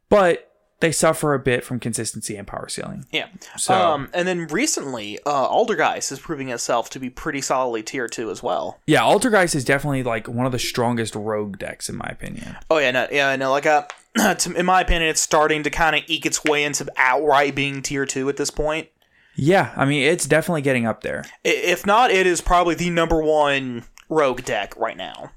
but 0.10 0.46
they 0.80 0.92
suffer 0.92 1.34
a 1.34 1.40
bit 1.40 1.63
from 1.63 1.80
consistency 1.80 2.36
and 2.36 2.46
power 2.48 2.68
ceiling. 2.70 3.06
Yeah. 3.12 3.28
So- 3.58 3.74
um, 3.74 4.10
and 4.13 4.28
then 4.28 4.48
recently, 4.48 5.18
uh, 5.26 5.48
Altergeist 5.50 6.12
is 6.12 6.20
proving 6.20 6.50
itself 6.50 6.90
to 6.92 7.00
be 7.00 7.10
pretty 7.10 7.42
solidly 7.42 7.82
tier 7.84 8.08
two 8.08 8.30
as 8.30 8.44
well. 8.44 8.80
Yeah, 8.86 9.02
Altergeist 9.02 9.56
is 9.56 9.66
definitely 9.66 10.04
like 10.04 10.28
one 10.28 10.46
of 10.46 10.52
the 10.52 10.60
strongest 10.60 11.16
rogue 11.16 11.58
decks, 11.58 11.90
in 11.90 11.96
my 11.98 12.08
opinion. 12.10 12.58
Oh 12.70 12.78
yeah, 12.78 12.92
no, 12.92 13.08
yeah, 13.12 13.36
no. 13.36 13.50
Like, 13.52 13.66
uh, 13.66 13.84
to, 14.36 14.54
in 14.54 14.66
my 14.66 14.82
opinion, 14.82 15.10
it's 15.10 15.22
starting 15.22 15.63
to 15.63 15.70
kind 15.70 15.96
of 15.96 16.04
eke 16.08 16.26
its 16.26 16.44
way 16.44 16.63
into 16.63 16.86
outright 16.98 17.56
being 17.56 17.82
tier 17.82 18.06
two 18.06 18.30
at 18.30 18.38
this 18.38 18.52
point. 18.52 18.90
Yeah, 19.36 19.72
I 19.76 19.86
mean, 19.86 20.04
it's 20.04 20.26
definitely 20.26 20.63
getting 20.63 20.86
up 20.88 21.02
there. 21.02 21.24
If 21.44 21.86
not, 21.86 22.10
it 22.12 22.26
is 22.26 22.42
probably 22.42 22.74
the 22.76 22.90
number 22.90 23.22
one 23.22 23.84
rogue 24.10 24.44
deck 24.44 24.76
right 24.78 24.98
now. 24.98 25.32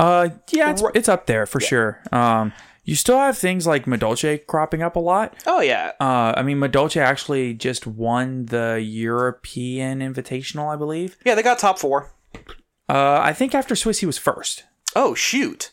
Uh, 0.00 0.30
yeah, 0.50 0.70
it's, 0.72 0.82
it's 0.94 1.08
up 1.08 1.26
there 1.26 1.46
for 1.46 1.60
sure. 1.60 2.00
Um, 2.10 2.52
you 2.84 2.94
still 2.94 3.18
have 3.18 3.36
things 3.38 3.66
like 3.66 3.86
Madolche 3.86 4.46
cropping 4.46 4.82
up 4.82 4.94
a 4.96 5.00
lot. 5.00 5.34
Oh 5.46 5.60
yeah, 5.60 5.92
Uh, 6.00 6.34
I 6.36 6.42
mean, 6.42 6.58
Madolche 6.58 6.96
actually 7.00 7.54
just 7.54 7.86
won 7.86 8.46
the 8.46 8.80
European 8.84 10.00
Invitational, 10.00 10.72
I 10.72 10.76
believe. 10.76 11.16
yeah, 11.24 11.34
they 11.34 11.42
got 11.42 11.58
top 11.58 11.78
four. 11.78 12.12
Uh, 12.88 13.18
I 13.22 13.32
think 13.32 13.54
after 13.54 13.74
Swiss, 13.74 14.00
he 14.00 14.06
was 14.06 14.18
first. 14.18 14.64
Oh 14.94 15.14
shoot. 15.14 15.70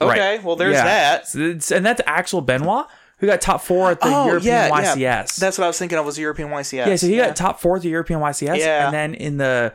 Right. 0.00 0.10
Okay, 0.18 0.38
well 0.44 0.54
there's 0.56 0.74
Yeah. 0.74 0.84
that. 0.84 1.26
So 1.26 1.76
and 1.76 1.84
that's 1.84 2.00
Axel 2.06 2.40
Benoit, 2.40 2.86
who 3.18 3.26
got 3.26 3.40
top 3.40 3.60
four 3.60 3.90
at 3.90 4.00
the 4.00 4.06
oh 4.06 4.26
European 4.26 4.52
yeah, 4.54 4.70
YCS. 4.70 4.96
yeah. 4.98 5.26
That's 5.38 5.58
what 5.58 5.64
I 5.64 5.66
was 5.66 5.78
thinking 5.78 5.98
of 5.98 6.06
was 6.06 6.14
the 6.16 6.22
European 6.22 6.48
YCS. 6.50 6.86
yeah, 6.86 6.96
so 6.96 7.08
he 7.08 7.16
got 7.16 7.34
top 7.34 7.60
four 7.60 7.76
at 7.76 7.82
the 7.82 7.88
European 7.88 8.20
YCS. 8.20 8.58
Yeah. 8.58 8.84
And 8.86 8.94
then 8.94 9.14
in 9.14 9.36
the 9.38 9.74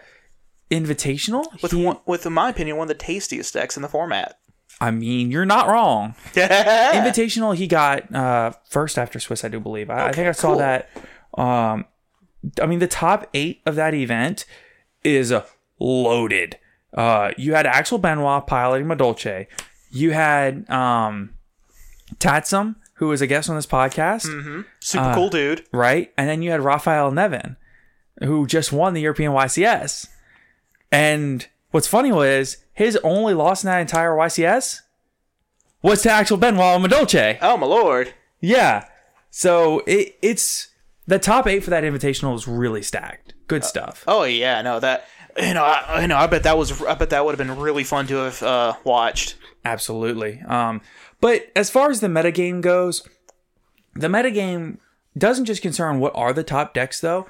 Invitational, 0.72 1.46
with 1.62 1.74
he- 1.74 1.84
one, 1.84 1.98
with 2.06 2.26
in 2.26 2.34
my 2.34 2.50
opinion 2.50 2.78
one 2.78 2.86
of 2.90 2.98
the 2.98 3.04
tastiest 3.04 3.54
decks 3.54 3.76
in 3.76 3.82
the 3.84 3.90
format. 3.90 4.40
I 4.82 4.92
mean, 4.92 5.32
you're 5.32 5.46
not 5.46 5.68
wrong. 5.68 6.16
Invitational, 6.34 7.56
he 7.56 7.68
got 7.68 8.14
uh, 8.14 8.52
first 8.66 8.98
after 8.98 9.20
Swiss, 9.20 9.44
I 9.44 9.48
do 9.48 9.60
believe. 9.60 9.90
I, 9.90 10.08
I 10.08 10.12
think 10.12 10.28
I 10.28 10.32
saw 10.32 10.50
cool. 10.50 10.58
that. 10.58 10.90
Um, 11.38 11.86
I 12.62 12.66
mean, 12.66 12.80
the 12.80 12.88
top 12.88 13.30
eight 13.34 13.62
of 13.66 13.76
that 13.76 13.94
event 13.94 14.46
is 15.04 15.32
uh, 15.32 15.46
loaded. 15.80 16.58
Uh, 16.94 17.32
you 17.38 17.54
had 17.54 17.66
Axel 17.66 17.98
Benoit 17.98 18.46
piloting 18.48 18.88
Madolche. 18.88 19.48
You 19.92 20.12
had 20.12 20.70
um, 20.70 21.32
Tatsum, 22.20 22.76
who 22.96 23.08
was 23.08 23.22
a 23.22 23.28
guest 23.28 23.50
on 23.50 23.56
this 23.56 23.66
podcast, 23.66 24.26
Super 24.80 25.14
cool 25.14 25.30
dude. 25.30 25.66
right? 25.72 26.14
And 26.18 26.30
then 26.30 26.42
you 26.42 26.52
had 26.52 26.62
Raphael 26.62 27.12
Nevin, 27.12 27.58
who 28.24 28.46
just 28.48 28.72
won 28.72 28.94
the 28.94 29.02
European 29.02 29.32
YCS. 29.32 30.08
And 30.92 31.48
what's 31.76 31.88
funny 31.88 32.10
was 32.10 32.56
his 32.72 32.96
only 33.04 33.34
loss 33.34 33.62
in 33.62 33.68
that 33.68 33.82
entire 33.82 34.12
YCS 34.12 34.80
was 35.82 36.02
to 36.04 36.10
Axel 36.10 36.38
Benoit 36.38 36.82
and 36.82 36.86
Madolche. 36.86 37.38
Oh 37.42 37.58
my 37.58 37.68
lord. 37.68 38.14
Yeah. 38.40 38.88
So 39.30 39.80
it, 39.80 40.16
it's 40.22 40.70
the 41.06 41.20
top 41.20 41.48
eight 41.48 41.66
for 41.66 41.72
that 41.72 41.84
invitational 41.84 42.32
was 42.32 42.48
really 42.48 42.82
stacked. 42.82 43.34
Good 43.48 43.66
stuff. 43.66 44.06
Oh 44.08 44.24
yeah, 44.24 44.62
no 44.62 44.80
that 44.80 45.06
you 45.38 45.54
know 45.54 45.66
I, 45.66 46.00
you 46.00 46.08
know 46.08 46.16
I 46.16 46.28
bet 46.28 46.44
that 46.44 46.58
was 46.58 46.82
I 46.82 46.96
bet 46.96 47.10
that 47.10 47.26
would 47.26 47.38
have 47.38 47.46
been 47.46 47.60
really 47.60 47.84
fun 47.84 48.08
to 48.08 48.16
have 48.16 48.42
uh, 48.42 48.74
watched. 48.86 49.36
Absolutely. 49.66 50.42
Um, 50.48 50.80
but 51.20 51.52
as 51.58 51.70
far 51.70 51.90
as 51.90 52.00
the 52.00 52.08
metagame 52.08 52.62
goes, 52.62 53.06
the 53.96 54.08
metagame 54.08 54.78
doesn't 55.18 55.44
just 55.44 55.62
concern 55.62 56.00
what 56.00 56.16
are 56.16 56.32
the 56.32 56.44
top 56.44 56.74
decks 56.74 57.02
though. 57.02 57.28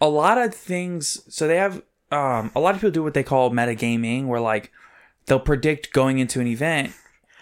A 0.00 0.08
lot 0.08 0.38
of 0.38 0.54
things 0.54 1.22
so 1.28 1.46
they 1.46 1.58
have 1.58 1.82
um, 2.12 2.52
a 2.54 2.60
lot 2.60 2.74
of 2.74 2.80
people 2.80 2.92
do 2.92 3.02
what 3.02 3.14
they 3.14 3.22
call 3.22 3.50
metagaming 3.50 4.26
where 4.26 4.40
like 4.40 4.70
they'll 5.26 5.40
predict 5.40 5.92
going 5.92 6.18
into 6.18 6.40
an 6.40 6.46
event 6.46 6.92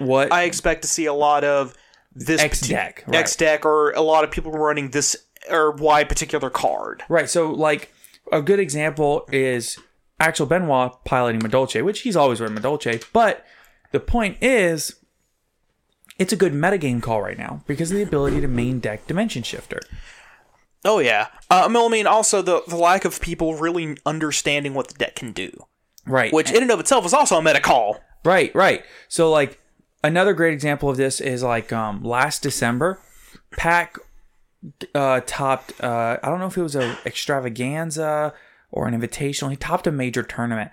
what 0.01 0.33
I 0.33 0.45
expect 0.45 0.83
to 0.83 0.89
see 0.89 1.07
a 1.07 1.13
lot 1.13 1.45
of 1.45 1.75
this 2.15 2.41
X 2.41 2.63
deck, 2.63 3.05
right. 3.07 3.17
X 3.17 3.37
deck, 3.37 3.65
or 3.65 3.93
a 3.93 4.01
lot 4.01 4.25
of 4.25 4.31
people 4.31 4.53
running 4.53 4.91
this 4.91 5.17
or 5.49 5.73
Y 5.73 6.05
particular 6.05 6.51
card. 6.51 7.03
Right. 7.09 7.29
So, 7.29 7.51
like, 7.51 7.93
a 8.33 8.43
good 8.43 8.59
example 8.59 9.29
is 9.31 9.79
Axel 10.19 10.47
Benoit 10.47 10.93
piloting 11.05 11.41
Madolche, 11.41 11.85
which 11.85 12.01
he's 12.01 12.17
always 12.17 12.41
run 12.41 12.57
Madolche. 12.57 13.05
But 13.13 13.45
the 13.93 14.01
point 14.01 14.39
is, 14.43 14.97
it's 16.19 16.33
a 16.33 16.37
good 16.37 16.53
metagame 16.53 17.03
call 17.03 17.23
right 17.23 17.39
now 17.39 17.63
because 17.67 17.91
of 17.91 17.97
the 17.97 18.03
ability 18.03 18.41
to 18.41 18.49
main 18.49 18.81
deck 18.81 19.07
Dimension 19.07 19.43
Shifter. 19.43 19.81
Oh 20.85 20.99
yeah, 20.99 21.29
uh, 21.51 21.69
I 21.69 21.89
mean 21.89 22.07
also 22.07 22.41
the 22.43 22.63
the 22.67 22.77
lack 22.77 23.05
of 23.05 23.21
people 23.21 23.55
really 23.57 23.97
understanding 24.07 24.73
what 24.75 24.89
the 24.89 24.95
deck 24.95 25.15
can 25.17 25.33
do, 25.33 25.51
Right. 26.07 26.33
which 26.33 26.51
in 26.51 26.63
and 26.63 26.71
of 26.71 26.81
itself 26.81 27.05
is 27.05 27.13
also 27.13 27.37
a 27.37 27.43
meta 27.43 27.61
call. 27.61 28.01
Right, 28.25 28.55
right. 28.55 28.85
So 29.09 29.31
like 29.31 29.61
another 30.03 30.33
great 30.33 30.55
example 30.55 30.89
of 30.89 30.97
this 30.97 31.21
is 31.21 31.43
like 31.43 31.73
um 31.73 32.03
last 32.03 32.43
December, 32.43 33.01
Pack 33.57 33.97
uh 34.95 35.21
topped 35.27 35.73
uh 35.83 36.17
I 36.23 36.29
don't 36.29 36.39
know 36.39 36.47
if 36.47 36.57
it 36.57 36.63
was 36.63 36.77
a 36.77 36.97
extravaganza 37.05 38.33
or 38.71 38.87
an 38.89 38.99
invitational. 38.99 39.51
He 39.51 39.57
topped 39.57 39.87
a 39.87 39.93
major 39.93 40.23
tournament 40.23 40.71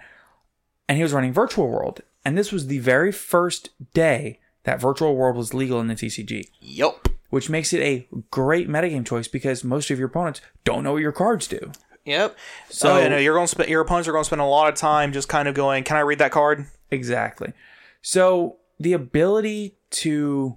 and 0.87 0.97
he 0.97 1.03
was 1.03 1.13
running 1.13 1.33
Virtual 1.33 1.67
World. 1.67 2.01
And 2.23 2.37
this 2.37 2.51
was 2.51 2.67
the 2.67 2.79
very 2.79 3.11
first 3.11 3.69
day 3.93 4.39
that 4.63 4.81
Virtual 4.81 5.15
World 5.15 5.37
was 5.37 5.53
legal 5.53 5.79
in 5.79 5.87
the 5.87 5.95
TCG, 5.95 6.49
Yup. 6.59 7.06
Which 7.29 7.49
makes 7.49 7.73
it 7.73 7.81
a 7.81 8.07
great 8.31 8.69
metagame 8.69 9.05
choice 9.05 9.27
because 9.27 9.63
most 9.63 9.91
of 9.91 9.99
your 9.99 10.07
opponents 10.07 10.41
don't 10.63 10.83
know 10.83 10.93
what 10.93 11.01
your 11.01 11.11
cards 11.11 11.47
do. 11.47 11.71
Yep. 12.05 12.37
So- 12.69 12.93
oh, 12.93 12.99
yeah, 12.99 13.07
no, 13.09 13.17
you're 13.17 13.35
going 13.35 13.47
to 13.47 13.51
spend 13.51 13.69
your 13.69 13.81
opponents 13.81 14.07
are 14.07 14.13
going 14.13 14.23
to 14.23 14.27
spend 14.27 14.41
a 14.41 14.45
lot 14.45 14.69
of 14.69 14.75
time 14.75 15.11
just 15.11 15.27
kind 15.27 15.47
of 15.47 15.55
going, 15.55 15.83
"Can 15.83 15.97
I 15.97 16.01
read 16.01 16.19
that 16.19 16.31
card?" 16.31 16.65
Exactly. 16.89 17.53
So 18.01 18.57
the 18.79 18.93
ability 18.93 19.75
to 19.89 20.55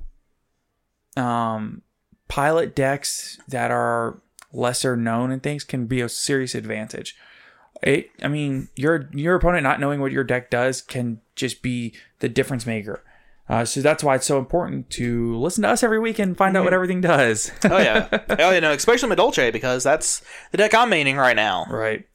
um, 1.16 1.82
pilot 2.28 2.74
decks 2.76 3.38
that 3.48 3.70
are 3.70 4.20
lesser 4.52 4.96
known 4.96 5.30
and 5.30 5.42
things 5.42 5.64
can 5.64 5.86
be 5.86 6.00
a 6.00 6.08
serious 6.08 6.54
advantage. 6.54 7.16
It, 7.82 8.10
I 8.22 8.28
mean, 8.28 8.68
your 8.76 9.08
your 9.12 9.36
opponent 9.36 9.62
not 9.62 9.80
knowing 9.80 10.00
what 10.00 10.12
your 10.12 10.24
deck 10.24 10.50
does 10.50 10.82
can 10.82 11.20
just 11.34 11.62
be 11.62 11.94
the 12.18 12.28
difference 12.28 12.66
maker. 12.66 13.02
Uh, 13.50 13.64
so 13.64 13.80
that's 13.80 14.04
why 14.04 14.14
it's 14.14 14.26
so 14.26 14.38
important 14.38 14.88
to 14.90 15.36
listen 15.36 15.62
to 15.62 15.68
us 15.68 15.82
every 15.82 15.98
week 15.98 16.20
and 16.20 16.36
find 16.36 16.56
out 16.56 16.62
what 16.62 16.72
everything 16.72 17.00
does. 17.00 17.50
Oh 17.64 17.78
yeah. 17.78 18.06
oh 18.38 18.50
yeah, 18.50 18.60
no, 18.60 18.70
especially 18.72 19.10
Madolche 19.10 19.52
because 19.52 19.82
that's 19.82 20.22
the 20.52 20.58
deck 20.58 20.72
I'm 20.72 20.88
maining 20.90 21.16
right 21.16 21.34
now. 21.34 21.66
Right. 21.68 22.06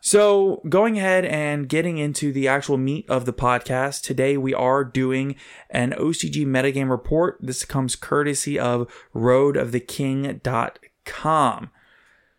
So, 0.00 0.62
going 0.68 0.98
ahead 0.98 1.24
and 1.24 1.68
getting 1.68 1.98
into 1.98 2.32
the 2.32 2.46
actual 2.48 2.76
meat 2.76 3.08
of 3.08 3.24
the 3.24 3.32
podcast, 3.32 4.02
today 4.02 4.36
we 4.36 4.52
are 4.54 4.84
doing 4.84 5.36
an 5.70 5.92
OCG 5.92 6.46
metagame 6.46 6.90
report. 6.90 7.38
This 7.40 7.64
comes 7.64 7.96
courtesy 7.96 8.58
of 8.58 8.86
roadoftheking.com. 9.14 11.70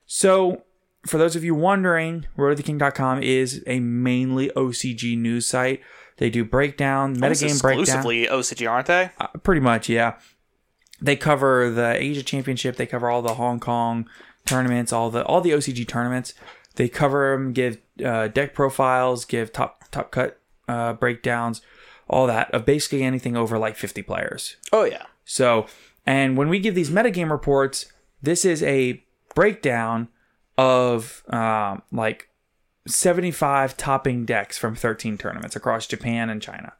So, 0.05 0.63
for 1.05 1.17
those 1.17 1.35
of 1.35 1.43
you 1.43 1.53
wondering, 1.53 2.27
roadoftheking.com 2.37 3.23
is 3.23 3.63
a 3.67 3.79
mainly 3.79 4.49
OCG 4.55 5.17
news 5.17 5.47
site. 5.47 5.81
They 6.19 6.29
do 6.29 6.43
breakdown, 6.43 7.12
Almost 7.23 7.41
metagame 7.41 7.62
breakdown. 7.62 7.82
exclusively 7.82 8.27
OCG, 8.27 8.69
aren't 8.69 8.88
they? 8.88 9.10
Uh, 9.19 9.27
pretty 9.41 9.62
much, 9.62 9.88
yeah. 9.88 10.15
They 11.01 11.15
cover 11.15 11.69
the 11.69 11.95
Asia 11.95 12.21
Championship. 12.21 12.75
They 12.75 12.86
cover 12.86 13.10
all 13.10 13.21
the 13.21 13.36
Hong 13.36 13.62
Kong 13.62 14.08
tournaments, 14.45 14.91
all 14.91 15.10
the 15.10 15.23
all 15.23 15.39
the 15.39 15.51
OCG 15.51 15.88
tournaments. 15.88 16.34
They 16.75 16.89
cover 16.89 17.32
them, 17.32 17.53
give 17.53 17.77
uh, 18.03 18.27
deck 18.27 18.53
profiles, 18.53 19.23
give 19.23 19.53
top 19.53 19.86
top 19.91 20.12
cut 20.12 20.39
uh, 20.67 20.91
breakdowns, 20.93 21.62
all 22.10 22.27
that 22.27 22.53
of 22.53 22.65
basically 22.65 23.03
anything 23.03 23.38
over 23.38 23.58
like 23.58 23.77
50 23.77 24.01
players. 24.01 24.58
Oh 24.73 24.84
yeah. 24.84 25.05
So, 25.23 25.67
and 26.05 26.36
when 26.36 26.49
we 26.49 26.60
give 26.60 26.75
these 26.75 26.89
metagame 26.89 27.32
reports, 27.32 27.86
this 28.21 28.43
is 28.43 28.62
a 28.63 29.01
breakdown 29.36 30.10
of 30.58 31.23
um, 31.29 31.82
like 31.93 32.28
75 32.89 33.78
topping 33.78 34.25
decks 34.25 34.58
from 34.58 34.75
13 34.75 35.17
tournaments 35.17 35.56
across 35.56 35.88
Japan 35.88 36.30
and 36.30 36.41
China. 36.41 36.73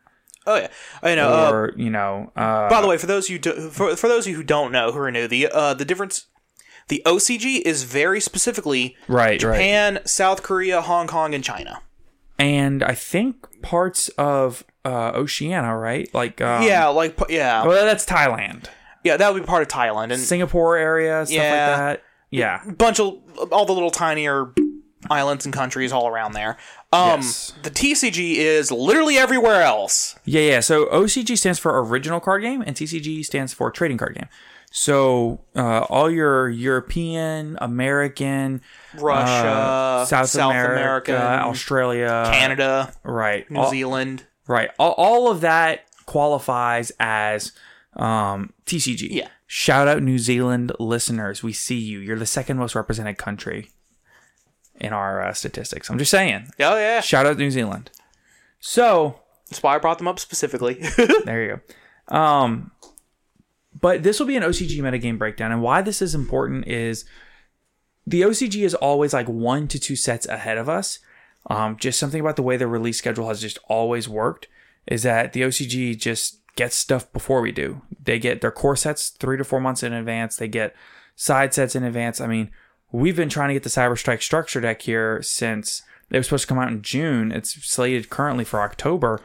Oh 0.48 0.56
yeah. 0.56 0.68
I 1.04 1.16
know. 1.16 1.30
uh, 1.30 1.68
you 1.76 1.90
know, 1.90 2.32
uh, 2.36 2.70
By 2.70 2.82
the 2.82 2.88
way, 2.88 2.98
for 2.98 3.06
those 3.08 3.30
you 3.30 3.40
do, 3.40 3.70
for, 3.70 3.96
for 3.96 4.08
those 4.08 4.26
who 4.26 4.42
don't 4.44 4.72
know 4.72 4.92
who 4.92 5.00
are 5.00 5.12
new, 5.12 5.28
the 5.28 5.48
uh, 5.48 5.74
the 5.74 5.86
difference, 5.86 6.26
the 6.88 7.02
OCG 7.06 7.62
is 7.62 7.84
very 7.84 8.20
specifically 8.20 8.96
Right, 9.08 9.32
right. 9.32 9.40
Japan, 9.40 10.00
South 10.06 10.42
Korea, 10.42 10.82
Hong 10.82 11.06
Kong, 11.08 11.34
and 11.36 11.44
China. 11.44 11.82
and 12.40 12.82
I 12.84 12.96
think 12.96 13.62
parts 13.62 14.10
of 14.18 14.64
uh, 14.86 15.12
Oceania, 15.14 15.76
right? 15.76 16.12
Like, 16.16 16.42
um, 16.42 16.64
yeah, 16.64 16.88
like 16.88 17.20
yeah, 17.30 17.64
well, 17.66 17.86
that's 17.86 18.06
Thailand, 18.06 18.66
yeah, 19.04 19.18
that 19.18 19.32
would 19.34 19.44
be 19.44 19.46
part 19.46 19.62
of 19.62 19.68
Thailand 19.68 20.12
and 20.12 20.20
Singapore 20.20 20.78
area, 20.78 21.26
stuff 21.26 21.36
Yeah. 21.36 21.52
like 21.68 21.78
that. 21.78 22.04
Yeah, 22.32 22.64
bunch 22.78 23.00
of 23.00 23.18
all 23.52 23.66
the 23.66 23.74
little 23.74 23.92
tinier 23.92 24.54
islands 25.10 25.46
and 25.46 25.54
countries 25.54 25.92
all 25.92 26.08
around 26.08 26.34
there. 26.34 26.58
Um, 26.92 27.22
Yes. 27.22 27.54
the 27.64 27.70
TCG 27.70 28.36
is 28.38 28.72
literally 28.72 29.18
everywhere 29.18 29.62
else. 29.62 30.16
yeah, 30.26 30.42
yeah. 30.42 30.60
So 30.60 30.86
OCG 30.88 31.38
stands 31.38 31.60
for 31.60 31.82
original 31.84 32.20
card 32.20 32.42
game, 32.42 32.62
and 32.66 32.76
TCG 32.76 33.24
stands 33.24 33.54
for 33.54 33.70
trading 33.72 33.98
card 33.98 34.16
game. 34.16 34.28
So 34.72 35.42
uh, 35.56 35.80
all 35.90 36.12
your 36.12 36.48
European, 36.50 37.58
American, 37.60 38.62
Russia, 39.00 39.48
uh, 39.48 40.06
South, 40.06 40.30
South 40.30 40.52
America, 40.52 41.16
American, 41.16 41.50
Australia, 41.50 42.30
Canada, 42.32 42.94
right, 43.04 43.50
New 43.50 43.60
all, 43.62 43.70
Zealand. 43.72 44.26
right, 44.48 44.70
all, 44.78 44.92
all 44.92 45.32
of 45.32 45.42
that 45.42 45.86
qualifies 46.06 46.92
as 47.00 47.52
um, 47.96 48.54
TCG. 48.66 49.08
Yeah. 49.10 49.28
Shout 49.48 49.88
out 49.88 50.04
New 50.04 50.20
Zealand 50.20 50.72
listeners. 50.80 51.42
We 51.42 51.54
see 51.54 51.78
you. 51.80 51.98
You're 52.00 52.20
the 52.20 52.28
second 52.28 52.58
most 52.58 52.76
represented 52.76 53.18
country 53.18 53.72
in 54.80 54.94
our 54.94 55.22
uh, 55.22 55.34
statistics. 55.34 55.90
I'm 55.90 55.98
just 55.98 56.12
saying. 56.12 56.48
Oh 56.60 56.78
yeah, 56.78 57.02
Shout 57.02 57.26
out 57.26 57.34
to 57.34 57.40
New 57.40 57.52
Zealand. 57.52 57.92
So 58.60 59.20
that's 59.50 59.64
why 59.64 59.76
I 59.76 59.80
brought 59.80 59.98
them 59.98 60.08
up 60.08 60.20
specifically. 60.20 60.74
there 61.26 61.44
you 61.44 61.62
go. 62.10 62.16
Um, 62.16 62.72
but 63.80 64.04
this 64.04 64.20
will 64.20 64.28
be 64.28 64.36
an 64.36 64.44
OCG 64.44 64.78
metagame 64.80 65.18
breakdown, 65.18 65.52
and 65.52 65.62
why 65.62 65.82
this 65.82 66.02
is 66.02 66.16
important 66.16 66.68
is 66.68 67.06
the 68.06 68.22
OCG 68.22 68.64
is 68.64 68.76
always 68.76 69.14
like 69.14 69.28
one 69.28 69.68
to 69.68 69.80
two 69.80 69.96
sets 69.96 70.26
ahead 70.28 70.58
of 70.58 70.68
us. 70.68 71.00
Um, 71.48 71.78
just 71.78 72.00
something 72.00 72.20
about 72.20 72.36
the 72.36 72.44
way 72.44 72.58
the 72.58 72.68
release 72.68 72.98
schedule 72.98 73.28
has 73.30 73.40
just 73.40 73.60
always 73.68 74.10
worked 74.10 74.48
is 74.88 75.04
that 75.04 75.34
the 75.34 75.42
OCG 75.42 75.98
just 75.98 76.40
gets 76.56 76.76
stuff 76.76 77.12
before 77.14 77.42
we 77.42 77.52
do. 77.52 77.82
They 78.04 78.20
get 78.20 78.42
their 78.42 78.52
core 78.52 78.76
sets 78.76 79.10
three 79.10 79.38
to 79.38 79.44
four 79.44 79.62
months 79.62 79.84
in 79.84 79.94
advance. 79.94 80.36
They 80.36 80.48
get 80.48 80.76
side 81.16 81.54
sets 81.54 81.76
in 81.76 81.84
advance. 81.84 82.20
I 82.20 82.28
mean, 82.28 82.52
we've 82.92 83.16
been 83.16 83.30
trying 83.30 83.50
to 83.50 83.54
get 83.54 83.64
the 83.64 83.70
Cyber 83.70 83.98
Strike 83.98 84.22
structure 84.22 84.62
deck 84.62 84.82
here 84.82 85.22
since 85.22 85.82
it 86.10 86.18
was 86.18 86.28
supposed 86.28 86.44
to 86.44 86.48
come 86.48 86.58
out 86.60 86.70
in 86.72 86.82
June. 86.82 87.32
It's 87.32 87.54
slated 87.66 88.10
currently 88.10 88.44
for 88.44 88.62
October. 88.62 89.20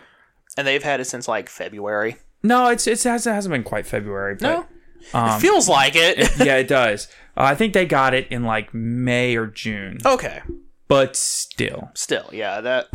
and 0.56 0.66
they've 0.66 0.82
had 0.82 1.00
it 1.00 1.06
since 1.06 1.26
like 1.28 1.48
February. 1.48 2.16
No, 2.42 2.68
it's 2.68 2.86
it's 2.86 3.06
it 3.06 3.08
hasn't, 3.10 3.34
hasn't 3.34 3.52
been 3.52 3.62
quite 3.62 3.86
February. 3.86 4.34
But, 4.38 4.66
No, 5.14 5.34
it 5.36 5.40
feels 5.40 5.68
like 5.68 5.94
it. 5.96 6.18
yeah, 6.38 6.56
it 6.56 6.68
does. 6.68 7.08
Uh, 7.36 7.42
I 7.44 7.54
think 7.54 7.72
they 7.72 7.86
got 7.86 8.12
it 8.14 8.28
in 8.28 8.44
like 8.44 8.72
May 8.74 9.34
or 9.36 9.46
June, 9.46 9.98
okay, 10.04 10.42
but 10.86 11.16
still, 11.16 11.90
still, 11.94 12.28
yeah, 12.32 12.60
that 12.60 12.88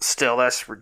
still 0.00 0.36
that's 0.36 0.68
re- 0.68 0.78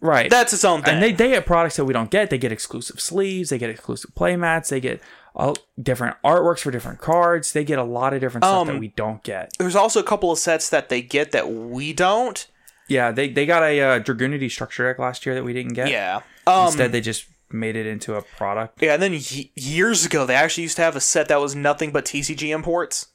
right? 0.00 0.30
that's 0.30 0.52
its 0.52 0.64
own 0.64 0.82
thing. 0.82 0.94
and 0.94 1.02
they 1.02 1.12
they 1.12 1.28
get 1.28 1.44
products 1.46 1.76
that 1.76 1.84
we 1.84 1.92
don't 1.92 2.10
get. 2.10 2.30
They 2.30 2.38
get 2.38 2.50
exclusive 2.52 3.00
sleeves. 3.00 3.50
They 3.50 3.58
get 3.58 3.70
exclusive 3.70 4.12
playmats. 4.14 4.70
They 4.70 4.80
get 4.80 5.00
all 5.34 5.56
different 5.80 6.16
artworks 6.24 6.60
for 6.60 6.70
different 6.70 7.00
cards. 7.00 7.52
They 7.52 7.64
get 7.64 7.78
a 7.78 7.84
lot 7.84 8.12
of 8.14 8.20
different 8.20 8.44
stuff 8.44 8.66
that 8.66 8.74
Um, 8.74 8.78
we 8.80 8.88
don't 8.88 9.22
get. 9.22 9.52
There's 9.58 9.76
also 9.76 10.00
a 10.00 10.04
couple 10.04 10.30
of 10.30 10.38
sets 10.38 10.68
that 10.70 10.88
they 10.88 11.00
get 11.02 11.32
that 11.32 11.50
we 11.50 11.92
don't. 11.92 12.46
Yeah, 12.88 13.10
they 13.12 13.28
they 13.28 13.46
got 13.46 13.62
a 13.62 13.80
uh, 13.80 14.00
Dragunity 14.00 14.50
structure 14.50 14.86
deck 14.86 14.98
last 14.98 15.24
year 15.24 15.34
that 15.34 15.44
we 15.44 15.52
didn't 15.52 15.72
get. 15.74 15.88
Yeah. 15.88 16.20
Um, 16.46 16.66
Instead, 16.66 16.92
they 16.92 17.00
just 17.00 17.26
made 17.50 17.76
it 17.76 17.86
into 17.86 18.14
a 18.14 18.22
product. 18.22 18.82
yeah, 18.82 18.94
and 18.94 19.02
then 19.02 19.12
y- 19.12 19.50
years 19.54 20.04
ago, 20.04 20.26
they 20.26 20.34
actually 20.34 20.62
used 20.64 20.76
to 20.76 20.82
have 20.82 20.96
a 20.96 21.00
set 21.00 21.28
that 21.28 21.40
was 21.40 21.54
nothing 21.54 21.92
but 21.92 22.04
TCG 22.04 22.48
imports. 22.52 23.08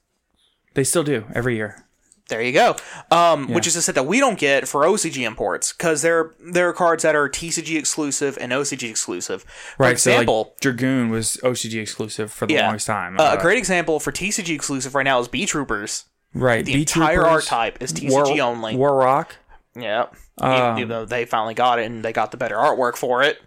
They 0.73 0.83
still 0.83 1.03
do 1.03 1.25
every 1.35 1.55
year. 1.55 1.83
There 2.29 2.41
you 2.41 2.51
go. 2.51 2.75
Um, 3.09 3.53
Which 3.53 3.67
is 3.67 3.75
a 3.77 3.81
set 3.81 3.95
that 3.95 4.05
we 4.05 4.19
don't 4.19 4.37
get 4.37 4.67
for 4.67 4.81
OCG 4.81 5.25
imports 5.25 5.71
because 5.71 6.01
there 6.01 6.33
there 6.39 6.67
are 6.67 6.73
cards 6.73 7.03
that 7.03 7.15
are 7.15 7.29
TCG 7.29 7.77
exclusive 7.77 8.37
and 8.41 8.51
OCG 8.51 8.89
exclusive. 8.89 9.43
For 9.43 9.83
Right. 9.83 9.91
example, 9.93 10.43
so 10.43 10.49
like 10.49 10.59
Dragoon 10.59 11.09
was 11.09 11.37
OCG 11.43 11.79
exclusive 11.81 12.31
for 12.31 12.45
the 12.45 12.55
yeah, 12.55 12.65
longest 12.65 12.87
time. 12.87 13.17
Uh, 13.17 13.35
a 13.37 13.41
great 13.41 13.57
example 13.57 13.99
for 14.01 14.11
TCG 14.11 14.53
exclusive 14.53 14.93
right 14.93 15.03
now 15.03 15.19
is 15.19 15.27
B 15.29 15.45
Troopers. 15.45 16.03
right. 16.33 16.65
The 16.65 16.73
B 16.73 16.79
entire 16.81 17.25
archetype 17.25 17.81
is 17.81 17.93
TCG 17.93 18.39
only. 18.41 18.75
War 18.75 18.95
Rock. 18.97 19.37
Yeah. 19.73 20.07
Um, 20.39 20.77
even 20.77 20.89
though 20.89 21.05
they 21.05 21.25
finally 21.25 21.53
got 21.53 21.79
it 21.79 21.85
and 21.85 22.03
they 22.03 22.11
got 22.11 22.31
the 22.31 22.37
better 22.37 22.55
artwork 22.57 22.97
for 22.97 23.23
it. 23.23 23.41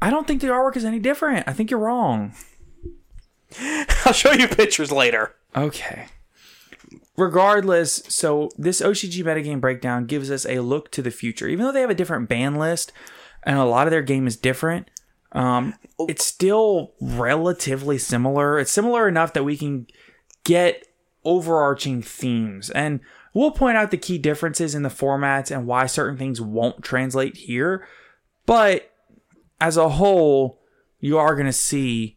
I 0.00 0.08
don't 0.10 0.26
think 0.26 0.40
the 0.40 0.48
artwork 0.48 0.76
is 0.76 0.84
any 0.84 0.98
different. 0.98 1.46
I 1.48 1.52
think 1.52 1.70
you're 1.70 1.80
wrong. 1.80 2.34
I'll 4.06 4.12
show 4.12 4.32
you 4.32 4.48
pictures 4.48 4.90
later. 4.92 5.34
Okay. 5.56 6.06
Regardless, 7.16 8.02
so 8.08 8.50
this 8.58 8.82
OCG 8.82 9.24
metagame 9.24 9.60
breakdown 9.60 10.04
gives 10.06 10.30
us 10.30 10.44
a 10.46 10.60
look 10.60 10.90
to 10.92 11.02
the 11.02 11.10
future. 11.10 11.48
Even 11.48 11.64
though 11.64 11.72
they 11.72 11.80
have 11.80 11.90
a 11.90 11.94
different 11.94 12.28
ban 12.28 12.56
list 12.56 12.92
and 13.42 13.58
a 13.58 13.64
lot 13.64 13.86
of 13.86 13.90
their 13.90 14.02
game 14.02 14.26
is 14.26 14.36
different, 14.36 14.90
um, 15.32 15.74
it's 16.00 16.24
still 16.24 16.92
relatively 17.00 17.98
similar. 17.98 18.58
It's 18.58 18.70
similar 18.70 19.08
enough 19.08 19.32
that 19.32 19.44
we 19.44 19.56
can 19.56 19.86
get 20.44 20.86
overarching 21.24 22.02
themes. 22.02 22.70
And 22.70 23.00
we'll 23.34 23.50
point 23.50 23.76
out 23.76 23.90
the 23.90 23.98
key 23.98 24.18
differences 24.18 24.74
in 24.74 24.82
the 24.82 24.88
formats 24.88 25.50
and 25.50 25.66
why 25.66 25.86
certain 25.86 26.16
things 26.16 26.40
won't 26.40 26.82
translate 26.82 27.36
here. 27.36 27.86
But 28.44 28.92
as 29.60 29.76
a 29.76 29.88
whole, 29.90 30.60
you 31.00 31.18
are 31.18 31.34
going 31.34 31.46
to 31.46 31.52
see 31.52 32.16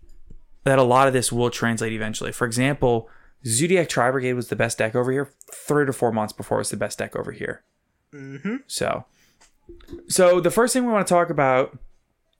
that 0.64 0.80
a 0.80 0.84
lot 0.84 1.08
of 1.08 1.14
this 1.14 1.32
will 1.32 1.50
translate 1.50 1.94
eventually. 1.94 2.32
For 2.32 2.46
example, 2.46 3.10
Zodiac 3.46 3.90
Tri 3.90 4.12
Brigade 4.12 4.34
was 4.34 4.50
the 4.50 4.56
best 4.56 4.78
deck 4.78 4.96
over 4.96 5.12
here 5.12 5.32
three 5.52 5.86
to 5.86 5.94
four 5.94 6.12
months 6.12 6.34
before 6.34 6.58
it 6.58 6.62
was 6.62 6.70
the 6.70 6.78
best 6.78 6.98
deck 6.98 7.16
over 7.16 7.32
here. 7.32 7.64
Mm-hmm. 8.14 8.58
So, 8.68 9.06
so 10.08 10.40
the 10.42 10.52
first 10.52 10.74
thing 10.74 10.86
we 10.86 10.92
want 10.92 11.08
to 11.08 11.14
talk 11.14 11.30
about, 11.30 11.78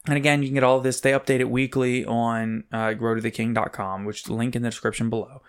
and 0.08 0.18
again, 0.18 0.42
you 0.42 0.50
can 0.50 0.56
get 0.56 0.64
all 0.64 0.78
of 0.78 0.84
this. 0.84 1.00
They 1.00 1.12
update 1.12 1.40
it 1.40 1.50
weekly 1.50 2.06
on 2.06 2.64
uh, 2.72 2.90
roadoftheking.com, 2.90 4.06
which 4.06 4.30
link 4.30 4.56
in 4.56 4.62
the 4.62 4.70
description 4.70 5.10
below. 5.10 5.42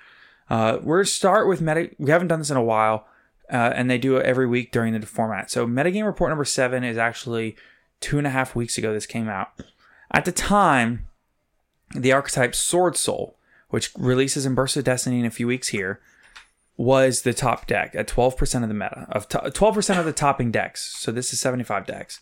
Uh, 0.48 0.78
we're 0.82 1.04
start 1.04 1.48
with 1.48 1.60
meta. 1.60 1.90
We 1.98 2.10
haven't 2.10 2.28
done 2.28 2.40
this 2.40 2.50
in 2.50 2.56
a 2.56 2.62
while, 2.62 3.06
uh, 3.52 3.72
and 3.74 3.88
they 3.88 3.98
do 3.98 4.16
it 4.16 4.26
every 4.26 4.46
week 4.46 4.72
during 4.72 4.98
the 4.98 5.06
format. 5.06 5.50
So, 5.50 5.66
metagame 5.66 6.04
report 6.04 6.30
number 6.30 6.44
seven 6.44 6.82
is 6.82 6.98
actually 6.98 7.56
two 8.00 8.18
and 8.18 8.26
a 8.26 8.30
half 8.30 8.56
weeks 8.56 8.76
ago. 8.76 8.92
This 8.92 9.06
came 9.06 9.28
out. 9.28 9.52
At 10.10 10.24
the 10.24 10.32
time, 10.32 11.06
the 11.94 12.12
archetype 12.12 12.54
Sword 12.54 12.96
Soul, 12.96 13.36
which 13.70 13.90
releases 13.96 14.46
in 14.46 14.54
Burst 14.54 14.76
of 14.76 14.84
Destiny 14.84 15.20
in 15.20 15.26
a 15.26 15.30
few 15.30 15.46
weeks 15.46 15.68
here, 15.68 16.00
was 16.76 17.22
the 17.22 17.34
top 17.34 17.66
deck 17.66 17.94
at 17.94 18.08
12% 18.08 18.62
of 18.62 18.68
the 18.68 18.74
meta, 18.74 19.06
of 19.10 19.28
to- 19.28 19.38
12% 19.38 19.98
of 19.98 20.04
the 20.04 20.12
topping 20.12 20.50
decks. 20.50 20.96
So 20.98 21.12
this 21.12 21.32
is 21.32 21.40
75 21.40 21.86
decks. 21.86 22.20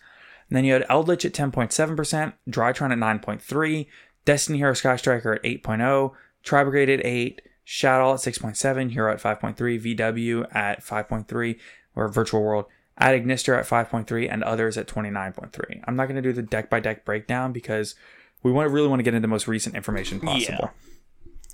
And 0.48 0.56
then 0.56 0.64
you 0.64 0.72
had 0.72 0.86
Eldritch 0.88 1.24
at 1.24 1.32
10.7%, 1.32 2.32
Drytron 2.48 2.92
at 2.92 2.98
9.3, 2.98 3.86
Destiny 4.24 4.58
Hero 4.58 4.74
Sky 4.74 4.96
Striker 4.96 5.34
at 5.34 5.42
8.0, 5.42 6.12
Tri 6.42 6.64
Brigade 6.64 6.90
at 6.90 7.06
8, 7.06 7.42
Shadow 7.64 8.14
at 8.14 8.20
6.7, 8.20 8.90
Hero 8.90 9.12
at 9.12 9.20
5.3, 9.20 9.96
VW 9.96 10.54
at 10.54 10.82
5.3, 10.82 11.58
or 11.94 12.08
Virtual 12.08 12.42
World 12.42 12.64
at 12.96 13.14
Ignister 13.14 13.56
at 13.56 13.66
5.3, 13.66 14.28
and 14.28 14.42
others 14.42 14.76
at 14.76 14.88
29.3. 14.88 15.82
I'm 15.84 15.94
not 15.94 16.06
going 16.06 16.16
to 16.16 16.22
do 16.22 16.32
the 16.32 16.42
deck 16.42 16.68
by 16.68 16.80
deck 16.80 17.04
breakdown 17.04 17.52
because 17.52 17.94
we 18.42 18.50
want 18.50 18.70
really 18.72 18.88
want 18.88 19.00
to 19.00 19.04
get 19.04 19.14
into 19.14 19.20
the 19.20 19.28
most 19.28 19.46
recent 19.46 19.76
information 19.76 20.18
possible. 20.18 20.70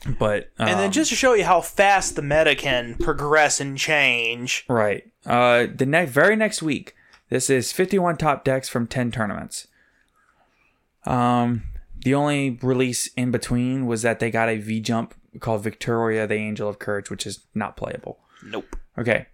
But 0.07 0.51
um, 0.59 0.69
And 0.69 0.81
then 0.81 0.93
just 0.93 1.11
to 1.11 1.17
show 1.17 1.35
you 1.35 1.45
how 1.45 1.61
fast 1.61 2.17
the 2.17 2.23
meta 2.23 2.55
can 2.55 2.95
progress 2.97 3.61
and 3.61 3.79
change. 3.79 4.65
right, 4.69 5.05
uh, 5.27 5.67
the 5.75 5.87
next 5.87 6.13
very 6.13 6.37
next 6.37 6.63
week, 6.63 6.95
this 7.31 7.49
is 7.49 7.73
51 7.73 8.17
top 8.17 8.45
decks 8.45 8.69
from 8.69 8.87
10 8.87 9.11
tournaments. 9.11 9.67
Um, 11.07 11.65
the 11.97 12.15
only 12.15 12.59
release 12.63 13.09
in 13.17 13.31
between 13.31 13.87
was 13.87 14.03
that 14.03 14.21
they 14.21 14.31
got 14.31 14.49
a 14.49 14.59
V 14.59 14.81
jump 14.81 15.15
called 15.41 15.63
Victoria, 15.63 16.27
the 16.27 16.35
Angel 16.35 16.69
of 16.69 16.79
Courage, 16.79 17.11
which 17.11 17.27
is 17.27 17.47
not 17.55 17.77
playable. 17.77 18.21
Nope. 18.45 18.77
Okay. 18.99 19.27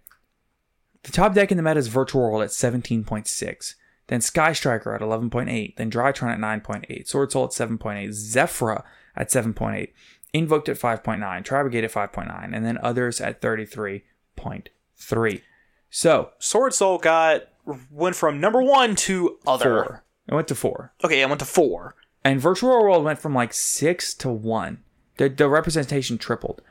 The 1.03 1.11
top 1.11 1.33
deck 1.33 1.51
in 1.51 1.57
the 1.57 1.63
meta 1.63 1.79
is 1.79 1.87
Virtual 1.87 2.21
World 2.21 2.43
at 2.43 2.49
17.6. 2.49 3.75
Then 4.07 4.21
Sky 4.21 4.53
Striker 4.53 4.93
at 4.93 5.01
11.8. 5.01 5.75
Then 5.75 5.91
Drytron 5.91 6.31
at 6.31 6.39
9.8. 6.39 7.07
Sword 7.07 7.31
Soul 7.31 7.45
at 7.45 7.51
7.8. 7.51 8.09
Zefra 8.09 8.83
at 9.15 9.29
7.8. 9.29 9.89
Invoked 10.33 10.69
at 10.69 10.77
5.9. 10.77 11.43
Tri 11.43 11.61
Brigade 11.61 11.83
at 11.83 11.91
5.9. 11.91 12.55
And 12.55 12.65
then 12.65 12.77
others 12.81 13.19
at 13.19 13.41
33.3. 13.41 15.41
So, 15.89 16.29
Sword 16.39 16.73
Soul 16.73 16.97
got 16.97 17.43
went 17.91 18.15
from 18.15 18.39
number 18.39 18.61
one 18.61 18.95
to 18.95 19.37
other. 19.45 19.83
four. 19.83 20.03
It 20.27 20.33
went 20.33 20.47
to 20.47 20.55
four. 20.55 20.93
Okay, 21.03 21.21
I 21.21 21.25
went 21.25 21.39
to 21.39 21.45
four. 21.45 21.95
And 22.23 22.39
Virtual 22.39 22.69
World 22.69 23.03
went 23.03 23.19
from 23.19 23.35
like 23.35 23.53
six 23.53 24.13
to 24.15 24.29
one. 24.29 24.83
The, 25.17 25.29
the 25.29 25.49
representation 25.49 26.17
tripled. 26.17 26.61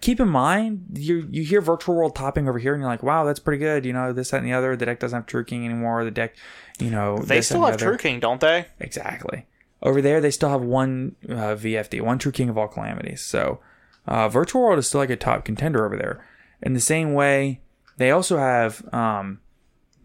Keep 0.00 0.20
in 0.20 0.28
mind, 0.28 0.86
you 0.94 1.26
you 1.30 1.42
hear 1.42 1.60
Virtual 1.62 1.96
World 1.96 2.14
topping 2.14 2.48
over 2.48 2.58
here, 2.58 2.74
and 2.74 2.82
you're 2.82 2.90
like, 2.90 3.02
wow, 3.02 3.24
that's 3.24 3.38
pretty 3.38 3.58
good. 3.58 3.86
You 3.86 3.94
know, 3.94 4.12
this, 4.12 4.30
that, 4.30 4.38
and 4.38 4.46
the 4.46 4.52
other. 4.52 4.76
The 4.76 4.86
deck 4.86 5.00
doesn't 5.00 5.16
have 5.16 5.26
True 5.26 5.44
King 5.44 5.64
anymore. 5.64 6.04
The 6.04 6.10
deck, 6.10 6.36
you 6.78 6.90
know, 6.90 7.16
They 7.18 7.36
this, 7.36 7.48
still 7.48 7.64
have 7.64 7.78
the. 7.78 7.84
True 7.84 7.96
King, 7.96 8.20
don't 8.20 8.40
they? 8.40 8.66
Exactly. 8.78 9.46
Over 9.82 10.00
there, 10.00 10.20
they 10.20 10.30
still 10.30 10.48
have 10.48 10.62
one 10.62 11.16
uh, 11.28 11.54
VFD, 11.54 12.00
one 12.00 12.18
True 12.18 12.32
King 12.32 12.48
of 12.48 12.56
all 12.56 12.68
calamities. 12.68 13.22
So, 13.22 13.60
uh, 14.06 14.28
Virtual 14.28 14.62
World 14.62 14.78
is 14.78 14.86
still 14.86 15.00
like 15.00 15.10
a 15.10 15.16
top 15.16 15.44
contender 15.44 15.84
over 15.84 15.96
there. 15.96 16.24
In 16.62 16.72
the 16.72 16.80
same 16.80 17.12
way, 17.12 17.60
they 17.96 18.10
also 18.10 18.38
have 18.38 18.82
um, 18.92 19.40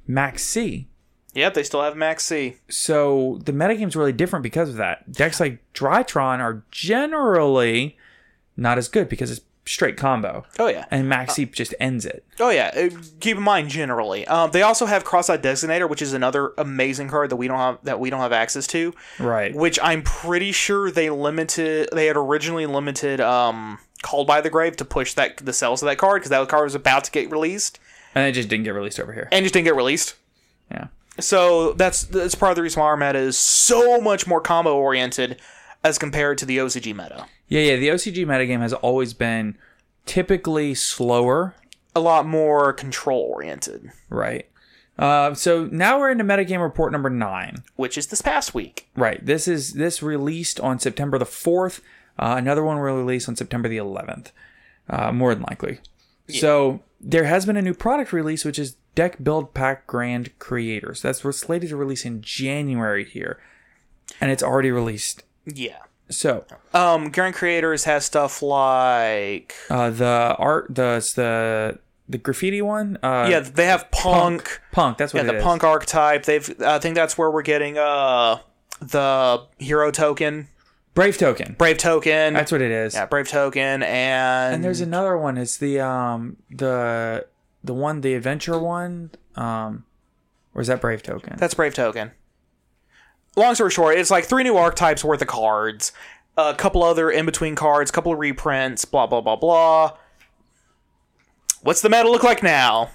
Max 0.08 0.44
C. 0.44 0.88
Yep, 1.34 1.54
they 1.54 1.64
still 1.64 1.82
have 1.82 1.96
Max 1.96 2.26
C. 2.26 2.58
So 2.68 3.40
the 3.46 3.54
metagame's 3.54 3.96
really 3.96 4.12
different 4.12 4.44
because 4.44 4.70
of 4.70 4.76
that. 4.76 5.12
Decks 5.12 5.40
like 5.40 5.62
Drytron 5.74 6.40
are 6.40 6.64
generally 6.72 7.98
not 8.58 8.78
as 8.78 8.90
good 8.90 9.08
because 9.08 9.32
it's 9.32 9.42
straight 9.66 9.96
combo. 9.98 10.46
Oh 10.60 10.68
yeah. 10.68 10.86
And 10.92 11.08
Max 11.08 11.36
C 11.36 11.46
just 11.46 11.74
ends 11.80 12.06
it. 12.06 12.26
Oh 12.40 12.50
yeah. 12.50 12.72
Uh, 12.76 12.90
Keep 13.20 13.38
in 13.38 13.44
mind 13.44 13.70
generally. 13.70 14.26
Um, 14.28 14.52
they 14.52 14.62
also 14.64 14.86
have 14.86 15.04
Crossout 15.04 15.42
Designator, 15.42 15.88
which 15.90 16.02
is 16.02 16.14
another 16.14 16.54
amazing 16.58 17.10
card 17.10 17.30
that 17.30 17.36
we 17.38 17.48
don't 17.48 17.58
have 17.58 17.78
that 17.84 18.00
we 18.00 18.10
don't 18.10 18.20
have 18.22 18.32
access 18.34 18.66
to. 18.68 18.94
Right. 19.20 19.54
Which 19.56 19.80
I'm 19.82 20.02
pretty 20.04 20.52
sure 20.52 20.90
they 20.92 21.10
limited. 21.10 21.90
They 21.94 22.08
had 22.08 22.18
originally 22.18 22.66
limited 22.66 23.22
um, 23.22 23.80
Called 24.02 24.26
by 24.28 24.42
the 24.42 24.50
Grave 24.50 24.76
to 24.78 24.86
push 24.86 25.14
that 25.14 25.38
the 25.38 25.54
sales 25.54 25.84
of 25.84 25.88
that 25.88 25.98
card 26.00 26.22
because 26.22 26.32
that 26.32 26.48
card 26.50 26.64
was 26.64 26.74
about 26.76 27.04
to 27.04 27.12
get 27.12 27.30
released 27.30 27.80
And 28.16 28.26
it 28.28 28.32
just 28.32 28.50
didn't 28.50 28.64
get 28.66 28.72
released 28.74 29.00
over 29.00 29.14
here. 29.14 29.30
and 29.32 29.44
just 29.44 29.54
didn't 29.54 29.66
get 29.66 29.76
released. 29.76 30.16
Yeah. 30.72 30.88
So 31.20 31.74
that's 31.74 32.04
that's 32.04 32.34
part 32.34 32.52
of 32.52 32.56
the 32.56 32.64
reason 32.64 32.80
why 32.82 32.88
our 32.88 32.98
meta 32.98 33.20
is 33.20 33.38
so 33.38 34.02
much 34.02 34.26
more 34.26 34.42
combo 34.42 34.76
oriented 34.76 35.40
as 35.84 36.00
compared 36.00 36.38
to 36.40 36.46
the 36.46 36.58
OCG 36.58 36.96
meta. 36.96 37.26
Yeah, 37.52 37.62
yeah. 37.62 37.76
The 37.76 37.90
OCG 37.90 38.26
metagame 38.26 38.62
has 38.62 38.72
always 38.74 39.14
been 39.14 39.58
typically 40.06 40.74
slower. 40.74 41.54
A 41.94 42.00
lot 42.00 42.26
more 42.26 42.72
control 42.72 43.30
oriented, 43.36 43.92
Right. 44.10 44.48
Uh, 44.98 45.34
so 45.34 45.66
now 45.72 46.00
we're 46.00 46.12
into 46.12 46.24
metagame 46.24 46.62
report 46.62 46.92
number 46.92 47.10
nine. 47.10 47.64
which 47.76 47.98
is 47.98 48.08
this 48.08 48.22
past 48.22 48.54
week. 48.54 48.88
Right. 48.96 49.26
This 49.26 49.48
is 49.48 49.74
this 49.74 50.02
released 50.02 50.60
on 50.60 50.80
September 50.80 51.18
the 51.18 51.26
fourth. 51.26 51.82
Uh, 52.18 52.36
another 52.38 52.64
one 52.64 52.78
will 52.78 52.84
release 52.84 53.28
on 53.28 53.36
September 53.36 53.68
the 53.68 53.78
eleventh, 53.78 54.32
uh, 54.90 55.12
more 55.12 55.34
than 55.34 55.44
likely. 55.50 55.80
So 56.30 56.82
there 57.02 57.26
has 57.26 57.46
been 57.46 57.58
a 57.58 57.62
new 57.62 57.74
product 57.74 58.14
release, 58.14 58.46
which 58.46 58.60
is 58.60 58.78
Deck 58.96 59.22
Build 59.22 59.54
Pack 59.54 59.88
Grand 59.88 60.38
Creators. 60.40 61.02
That's 61.02 61.20
slated 61.38 61.70
to 61.70 61.76
release 61.76 62.06
in 62.06 62.22
January 62.22 63.04
here, 63.04 63.40
and 64.22 64.32
it's 64.32 64.44
already 64.44 64.72
released. 64.72 65.24
Yeah. 65.46 65.80
So 66.12 66.46
Um, 66.74 67.10
Grand 67.12 67.34
Creators 67.36 67.86
has 67.86 68.06
stuff 68.06 68.42
like 68.42 69.56
uh, 69.70 69.90
the 69.90 70.36
art, 70.38 70.68
the 70.70 71.00
the 71.16 71.80
the 72.10 72.18
graffiti 72.18 72.62
one. 72.62 72.98
Uh, 73.02 73.28
yeah, 73.30 73.40
they 73.40 73.66
have 73.66 73.90
punk. 73.92 74.60
punk. 74.72 74.98
That's 74.98 75.14
what 75.14 75.26
Yeah, 75.26 75.32
the 75.32 75.38
is. 75.38 75.44
punk 75.44 75.64
archetype. 75.64 76.24
They've. 76.26 76.62
I 76.62 76.78
think 76.80 76.96
that's 76.96 77.18
where 77.18 77.32
we're 77.32 77.42
getting 77.42 77.78
uh 77.78 78.40
the 78.82 79.46
hero 79.60 79.92
token, 79.92 80.48
Brave 80.94 81.18
token. 81.18 81.56
brave 81.58 81.78
token. 81.78 82.34
That's 82.34 82.52
what 82.52 82.62
it 82.62 82.72
is. 82.72 82.94
yeah, 82.96 83.06
brave 83.06 83.28
token, 83.30 83.84
and 83.84 84.56
And 84.56 84.64
there's 84.64 84.82
another 84.82 85.18
one. 85.18 85.38
It's 85.38 85.58
the 85.58 85.80
um 85.80 86.38
the 86.50 87.26
the 87.64 87.74
one 87.74 88.02
the 88.02 88.14
adventure 88.16 88.58
one. 88.60 89.12
Um, 89.36 89.86
or 90.54 90.62
is 90.62 90.68
that 90.68 90.82
Brave 90.82 91.02
Token? 91.02 91.36
That's 91.38 91.54
Brave 91.54 91.74
Token. 91.74 92.12
Long 93.36 93.56
story 93.56 93.72
short, 93.72 93.98
it's 93.98 94.12
like 94.12 94.26
three 94.26 94.44
new 94.44 94.58
archetypes 94.58 95.04
worth 95.04 95.22
of 95.22 95.28
cards, 95.28 95.94
a 96.36 96.54
couple 96.54 96.84
other 96.84 97.10
in 97.10 97.26
between 97.26 97.56
cards, 97.56 97.90
a 97.90 97.94
couple 97.94 98.12
of 98.12 98.20
reprints, 98.20 98.84
blah 98.84 99.08
blah 99.08 99.22
blah 99.22 99.38
blah. 99.38 99.98
What's 101.62 101.82
the 101.82 101.90
meta 101.90 102.10
look 102.10 102.24
like 102.24 102.44
now? 102.44 102.90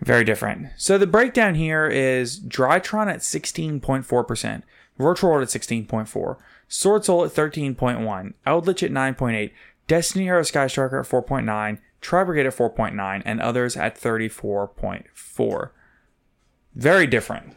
Very 0.00 0.24
different. 0.24 0.68
So 0.76 0.96
the 0.96 1.06
breakdown 1.06 1.54
here 1.54 1.86
is 1.86 2.40
Drytron 2.40 3.12
at 3.12 3.20
16.4%, 3.20 4.62
Virtual 4.98 5.30
World 5.30 5.42
at 5.42 5.48
16.4, 5.48 6.36
Sword 6.68 7.04
Soul 7.04 7.24
at 7.24 7.32
13.1, 7.32 8.32
Eldritch 8.46 8.82
at 8.82 8.90
9.8, 8.90 9.50
Destiny 9.86 10.24
Hero 10.24 10.42
Sky 10.42 10.66
Striker 10.66 11.00
at 11.00 11.06
4.9, 11.06 11.78
Tri 12.00 12.24
Brigade 12.24 12.46
at 12.46 12.56
4.9, 12.56 13.22
and 13.26 13.40
others 13.40 13.76
at 13.76 14.00
34.4. 14.00 15.70
Very 16.74 17.06
different. 17.06 17.54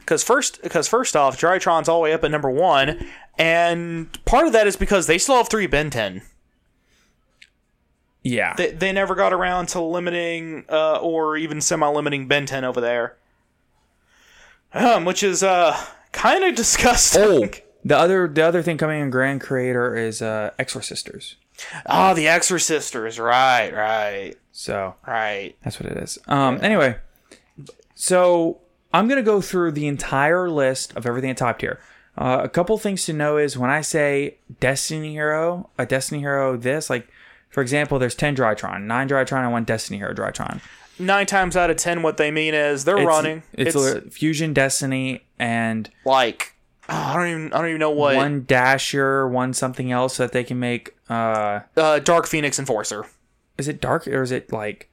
Because 0.00 0.24
first, 0.24 0.62
because 0.62 0.88
first 0.88 1.14
off, 1.16 1.38
Drytron's 1.38 1.88
all 1.88 1.98
the 1.98 2.04
way 2.04 2.12
up 2.12 2.24
at 2.24 2.30
number 2.30 2.50
one, 2.50 3.06
and 3.38 4.24
part 4.24 4.46
of 4.46 4.52
that 4.54 4.66
is 4.66 4.76
because 4.76 5.06
they 5.06 5.18
still 5.18 5.36
have 5.36 5.48
three 5.48 5.66
Ben 5.66 5.90
10. 5.90 6.22
Yeah. 8.22 8.54
They, 8.54 8.72
they 8.72 8.92
never 8.92 9.14
got 9.14 9.32
around 9.32 9.66
to 9.70 9.80
limiting 9.80 10.64
uh, 10.68 10.96
or 10.96 11.36
even 11.36 11.60
semi-limiting 11.60 12.26
Ben 12.26 12.46
10 12.46 12.64
over 12.64 12.80
there, 12.80 13.16
um, 14.72 15.04
which 15.04 15.22
is 15.22 15.42
uh, 15.42 15.78
kind 16.12 16.44
of 16.44 16.54
disgusting. 16.56 17.22
oh, 17.22 17.48
the 17.84 17.96
other 17.96 18.26
the 18.28 18.42
other 18.44 18.62
thing 18.62 18.76
coming 18.76 19.00
in 19.00 19.10
Grand 19.10 19.40
Creator 19.40 19.94
is 19.94 20.20
uh, 20.20 20.50
Exorcisters. 20.58 21.36
Ah, 21.86 22.12
the 22.14 22.26
Exorcisters, 22.26 23.22
right, 23.22 23.72
right, 23.72 24.34
So 24.52 24.94
right. 25.06 25.54
That's 25.62 25.80
what 25.80 25.90
it 25.90 25.98
is. 25.98 26.18
Um, 26.26 26.58
Anyway, 26.62 26.96
so 28.00 28.60
I'm 28.94 29.08
gonna 29.08 29.22
go 29.22 29.40
through 29.40 29.72
the 29.72 29.88
entire 29.88 30.48
list 30.48 30.96
of 30.96 31.04
everything 31.04 31.30
at 31.30 31.36
top 31.36 31.58
tier. 31.58 31.80
Uh, 32.16 32.40
a 32.44 32.48
couple 32.48 32.78
things 32.78 33.04
to 33.06 33.12
know 33.12 33.38
is 33.38 33.58
when 33.58 33.70
I 33.70 33.80
say 33.80 34.38
Destiny 34.60 35.12
Hero, 35.12 35.68
a 35.76 35.84
Destiny 35.84 36.20
Hero, 36.20 36.56
this 36.56 36.88
like, 36.88 37.08
for 37.50 37.60
example, 37.60 37.98
there's 37.98 38.14
ten 38.14 38.36
Drytron, 38.36 38.82
nine 38.82 39.08
Drytron, 39.08 39.42
and 39.42 39.50
one 39.50 39.64
Destiny 39.64 39.98
Hero 39.98 40.14
Drytron. 40.14 40.60
Nine 41.00 41.26
times 41.26 41.56
out 41.56 41.70
of 41.70 41.76
ten, 41.76 42.02
what 42.02 42.18
they 42.18 42.30
mean 42.30 42.54
is 42.54 42.84
they're 42.84 42.98
It's, 42.98 43.06
running. 43.06 43.42
It's, 43.52 43.74
a 43.74 44.00
Fusion 44.02 44.52
Destiny 44.52 45.24
and 45.40 45.90
like 46.04 46.54
oh, 46.88 46.94
I 46.94 47.16
don't 47.16 47.28
even 47.28 47.52
I 47.52 47.58
don't 47.58 47.68
even 47.68 47.80
know 47.80 47.90
what 47.90 48.14
one 48.14 48.44
Dasher, 48.44 49.26
one 49.28 49.52
something 49.54 49.90
else 49.90 50.18
that 50.18 50.30
they 50.30 50.44
can 50.44 50.60
make. 50.60 50.96
Uh, 51.10 51.60
uh, 51.76 51.98
Dark 51.98 52.28
Phoenix 52.28 52.60
Enforcer. 52.60 53.06
is 53.58 53.66
it 53.66 53.80
dark 53.80 54.06
or 54.06 54.22
is 54.22 54.30
it 54.30 54.52
like? 54.52 54.87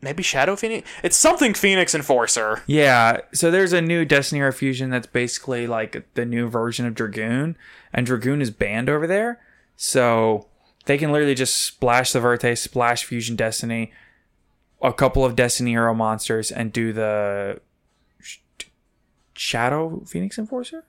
Maybe 0.00 0.22
Shadow 0.22 0.54
Phoenix. 0.54 0.88
It's 1.02 1.16
something 1.16 1.54
Phoenix 1.54 1.92
Enforcer. 1.94 2.62
Yeah, 2.66 3.20
so 3.32 3.50
there's 3.50 3.72
a 3.72 3.80
new 3.82 4.04
Destiny 4.04 4.38
Hero 4.38 4.52
Fusion 4.52 4.90
that's 4.90 5.08
basically 5.08 5.66
like 5.66 6.06
the 6.14 6.24
new 6.24 6.48
version 6.48 6.86
of 6.86 6.94
Dragoon, 6.94 7.56
and 7.92 8.06
Dragoon 8.06 8.40
is 8.40 8.50
banned 8.52 8.88
over 8.88 9.06
there. 9.08 9.40
So 9.76 10.46
they 10.86 10.98
can 10.98 11.10
literally 11.10 11.34
just 11.34 11.56
splash 11.56 12.12
the 12.12 12.20
Verte, 12.20 12.56
splash 12.56 13.04
Fusion 13.04 13.34
Destiny, 13.34 13.92
a 14.80 14.92
couple 14.92 15.24
of 15.24 15.34
Destiny 15.34 15.72
Hero 15.72 15.92
monsters, 15.94 16.52
and 16.52 16.72
do 16.72 16.92
the 16.92 17.60
sh- 18.20 18.38
Shadow 19.34 20.02
Phoenix 20.06 20.38
Enforcer? 20.38 20.84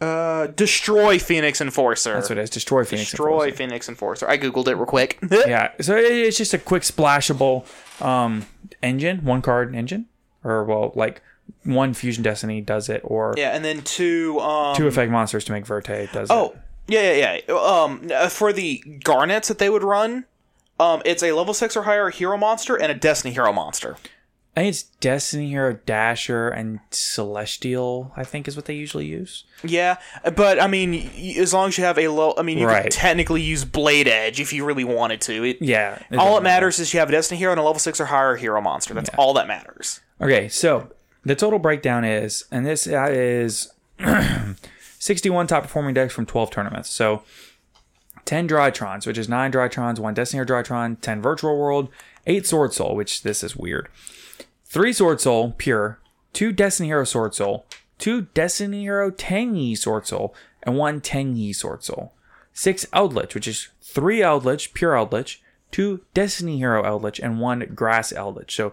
Uh, 0.00 0.48
destroy 0.48 1.18
Phoenix 1.18 1.60
Enforcer. 1.62 2.14
That's 2.14 2.28
what 2.28 2.36
it 2.36 2.42
is. 2.42 2.50
Destroy 2.50 2.84
Phoenix 2.84 3.10
Destroy 3.10 3.44
Enforcer. 3.44 3.56
Phoenix 3.56 3.88
Enforcer. 3.88 4.28
I 4.28 4.36
googled 4.36 4.66
it 4.68 4.74
real 4.74 4.84
quick. 4.86 5.18
Yeah, 5.30 5.70
so 5.80 5.96
it's 5.96 6.36
just 6.36 6.52
a 6.52 6.58
quick 6.58 6.82
splashable 6.82 7.64
um, 8.00 8.46
engine, 8.82 9.24
one 9.24 9.42
card 9.42 9.74
engine, 9.74 10.06
or 10.42 10.64
well, 10.64 10.92
like 10.94 11.22
one 11.64 11.94
Fusion 11.94 12.22
Destiny 12.22 12.60
does 12.60 12.88
it, 12.88 13.00
or 13.04 13.34
yeah, 13.36 13.50
and 13.50 13.64
then 13.64 13.82
two. 13.82 14.38
Um, 14.40 14.76
two 14.76 14.86
effect 14.86 15.10
monsters 15.10 15.44
to 15.46 15.52
make 15.52 15.66
Verte 15.66 16.08
does 16.12 16.30
it. 16.30 16.34
Oh, 16.34 16.56
yeah, 16.86 17.12
yeah, 17.12 17.38
yeah. 17.48 17.54
Um, 17.54 18.08
uh, 18.12 18.28
for 18.28 18.52
the 18.52 18.78
garnets 19.02 19.48
that 19.48 19.58
they 19.58 19.70
would 19.70 19.84
run, 19.84 20.26
um, 20.78 21.02
it's 21.04 21.22
a 21.22 21.32
level 21.32 21.54
six 21.54 21.76
or 21.76 21.82
higher 21.82 22.10
hero 22.10 22.36
monster 22.36 22.76
and 22.76 22.90
a 22.90 22.94
Destiny 22.94 23.32
hero 23.32 23.52
monster. 23.52 23.96
I 24.56 24.60
think 24.60 24.68
it's 24.70 24.82
Destiny 24.84 25.48
Hero, 25.48 25.72
Dasher, 25.84 26.48
and 26.48 26.78
Celestial. 26.90 28.12
I 28.16 28.22
think 28.22 28.46
is 28.46 28.54
what 28.54 28.66
they 28.66 28.74
usually 28.74 29.06
use. 29.06 29.44
Yeah, 29.64 29.96
but 30.36 30.60
I 30.60 30.68
mean, 30.68 31.10
as 31.38 31.52
long 31.52 31.68
as 31.68 31.78
you 31.78 31.82
have 31.84 31.98
a 31.98 32.06
low, 32.08 32.34
I 32.38 32.42
mean, 32.42 32.58
you 32.58 32.66
Right. 32.66 32.84
could 32.84 32.92
technically 32.92 33.42
use 33.42 33.64
Blade 33.64 34.06
Edge 34.06 34.38
if 34.40 34.52
you 34.52 34.64
really 34.64 34.84
wanted 34.84 35.20
to. 35.22 35.42
It, 35.44 35.58
Yeah. 35.60 35.98
it 36.10 36.16
all 36.18 36.38
it 36.38 36.42
matters 36.44 36.78
is 36.78 36.94
you 36.94 37.00
have 37.00 37.08
a 37.08 37.12
Destiny 37.12 37.38
hero 37.38 37.50
and 37.52 37.60
a 37.60 37.64
level 37.64 37.80
six 37.80 38.00
or 38.00 38.04
higher 38.06 38.36
hero 38.36 38.60
monster. 38.60 38.94
That's 38.94 39.10
all 39.18 39.34
that 39.34 39.48
matters. 39.48 40.00
Okay, 40.20 40.48
so 40.48 40.88
the 41.24 41.34
total 41.34 41.58
breakdown 41.58 42.04
is, 42.04 42.44
and 42.52 42.64
this 42.64 42.86
uh, 42.86 43.08
is 43.10 43.72
61 44.98 45.46
top 45.46 45.62
performing 45.64 45.94
decks 45.94 46.12
from 46.14 46.26
12 46.26 46.50
tournaments. 46.50 46.90
So 46.90 47.22
10 48.24 48.48
Drytrons, 48.48 49.06
which 49.06 49.18
is 49.18 49.28
9 49.28 49.52
Drytrons, 49.52 49.98
1 49.98 50.14
Destiny 50.14 50.38
Hero 50.44 50.62
Drytron, 50.62 51.00
10 51.00 51.20
Virtual 51.20 51.58
World, 51.58 51.88
8 52.26 52.46
Sword 52.46 52.72
Soul, 52.72 52.94
which 52.96 53.22
this 53.22 53.42
is 53.44 53.54
weird, 53.56 53.88
3 54.74 54.92
Sword 54.92 55.20
Soul 55.20 55.54
pure, 55.56 56.00
2 56.32 56.50
Destiny 56.50 56.88
Hero 56.88 57.04
Sword 57.04 57.32
Soul, 57.32 57.64
2 57.98 58.22
Destiny 58.34 58.80
Hero 58.82 59.08
Tenyi 59.12 59.78
Sword 59.78 60.04
Soul, 60.04 60.34
and 60.64 60.76
1 60.76 61.00
Tenyi 61.00 61.54
Sword 61.54 61.84
Soul. 61.84 62.12
6 62.54 62.84
Eldritch, 62.92 63.36
which 63.36 63.46
is 63.46 63.68
3 63.82 64.20
Eldritch, 64.20 64.74
pure 64.74 64.96
Eldritch, 64.96 65.40
2 65.70 66.00
Destiny 66.12 66.58
Hero 66.58 66.82
Eldritch, 66.82 67.20
and 67.20 67.38
1 67.38 67.70
Grass 67.76 68.12
Eldritch. 68.12 68.56
So 68.56 68.72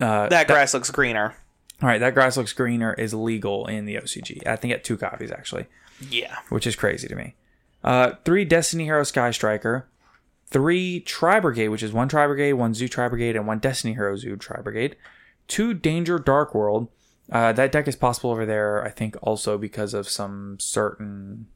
uh, 0.00 0.28
That 0.30 0.46
grass 0.46 0.72
looks 0.72 0.90
greener. 0.90 1.34
all 1.82 1.88
right, 1.90 2.00
that 2.00 2.14
grass 2.14 2.38
looks 2.38 2.54
greener 2.54 2.94
is 2.94 3.12
legal 3.12 3.66
in 3.66 3.84
the 3.84 3.96
OCG. 3.96 4.46
I 4.46 4.56
think 4.56 4.72
at 4.72 4.82
two 4.82 4.96
copies 4.96 5.30
actually, 5.30 5.66
Yeah. 6.10 6.36
which 6.48 6.66
is 6.66 6.74
crazy 6.74 7.06
to 7.06 7.14
me. 7.16 7.34
Uh, 7.82 8.12
three 8.24 8.46
Destiny 8.46 8.84
Hero 8.84 9.04
Sky 9.04 9.30
Striker, 9.30 9.86
three 10.46 11.00
Tri 11.00 11.38
Brigade, 11.40 11.68
which 11.68 11.82
is 11.82 11.92
one 11.92 12.08
Tri 12.08 12.26
Brigade, 12.26 12.54
one 12.54 12.72
Zoo 12.72 12.88
Tri 12.88 13.08
Brigade, 13.08 13.36
and 13.36 13.46
one 13.46 13.58
Destiny 13.58 13.92
Hero 13.92 14.16
Zoo 14.16 14.36
Tri 14.36 14.62
Brigade. 14.62 14.96
Two 15.48 15.74
Danger 15.74 16.18
Dark 16.18 16.54
World. 16.54 16.88
Uh, 17.32 17.52
that 17.52 17.72
deck 17.72 17.88
is 17.88 17.96
possible 17.96 18.30
over 18.30 18.44
there, 18.44 18.84
I 18.84 18.90
think, 18.90 19.16
also 19.22 19.56
because 19.56 19.94
of 19.94 20.08
some 20.08 20.58
certain 20.60 21.46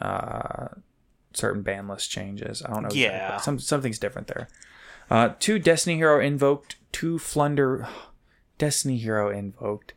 uh, 0.00 0.68
certain 1.32 1.62
ban 1.62 1.88
list 1.88 2.10
changes. 2.10 2.62
I 2.64 2.70
don't 2.72 2.82
know. 2.82 2.88
Yeah. 2.92 3.32
but 3.32 3.38
some 3.38 3.58
something's 3.58 3.98
different 3.98 4.28
there. 4.28 4.48
Uh, 5.10 5.30
two 5.38 5.58
Destiny 5.58 5.96
Hero 5.96 6.20
Invoked, 6.20 6.76
two 6.92 7.18
Flunder 7.18 7.88
Destiny 8.58 8.98
Hero 8.98 9.30
Invoked. 9.30 9.92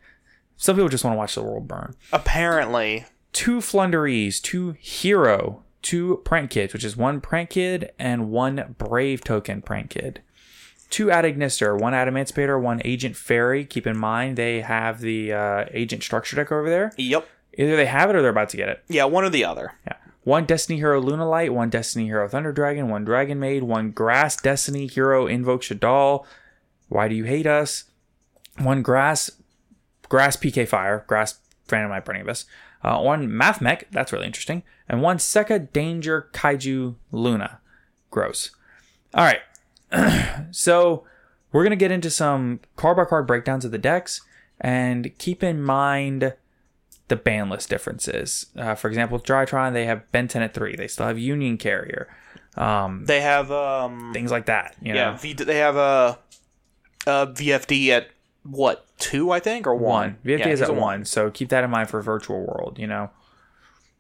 Some 0.56 0.76
people 0.76 0.90
just 0.90 1.04
want 1.06 1.14
to 1.14 1.18
watch 1.18 1.36
the 1.36 1.44
world 1.44 1.68
burn. 1.68 1.96
Apparently, 2.12 3.06
Two 3.32 3.62
Flunderees, 3.62 4.42
two 4.42 4.72
Hero, 4.80 5.64
two 5.82 6.22
Prank 6.26 6.50
Kids, 6.50 6.74
which 6.74 6.84
is 6.84 6.98
one 6.98 7.22
Prank 7.22 7.52
Kid 7.52 7.92
and 8.00 8.30
one 8.32 8.76
Brave 8.78 9.24
Token 9.24 9.62
Prank 9.62 9.92
Kid. 9.92 10.22
Two 10.90 11.08
Adagnister, 11.08 11.80
one 11.80 11.94
Adamancipator, 11.94 12.60
one 12.62 12.82
Agent 12.84 13.16
Fairy. 13.16 13.64
Keep 13.66 13.86
in 13.88 13.98
mind 13.98 14.38
they 14.38 14.62
have 14.62 15.02
the 15.02 15.34
uh, 15.34 15.66
Agent 15.72 16.04
Structure 16.04 16.36
deck 16.36 16.52
over 16.52 16.70
there. 16.70 16.92
yep. 16.98 17.28
Either 17.58 17.76
they 17.76 17.86
have 17.88 18.10
it 18.10 18.16
or 18.16 18.22
they're 18.22 18.32
about 18.32 18.50
to 18.50 18.58
get 18.58 18.70
it. 18.70 18.84
Yeah, 18.88 19.06
one 19.06 19.24
or 19.26 19.30
the 19.30 19.44
other. 19.44 19.74
Yeah. 19.86 19.98
One 20.24 20.46
Destiny 20.46 20.78
Hero 20.78 21.02
Lunalight, 21.02 21.50
one 21.50 21.70
Destiny 21.70 22.06
Hero 22.06 22.28
Thunder 22.28 22.52
Dragon, 22.52 22.88
one 22.90 23.04
Dragon 23.04 23.40
Maid, 23.40 23.64
one 23.64 23.92
Grass 23.92 24.36
Destiny 24.36 24.88
Hero 24.88 25.28
Invoke 25.28 25.62
Shaddoll. 25.62 26.26
Why 26.88 27.08
do 27.08 27.16
you 27.16 27.24
hate 27.26 27.48
us? 27.48 27.86
One 28.58 28.82
Grass 28.82 29.32
Grass 30.08 30.38
PK 30.38 30.68
Fire, 30.68 31.04
Grass 31.08 31.40
Phantom 31.68 31.92
Knight 31.92 32.06
Burning 32.06 32.24
Abyss. 32.24 32.46
Uh, 32.84 33.00
one 33.00 33.36
Math 33.36 33.62
Mech, 33.62 33.90
that's 33.92 34.12
really 34.14 34.28
interesting. 34.28 34.64
And 34.88 35.02
one 35.02 35.18
Seka 35.18 35.72
Danger 35.72 36.30
Kaiju 36.34 36.96
Luna. 37.12 37.60
Gross. 38.10 38.52
All 39.14 39.24
right. 39.26 39.40
so 40.52 41.04
we're 41.52 41.64
going 41.64 41.72
to 41.72 41.76
get 41.76 41.92
into 41.92 42.10
some 42.10 42.60
card 42.76 42.98
by 42.98 43.06
card 43.06 43.28
breakdowns 43.28 43.66
of 43.66 43.72
the 43.72 43.78
decks. 43.78 44.22
And 44.62 45.18
keep 45.18 45.42
in 45.42 45.62
mind 45.64 46.34
the 47.08 47.16
ban 47.16 47.50
list 47.50 47.70
differences. 47.70 48.48
Uh, 48.58 48.76
for 48.76 48.88
example, 48.88 49.18
with 49.18 49.26
Drytron, 49.26 49.74
they 49.74 49.86
have 49.86 50.04
Benten 50.14 50.42
at 50.42 50.54
3. 50.54 50.76
They 50.76 50.88
still 50.88 51.08
have 51.08 51.18
Union 51.18 51.58
Carrier. 51.58 52.08
Um, 52.56 53.06
They 53.06 53.22
have 53.22 53.52
um 53.52 54.12
things 54.14 54.32
like 54.32 54.48
that. 54.48 54.76
You 54.82 54.94
yeah, 54.94 55.16
v- 55.18 55.34
they 55.34 55.58
have 55.60 55.76
a, 55.78 56.20
a 57.08 57.28
VFD 57.28 57.90
at 57.90 58.10
what 58.44 58.86
two 58.98 59.32
I 59.32 59.40
think 59.40 59.66
or 59.66 59.76
one. 59.76 59.82
one. 59.84 60.18
VFD 60.26 60.40
Yeah, 60.40 60.48
is 60.50 60.62
at 60.62 60.70
a 60.70 60.74
one, 60.74 61.06
so 61.06 61.32
keep 61.32 61.50
that 61.50 61.64
in 61.64 61.70
mind 61.70 61.90
for 61.90 62.02
Virtual 62.02 62.40
World. 62.42 62.78
You 62.80 62.88
know, 62.88 63.10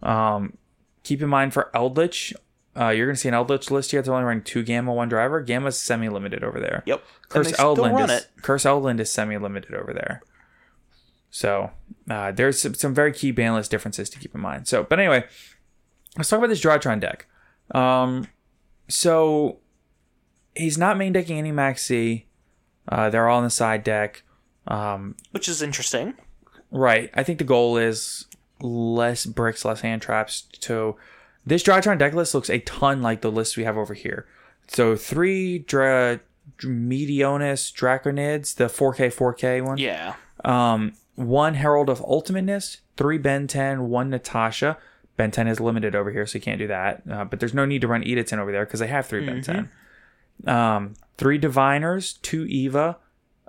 um, 0.03 0.57
keep 1.03 1.21
in 1.21 1.29
mind 1.29 1.53
for 1.53 1.69
Eldritch, 1.73 2.33
uh, 2.77 2.89
you're 2.89 3.05
going 3.07 3.15
to 3.15 3.21
see 3.21 3.29
an 3.29 3.35
Eldritch 3.35 3.71
list 3.71 3.91
here 3.91 4.01
that's 4.01 4.09
only 4.09 4.23
running 4.23 4.43
two 4.43 4.63
Gamma, 4.63 4.93
one 4.93 5.09
Driver. 5.09 5.41
Gamma's 5.41 5.79
semi-limited 5.79 6.43
over 6.43 6.59
there. 6.59 6.83
Yep. 6.85 7.03
Curse 7.29 7.51
Eldland 7.53 8.09
is. 8.09 8.27
Curse 8.41 8.63
Eldland 8.63 8.99
is 8.99 9.11
semi-limited 9.11 9.73
over 9.73 9.93
there. 9.93 10.21
So 11.31 11.71
uh, 12.09 12.31
there's 12.31 12.59
some, 12.59 12.73
some 12.73 12.93
very 12.93 13.13
key 13.13 13.31
ban 13.31 13.53
list 13.53 13.71
differences 13.71 14.09
to 14.11 14.19
keep 14.19 14.33
in 14.33 14.41
mind. 14.41 14.67
So, 14.67 14.83
but 14.83 14.99
anyway, 14.99 15.25
let's 16.17 16.29
talk 16.29 16.37
about 16.37 16.49
this 16.49 16.61
Drytron 16.61 16.99
deck. 16.99 17.27
Um, 17.75 18.27
so 18.87 19.59
he's 20.55 20.77
not 20.77 20.97
main 20.97 21.13
decking 21.13 21.37
any 21.37 21.51
Max 21.51 21.83
C. 21.83 22.25
Uh, 22.87 23.09
they're 23.09 23.27
all 23.27 23.37
in 23.39 23.43
the 23.43 23.51
side 23.51 23.83
deck. 23.83 24.23
Um, 24.67 25.15
Which 25.31 25.47
is 25.47 25.61
interesting. 25.61 26.15
Right. 26.71 27.11
I 27.13 27.23
think 27.23 27.37
the 27.37 27.45
goal 27.45 27.77
is 27.77 28.25
less 28.61 29.25
bricks, 29.25 29.63
less 29.65 29.81
hand 29.81 30.01
traps. 30.01 30.47
So 30.59 30.97
this 31.45 31.63
Drytron 31.63 31.97
deck 31.97 32.13
list 32.13 32.33
looks 32.33 32.49
a 32.49 32.59
ton 32.59 33.01
like 33.01 33.21
the 33.21 33.31
list 33.31 33.57
we 33.57 33.63
have 33.63 33.77
over 33.77 33.93
here. 33.93 34.27
So 34.67 34.95
three 34.95 35.59
Dra- 35.59 36.19
Meteonis 36.59 37.73
Draconids, 37.73 38.55
the 38.55 38.65
4K 38.65 39.13
4K 39.13 39.65
one. 39.65 39.77
Yeah. 39.77 40.15
Um, 40.45 40.93
one 41.15 41.55
Herald 41.55 41.89
of 41.89 41.99
Ultimateness, 41.99 42.77
three 42.97 43.19
Benten, 43.19 43.87
one 43.87 44.09
Natasha. 44.09 44.77
Benten 45.17 45.49
is 45.49 45.59
limited 45.59 45.95
over 45.95 46.11
here, 46.11 46.25
so 46.25 46.37
you 46.37 46.41
can't 46.41 46.59
do 46.59 46.67
that. 46.67 47.03
Uh, 47.09 47.25
but 47.25 47.39
there's 47.39 47.53
no 47.53 47.65
need 47.65 47.81
to 47.81 47.87
run 47.87 48.03
Edithton 48.03 48.37
over 48.37 48.51
there 48.51 48.65
because 48.65 48.79
they 48.79 48.87
have 48.87 49.05
3 49.05 49.25
Benten. 49.25 49.69
Um, 50.47 50.93
three 51.17 51.37
diviners, 51.37 52.13
two 52.21 52.45
Eva, 52.45 52.97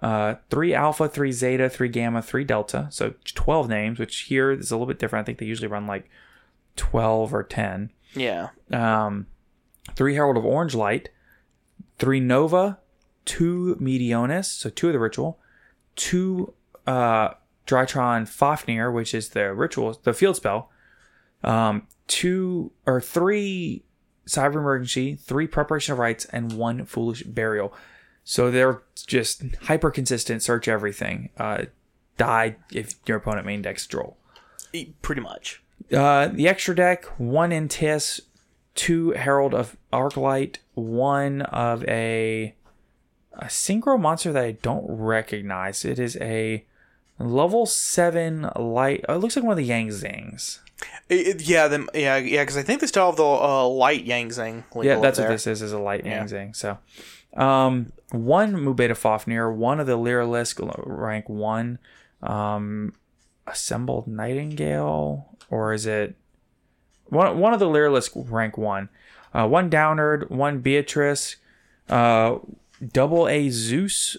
uh, 0.03 0.34
three 0.49 0.74
Alpha, 0.74 1.09
three 1.09 1.30
Zeta, 1.30 1.68
three 1.68 1.88
Gamma, 1.88 2.22
three 2.22 2.43
Delta. 2.43 2.88
So 2.91 3.14
12 3.24 3.68
names, 3.68 3.99
which 4.01 4.22
here 4.22 4.51
is 4.51 4.72
a 4.72 4.74
little 4.74 4.86
bit 4.86 4.99
different. 4.99 5.24
I 5.24 5.26
think 5.26 5.38
they 5.38 5.47
usually 5.47 5.68
run 5.68 5.86
like 5.86 6.11
12 6.76 7.34
or 7.34 7.42
10. 7.42 7.90
Yeah. 8.14 8.48
Um, 8.70 9.26
three 9.94 10.14
Herald 10.14 10.36
of 10.36 10.44
Orange 10.44 10.74
Light, 10.74 11.10
three 11.98 12.20
Nova, 12.20 12.78
two 13.24 13.76
Meteonis, 13.80 14.46
so 14.46 14.70
two 14.70 14.88
of 14.88 14.92
the 14.92 14.98
ritual, 14.98 15.38
two 15.96 16.54
uh, 16.86 17.30
Drytron 17.66 18.26
Fafnir, 18.28 18.90
which 18.90 19.14
is 19.14 19.30
the 19.30 19.52
ritual, 19.54 19.98
the 20.02 20.12
field 20.12 20.36
spell, 20.36 20.70
um, 21.44 21.86
two 22.06 22.72
or 22.86 23.00
three 23.00 23.84
Cyber 24.26 24.56
Emergency, 24.56 25.14
three 25.16 25.46
Preparation 25.46 25.92
of 25.92 25.98
Rites, 25.98 26.24
and 26.26 26.52
one 26.52 26.84
Foolish 26.84 27.22
Burial. 27.24 27.72
So 28.24 28.50
they're 28.50 28.82
just 29.06 29.42
hyper 29.62 29.90
consistent, 29.90 30.42
search 30.42 30.68
everything. 30.68 31.30
Uh, 31.36 31.64
die 32.16 32.56
if 32.72 32.94
your 33.06 33.16
opponent 33.16 33.46
main 33.46 33.62
decks 33.62 33.86
droll. 33.86 34.16
E- 34.72 34.92
Pretty 35.02 35.20
much. 35.22 35.62
Uh, 35.93 36.28
the 36.28 36.49
extra 36.49 36.74
deck, 36.74 37.05
one 37.18 37.51
Intis, 37.51 38.20
two 38.74 39.11
Herald 39.12 39.55
of 39.55 39.76
Arclight, 39.93 40.57
one 40.74 41.43
of 41.43 41.84
a 41.84 42.55
a 43.34 43.45
synchro 43.47 43.99
monster 43.99 44.32
that 44.32 44.45
I 44.45 44.53
don't 44.53 44.84
recognize. 44.88 45.84
It 45.84 45.99
is 45.99 46.16
a 46.20 46.64
level 47.18 47.64
seven 47.66 48.51
light. 48.57 49.05
Oh, 49.09 49.14
it 49.14 49.18
looks 49.18 49.36
like 49.36 49.45
one 49.45 49.53
of 49.53 49.57
the 49.59 49.64
Yang 49.64 49.93
Zings. 49.93 50.61
It- 51.09 51.26
it- 51.26 51.43
yeah, 51.43 51.68
them, 51.68 51.88
yeah, 51.95 52.16
yeah. 52.16 52.43
Because 52.43 52.57
I 52.57 52.62
think 52.62 52.80
they 52.80 52.86
still 52.86 53.07
have 53.07 53.16
the 53.16 53.24
uh, 53.24 53.66
light 53.66 54.05
Yang 54.05 54.32
Zing. 54.32 54.64
Yeah, 54.80 55.01
that's 55.01 55.18
what 55.18 55.28
this 55.28 55.47
is. 55.47 55.62
Is 55.62 55.72
a 55.72 55.78
light 55.78 56.05
Yeah. 56.05 56.18
Yang 56.18 56.28
Zing. 56.28 56.55
So, 56.55 56.78
um, 57.36 57.93
one 58.11 58.55
Mubeta 58.55 58.97
Fafnir, 58.97 59.51
one 59.51 59.80
of 59.80 59.86
the 59.86 59.99
Lyrilusc 59.99 60.59
rank 60.86 61.28
one, 61.28 61.78
um, 62.22 62.95
assembled 63.47 64.07
Nightingale, 64.07 65.26
or 65.51 65.72
is 65.72 65.84
it 65.86 66.14
one? 67.07 67.38
One 67.38 67.53
of 67.53 67.61
the 67.61 67.66
Lyrilusc 67.66 68.30
rank 68.30 68.57
one, 68.57 68.88
uh, 69.34 69.46
one 69.46 69.68
Downerd, 69.68 70.30
one 70.30 70.61
Beatrice, 70.61 71.36
uh, 71.88 72.38
double 72.92 73.28
A 73.28 73.51
Zeus, 73.51 74.16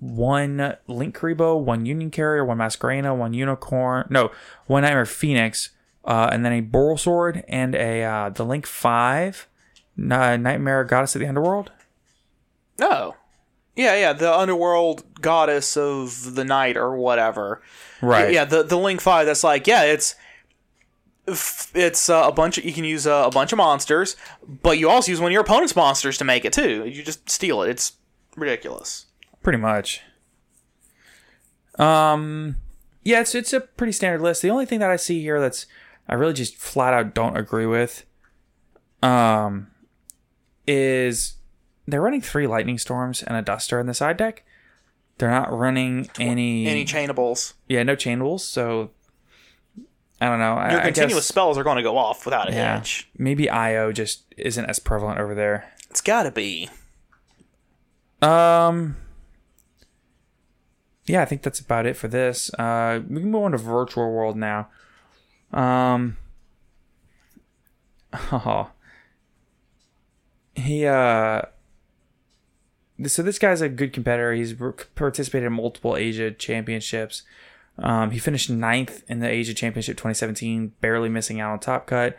one 0.00 0.76
Linkuriboh, 0.88 1.62
one 1.62 1.86
Union 1.86 2.10
Carrier, 2.10 2.44
one 2.44 2.58
Masquerena, 2.58 3.16
one 3.16 3.34
Unicorn, 3.34 4.06
no, 4.10 4.30
one 4.66 4.82
Nightmare 4.82 5.06
Phoenix, 5.06 5.70
uh, 6.04 6.30
and 6.32 6.44
then 6.44 6.52
a 6.52 6.62
Borrelsword 6.62 7.44
and 7.46 7.74
a 7.74 8.02
uh, 8.02 8.28
the 8.30 8.44
Link 8.44 8.66
Five, 8.66 9.46
uh, 9.98 10.36
Nightmare 10.36 10.84
Goddess 10.84 11.14
of 11.14 11.20
the 11.20 11.28
Underworld. 11.28 11.70
Oh. 12.80 13.14
Yeah, 13.76 13.94
yeah, 13.94 14.12
the 14.12 14.36
underworld 14.36 15.04
goddess 15.22 15.76
of 15.76 16.34
the 16.34 16.44
night 16.44 16.76
or 16.76 16.96
whatever. 16.96 17.62
Right. 18.02 18.32
Yeah, 18.32 18.44
the 18.44 18.62
the 18.62 18.76
Link 18.76 19.00
Five. 19.00 19.26
That's 19.26 19.44
like, 19.44 19.66
yeah, 19.66 19.84
it's 19.84 20.16
it's 21.74 22.08
uh, 22.08 22.24
a 22.26 22.32
bunch. 22.32 22.58
Of, 22.58 22.64
you 22.64 22.72
can 22.72 22.84
use 22.84 23.06
uh, 23.06 23.24
a 23.26 23.30
bunch 23.30 23.52
of 23.52 23.56
monsters, 23.58 24.16
but 24.46 24.78
you 24.78 24.88
also 24.88 25.10
use 25.10 25.20
one 25.20 25.30
of 25.30 25.32
your 25.32 25.42
opponent's 25.42 25.74
monsters 25.76 26.18
to 26.18 26.24
make 26.24 26.44
it 26.44 26.52
too. 26.52 26.86
You 26.86 27.02
just 27.02 27.28
steal 27.28 27.62
it. 27.62 27.70
It's 27.70 27.92
ridiculous. 28.36 29.06
Pretty 29.42 29.58
much. 29.58 30.02
Um, 31.78 32.56
yeah, 33.02 33.20
it's 33.20 33.34
it's 33.34 33.52
a 33.52 33.60
pretty 33.60 33.92
standard 33.92 34.20
list. 34.20 34.42
The 34.42 34.50
only 34.50 34.66
thing 34.66 34.80
that 34.80 34.90
I 34.90 34.96
see 34.96 35.20
here 35.22 35.40
that's 35.40 35.66
I 36.08 36.14
really 36.14 36.34
just 36.34 36.56
flat 36.56 36.92
out 36.92 37.14
don't 37.14 37.36
agree 37.36 37.66
with, 37.66 38.04
um, 39.02 39.68
is 40.66 41.34
they're 41.86 42.02
running 42.02 42.20
three 42.20 42.46
lightning 42.46 42.78
storms 42.78 43.22
and 43.22 43.36
a 43.36 43.42
duster 43.42 43.80
in 43.80 43.86
the 43.86 43.94
side 43.94 44.16
deck. 44.16 44.44
They're 45.18 45.30
not 45.30 45.52
running 45.52 46.08
any 46.18 46.66
Any 46.66 46.84
chainables. 46.84 47.54
yeah 47.68 47.82
no 47.82 47.94
chainables. 47.94 48.40
So 48.40 48.90
I 50.20 50.28
don't 50.28 50.38
know. 50.38 50.54
Your 50.54 50.80
I 50.80 50.84
continuous 50.84 51.14
guess, 51.14 51.26
spells 51.26 51.56
are 51.56 51.64
going 51.64 51.78
to 51.78 51.82
go 51.82 51.96
off 51.96 52.26
without 52.26 52.50
a 52.50 52.52
yeah, 52.52 52.78
hitch. 52.78 53.08
maybe 53.16 53.48
IO 53.48 53.90
just 53.90 54.24
isn't 54.36 54.64
as 54.66 54.78
prevalent 54.78 55.18
over 55.18 55.34
there. 55.34 55.72
It's 55.88 56.00
got 56.02 56.24
to 56.24 56.30
be. 56.30 56.68
Um. 58.20 58.96
Yeah, 61.06 61.22
I 61.22 61.24
think 61.24 61.42
that's 61.42 61.58
about 61.58 61.86
it 61.86 61.96
for 61.96 62.06
this. 62.06 62.52
Uh, 62.54 63.00
we 63.08 63.20
can 63.20 63.30
move 63.30 63.42
on 63.44 63.52
to 63.52 63.58
virtual 63.58 64.12
world 64.12 64.36
now. 64.36 64.68
Um. 65.52 66.16
Oh. 68.32 68.70
He 70.56 70.84
uh. 70.84 71.42
So 73.06 73.22
this 73.22 73.38
guy's 73.38 73.60
a 73.62 73.68
good 73.68 73.92
competitor. 73.92 74.34
He's 74.34 74.52
participated 74.94 75.46
in 75.46 75.52
multiple 75.54 75.96
Asia 75.96 76.32
championships. 76.32 77.22
Um, 77.78 78.10
he 78.10 78.18
finished 78.18 78.50
ninth 78.50 79.02
in 79.08 79.20
the 79.20 79.28
Asia 79.28 79.54
Championship 79.54 79.96
2017, 79.96 80.74
barely 80.80 81.08
missing 81.08 81.40
out 81.40 81.52
on 81.52 81.60
top 81.60 81.86
cut. 81.86 82.16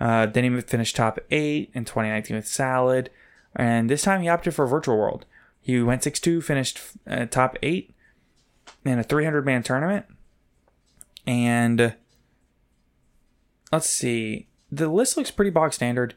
Uh, 0.00 0.26
then 0.26 0.44
he 0.44 0.60
finished 0.60 0.96
top 0.96 1.18
eight 1.30 1.70
in 1.74 1.84
2019 1.84 2.36
with 2.36 2.46
Salad, 2.46 3.10
and 3.56 3.88
this 3.90 4.02
time 4.02 4.20
he 4.20 4.28
opted 4.28 4.54
for 4.54 4.66
Virtual 4.66 4.96
World. 4.96 5.24
He 5.60 5.82
went 5.82 6.02
6 6.02 6.20
2, 6.20 6.40
finished 6.40 6.80
uh, 7.06 7.26
top 7.26 7.56
eight 7.62 7.94
in 8.84 8.98
a 8.98 9.02
300 9.02 9.44
man 9.44 9.62
tournament. 9.62 10.06
And 11.26 11.94
let's 13.72 13.90
see, 13.90 14.48
the 14.70 14.88
list 14.88 15.16
looks 15.16 15.30
pretty 15.30 15.50
bog 15.50 15.72
standard. 15.72 16.14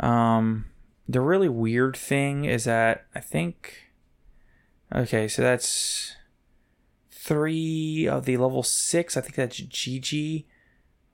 Um, 0.00 0.66
the 1.08 1.20
really 1.20 1.48
weird 1.48 1.96
thing 1.96 2.44
is 2.44 2.64
that 2.64 3.06
I 3.14 3.20
think, 3.20 3.90
okay, 4.94 5.28
so 5.28 5.42
that's 5.42 6.16
three 7.24 8.06
of 8.08 8.24
the 8.26 8.36
level 8.36 8.62
six. 8.62 9.16
I 9.16 9.20
think 9.20 9.34
that's 9.34 9.60
GG. 9.60 10.44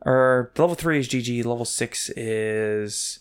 Or 0.04 0.50
level 0.56 0.74
three 0.74 0.98
is 0.98 1.08
GG. 1.08 1.44
Level 1.44 1.64
six 1.64 2.10
is. 2.10 3.18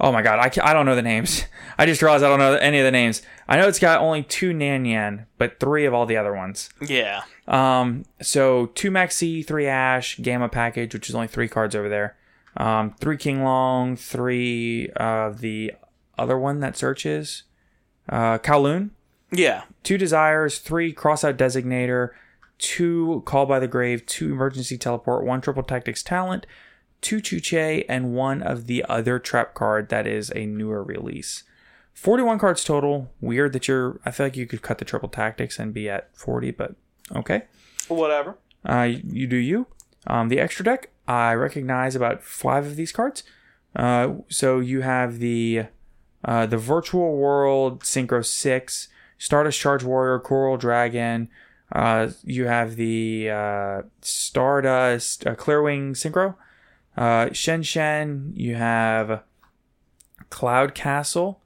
Oh 0.00 0.10
my 0.10 0.22
god, 0.22 0.38
I, 0.40 0.70
I 0.70 0.72
don't 0.72 0.86
know 0.86 0.96
the 0.96 1.02
names. 1.02 1.44
I 1.78 1.86
just 1.86 2.02
realized 2.02 2.24
I 2.24 2.28
don't 2.28 2.38
know 2.40 2.54
any 2.54 2.78
of 2.78 2.84
the 2.84 2.90
names. 2.90 3.22
I 3.48 3.56
know 3.56 3.68
it's 3.68 3.78
got 3.78 4.00
only 4.00 4.22
two 4.24 4.52
Nan 4.52 4.84
Yan, 4.84 5.26
but 5.38 5.60
three 5.60 5.84
of 5.84 5.94
all 5.94 6.06
the 6.06 6.16
other 6.16 6.34
ones. 6.34 6.70
Yeah. 6.80 7.22
Um, 7.46 8.04
so 8.20 8.66
two 8.66 8.90
Maxi, 8.90 9.46
three 9.46 9.66
Ash, 9.66 10.16
Gamma 10.16 10.48
package, 10.48 10.94
which 10.94 11.08
is 11.08 11.14
only 11.14 11.28
three 11.28 11.48
cards 11.48 11.76
over 11.76 11.88
there. 11.88 12.16
Um, 12.56 12.94
three 12.98 13.16
Qinglong, 13.16 13.98
three 13.98 14.88
of 14.96 15.40
the 15.40 15.72
other 16.18 16.38
one 16.38 16.60
that 16.60 16.76
searches. 16.76 17.44
Uh, 18.08 18.38
Kauwloon, 18.38 18.90
Yeah. 19.30 19.62
two 19.84 19.96
desires, 19.98 20.58
three 20.58 20.92
crossout 20.92 21.34
designator, 21.36 22.10
two 22.62 23.22
call 23.26 23.44
by 23.44 23.58
the 23.58 23.68
grave, 23.68 24.06
two 24.06 24.32
emergency 24.32 24.78
teleport, 24.78 25.26
one 25.26 25.42
triple 25.42 25.64
tactics 25.64 26.02
talent, 26.02 26.46
two 27.02 27.18
chuche, 27.18 27.84
and 27.88 28.14
one 28.14 28.40
of 28.40 28.66
the 28.66 28.84
other 28.88 29.18
trap 29.18 29.52
card 29.52 29.90
that 29.90 30.06
is 30.06 30.32
a 30.34 30.46
newer 30.46 30.82
release. 30.82 31.42
41 31.92 32.38
cards 32.38 32.64
total. 32.64 33.12
Weird 33.20 33.52
that 33.52 33.68
you're. 33.68 34.00
I 34.06 34.12
feel 34.12 34.24
like 34.24 34.36
you 34.36 34.46
could 34.46 34.62
cut 34.62 34.78
the 34.78 34.84
triple 34.84 35.10
tactics 35.10 35.58
and 35.58 35.74
be 35.74 35.90
at 35.90 36.16
40, 36.16 36.52
but 36.52 36.74
okay. 37.14 37.42
Whatever. 37.88 38.38
Uh, 38.64 38.88
you 39.04 39.26
do 39.26 39.36
you. 39.36 39.66
Um, 40.06 40.28
the 40.28 40.40
extra 40.40 40.64
deck, 40.64 40.88
I 41.06 41.34
recognize 41.34 41.94
about 41.94 42.22
five 42.22 42.64
of 42.64 42.76
these 42.76 42.92
cards. 42.92 43.24
Uh, 43.74 44.14
so 44.28 44.60
you 44.60 44.82
have 44.82 45.18
the 45.18 45.64
uh, 46.24 46.46
the 46.46 46.58
Virtual 46.58 47.16
World 47.16 47.80
Synchro 47.82 48.24
6, 48.24 48.88
Stardust 49.18 49.58
Charge 49.58 49.82
Warrior, 49.82 50.20
Coral 50.20 50.56
Dragon. 50.56 51.28
Uh, 51.72 52.10
you 52.22 52.46
have 52.46 52.76
the 52.76 53.30
uh, 53.30 53.82
Stardust 54.02 55.26
uh, 55.26 55.34
Clearwing 55.34 55.92
Synchro. 55.92 56.36
Uh, 56.96 57.32
Shen 57.32 57.62
Shen. 57.62 58.32
You 58.36 58.56
have 58.56 59.22
Cloud 60.30 60.74
Castle. 60.74 61.40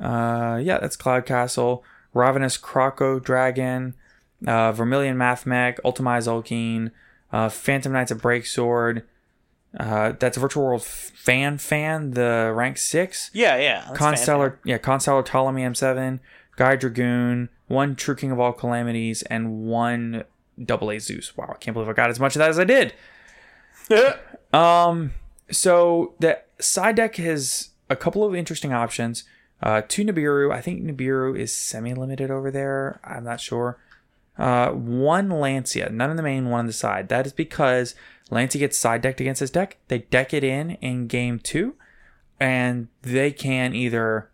Uh, 0.00 0.60
yeah, 0.62 0.78
that's 0.78 0.96
Cloud 0.96 1.26
Castle. 1.26 1.82
Ravenous 2.14 2.56
Croco 2.56 3.22
Dragon. 3.22 3.94
Uh, 4.46 4.70
Vermilion 4.72 5.16
Mathmech. 5.16 5.78
Ultimaya 5.84 6.20
Tzolkin. 6.20 6.92
Uh, 7.32 7.48
Phantom 7.48 7.92
Knights 7.92 8.12
of 8.12 8.22
Breaksword. 8.22 9.02
Uh, 9.78 10.12
that's 10.18 10.38
Virtual 10.38 10.64
World 10.64 10.82
Fan 10.82 11.58
Fan, 11.58 12.12
the 12.12 12.52
rank 12.54 12.78
6. 12.78 13.30
Yeah, 13.34 13.56
yeah. 13.56 13.92
Constellar, 13.94 14.58
yeah, 14.64 14.78
Constellar 14.78 15.22
Ptolemy 15.22 15.62
M7, 15.62 16.20
Guy 16.56 16.76
Dragoon, 16.76 17.50
one 17.68 17.96
True 17.96 18.14
King 18.14 18.30
of 18.30 18.40
All 18.40 18.52
Calamities, 18.52 19.22
and 19.22 19.64
one 19.66 20.24
Double 20.62 20.90
A 20.90 20.98
Zeus. 20.98 21.36
Wow, 21.36 21.52
I 21.54 21.58
can't 21.58 21.74
believe 21.74 21.88
I 21.88 21.92
got 21.92 22.10
as 22.10 22.20
much 22.20 22.36
of 22.36 22.40
that 22.40 22.50
as 22.50 22.58
I 22.58 22.64
did. 22.64 22.94
Um, 24.52 25.12
so 25.50 26.14
the 26.18 26.40
side 26.58 26.96
deck 26.96 27.16
has 27.16 27.70
a 27.90 27.96
couple 27.96 28.24
of 28.24 28.34
interesting 28.34 28.72
options. 28.72 29.24
Uh, 29.62 29.82
two 29.86 30.04
Nibiru. 30.04 30.52
I 30.52 30.60
think 30.60 30.82
Nibiru 30.82 31.38
is 31.38 31.52
semi-limited 31.52 32.30
over 32.30 32.50
there. 32.50 33.00
I'm 33.04 33.24
not 33.24 33.40
sure. 33.40 33.78
Uh, 34.38 34.70
one 34.70 35.28
Lancea, 35.28 35.90
none 35.90 36.10
in 36.10 36.16
the 36.16 36.22
main, 36.22 36.48
one 36.48 36.60
on 36.60 36.66
the 36.66 36.72
side. 36.72 37.08
That 37.08 37.26
is 37.26 37.32
because 37.32 37.94
Lancea 38.30 38.60
gets 38.60 38.78
side 38.78 39.00
decked 39.00 39.20
against 39.20 39.40
this 39.40 39.50
deck. 39.50 39.78
They 39.88 39.98
deck 39.98 40.34
it 40.34 40.44
in 40.44 40.72
in 40.82 41.06
game 41.06 41.38
two, 41.38 41.74
and 42.38 42.88
they 43.02 43.32
can 43.32 43.74
either 43.74 44.30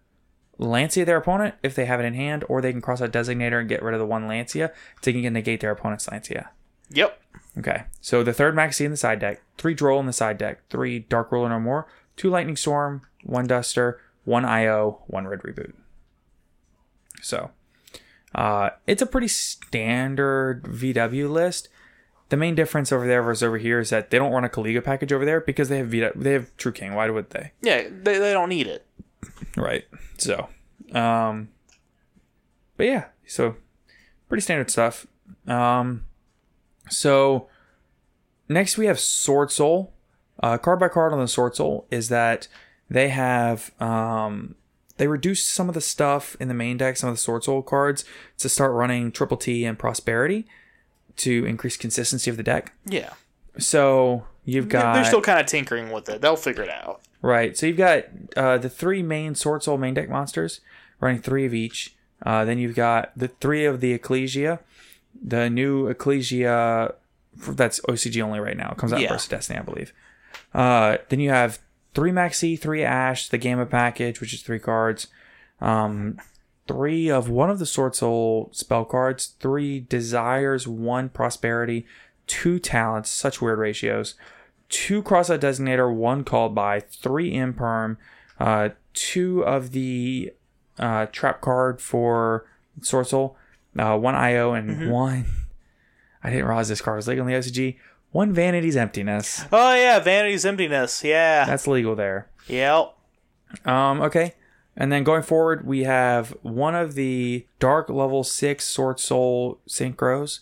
Lancea 0.62 1.04
their 1.04 1.16
opponent 1.16 1.54
if 1.62 1.74
they 1.74 1.86
have 1.86 2.00
it 2.00 2.04
in 2.04 2.14
hand, 2.14 2.44
or 2.48 2.60
they 2.60 2.72
can 2.72 2.80
cross 2.80 3.02
out 3.02 3.12
Designator 3.12 3.60
and 3.60 3.68
get 3.68 3.82
rid 3.82 3.94
of 3.94 4.00
the 4.00 4.06
one 4.06 4.28
Lancea 4.28 4.72
to 5.02 5.12
negate 5.12 5.60
their 5.60 5.72
opponent's 5.72 6.06
Lancea. 6.06 6.48
Yep. 6.90 7.20
Okay, 7.58 7.84
so 8.00 8.22
the 8.22 8.32
third 8.32 8.54
Maxi 8.54 8.84
in 8.84 8.90
the 8.90 8.96
side 8.96 9.18
deck, 9.18 9.42
three 9.58 9.74
Droll 9.74 10.00
in 10.00 10.06
the 10.06 10.12
side 10.12 10.38
deck, 10.38 10.60
three 10.70 11.00
Dark 11.00 11.30
Ruler 11.32 11.48
no 11.48 11.60
more, 11.60 11.86
two 12.16 12.30
Lightning 12.30 12.56
Storm, 12.56 13.02
one 13.24 13.46
Duster, 13.46 14.00
one 14.24 14.44
IO, 14.44 15.02
one 15.06 15.26
Red 15.26 15.40
Reboot. 15.40 15.72
So, 17.20 17.50
uh, 18.34 18.70
it's 18.86 19.02
a 19.02 19.06
pretty 19.06 19.28
standard 19.28 20.62
VW 20.64 21.30
list. 21.30 21.68
The 22.30 22.36
main 22.38 22.54
difference 22.54 22.90
over 22.90 23.06
there 23.06 23.22
versus 23.22 23.42
over 23.42 23.58
here 23.58 23.80
is 23.80 23.90
that 23.90 24.10
they 24.10 24.18
don't 24.18 24.32
run 24.32 24.44
a 24.44 24.48
Kaliga 24.48 24.82
package 24.82 25.12
over 25.12 25.26
there 25.26 25.40
because 25.40 25.68
they 25.68 25.78
have 25.78 25.88
VW, 25.88 26.14
they 26.14 26.32
have 26.32 26.56
True 26.56 26.72
King. 26.72 26.94
Why 26.94 27.10
would 27.10 27.30
they? 27.30 27.52
Yeah, 27.60 27.82
they, 27.90 28.18
they 28.18 28.32
don't 28.32 28.48
need 28.48 28.66
it. 28.66 28.86
Right. 29.56 29.84
So, 30.18 30.48
um, 30.92 31.48
but 32.76 32.86
yeah, 32.86 33.04
so 33.26 33.56
pretty 34.28 34.42
standard 34.42 34.70
stuff. 34.70 35.06
Um, 35.46 36.04
so 36.88 37.48
next 38.48 38.78
we 38.78 38.86
have 38.86 38.98
Sword 38.98 39.50
Soul. 39.50 39.92
Uh, 40.42 40.58
card 40.58 40.80
by 40.80 40.88
card 40.88 41.12
on 41.12 41.18
the 41.18 41.28
Sword 41.28 41.54
Soul 41.54 41.86
is 41.90 42.08
that 42.08 42.48
they 42.90 43.08
have 43.10 43.70
um, 43.80 44.56
they 44.96 45.06
reduced 45.06 45.50
some 45.52 45.68
of 45.68 45.74
the 45.74 45.80
stuff 45.80 46.36
in 46.40 46.48
the 46.48 46.54
main 46.54 46.76
deck, 46.76 46.96
some 46.96 47.08
of 47.08 47.14
the 47.14 47.20
Sword 47.20 47.44
Soul 47.44 47.62
cards, 47.62 48.04
to 48.38 48.48
start 48.48 48.72
running 48.72 49.12
Triple 49.12 49.36
T 49.36 49.64
and 49.64 49.78
Prosperity 49.78 50.46
to 51.16 51.44
increase 51.44 51.76
consistency 51.76 52.30
of 52.30 52.36
the 52.36 52.42
deck. 52.42 52.72
Yeah. 52.86 53.10
So 53.58 54.26
you've 54.44 54.68
got 54.68 54.94
They're 54.94 55.04
still 55.04 55.20
kind 55.20 55.40
of 55.40 55.46
tinkering 55.46 55.90
with 55.90 56.08
it. 56.08 56.20
They'll 56.20 56.36
figure 56.36 56.62
it 56.62 56.70
out. 56.70 57.02
Right. 57.22 57.56
So 57.56 57.66
you've 57.66 57.76
got 57.76 58.04
uh, 58.36 58.58
the 58.58 58.68
three 58.68 59.02
main 59.02 59.34
Sword 59.34 59.62
Soul 59.62 59.78
main 59.78 59.94
deck 59.94 60.08
monsters, 60.10 60.60
running 61.00 61.20
three 61.22 61.46
of 61.46 61.54
each. 61.54 61.94
Uh, 62.24 62.44
then 62.44 62.58
you've 62.58 62.74
got 62.74 63.12
the 63.16 63.28
three 63.28 63.64
of 63.64 63.80
the 63.80 63.92
Ecclesia. 63.92 64.58
The 65.24 65.48
new 65.48 65.86
Ecclesia, 65.88 66.94
that's 67.48 67.80
OCG 67.80 68.20
only 68.22 68.40
right 68.40 68.56
now. 68.56 68.72
It 68.72 68.78
comes 68.78 68.92
out 68.92 69.00
Yeah. 69.00 69.08
first 69.08 69.30
Destiny, 69.30 69.58
I 69.58 69.62
believe. 69.62 69.92
Uh, 70.52 70.98
then 71.08 71.20
you 71.20 71.30
have 71.30 71.60
three 71.94 72.10
Maxi, 72.10 72.58
three 72.58 72.82
Ash, 72.82 73.28
the 73.28 73.38
Gamma 73.38 73.66
package, 73.66 74.20
which 74.20 74.32
is 74.34 74.42
three 74.42 74.58
cards. 74.58 75.06
Um, 75.60 76.18
three 76.66 77.08
of 77.10 77.28
one 77.28 77.50
of 77.50 77.58
the 77.58 77.66
Sword 77.66 77.94
Soul 77.94 78.48
spell 78.52 78.84
cards, 78.84 79.34
three 79.38 79.80
Desires, 79.80 80.66
one 80.66 81.08
Prosperity, 81.08 81.86
two 82.26 82.58
Talents, 82.58 83.10
such 83.10 83.40
weird 83.42 83.58
ratios, 83.58 84.14
two 84.72 85.02
Crossout 85.02 85.38
Designator, 85.38 85.94
one 85.94 86.24
Called 86.24 86.54
by, 86.54 86.80
three 86.80 87.32
Imperm, 87.32 87.98
uh, 88.40 88.70
two 88.94 89.44
of 89.44 89.70
the 89.70 90.32
uh, 90.78 91.06
Trap 91.06 91.40
card 91.40 91.80
for 91.80 92.46
Sword 92.80 93.06
Soul, 93.06 93.36
uh, 93.78 93.96
one 93.96 94.16
IO, 94.16 94.54
and 94.54 94.90
one. 94.90 95.26
I 96.24 96.30
didn't 96.30 96.46
realize 96.46 96.68
this 96.68 96.80
card 96.80 96.96
was 96.96 97.06
legal 97.06 97.26
in 97.28 97.32
the 97.32 97.38
OCG. 97.38 97.76
One 98.10 98.32
Vanity's 98.32 98.76
Emptiness. 98.76 99.44
Oh 99.52 99.74
yeah, 99.74 99.98
Vanity's 100.00 100.44
Emptiness. 100.44 101.04
Yeah. 101.04 101.44
That's 101.44 101.66
legal 101.66 101.94
there. 101.94 102.28
yep. 102.48 102.94
Um, 103.64 104.00
okay. 104.00 104.34
And 104.76 104.90
then 104.90 105.04
going 105.04 105.22
forward, 105.22 105.66
we 105.66 105.84
have 105.84 106.30
one 106.40 106.74
of 106.74 106.94
the 106.94 107.46
dark 107.58 107.90
level 107.90 108.24
six 108.24 108.64
Sword 108.64 108.98
Soul 108.98 109.58
synchros, 109.68 110.40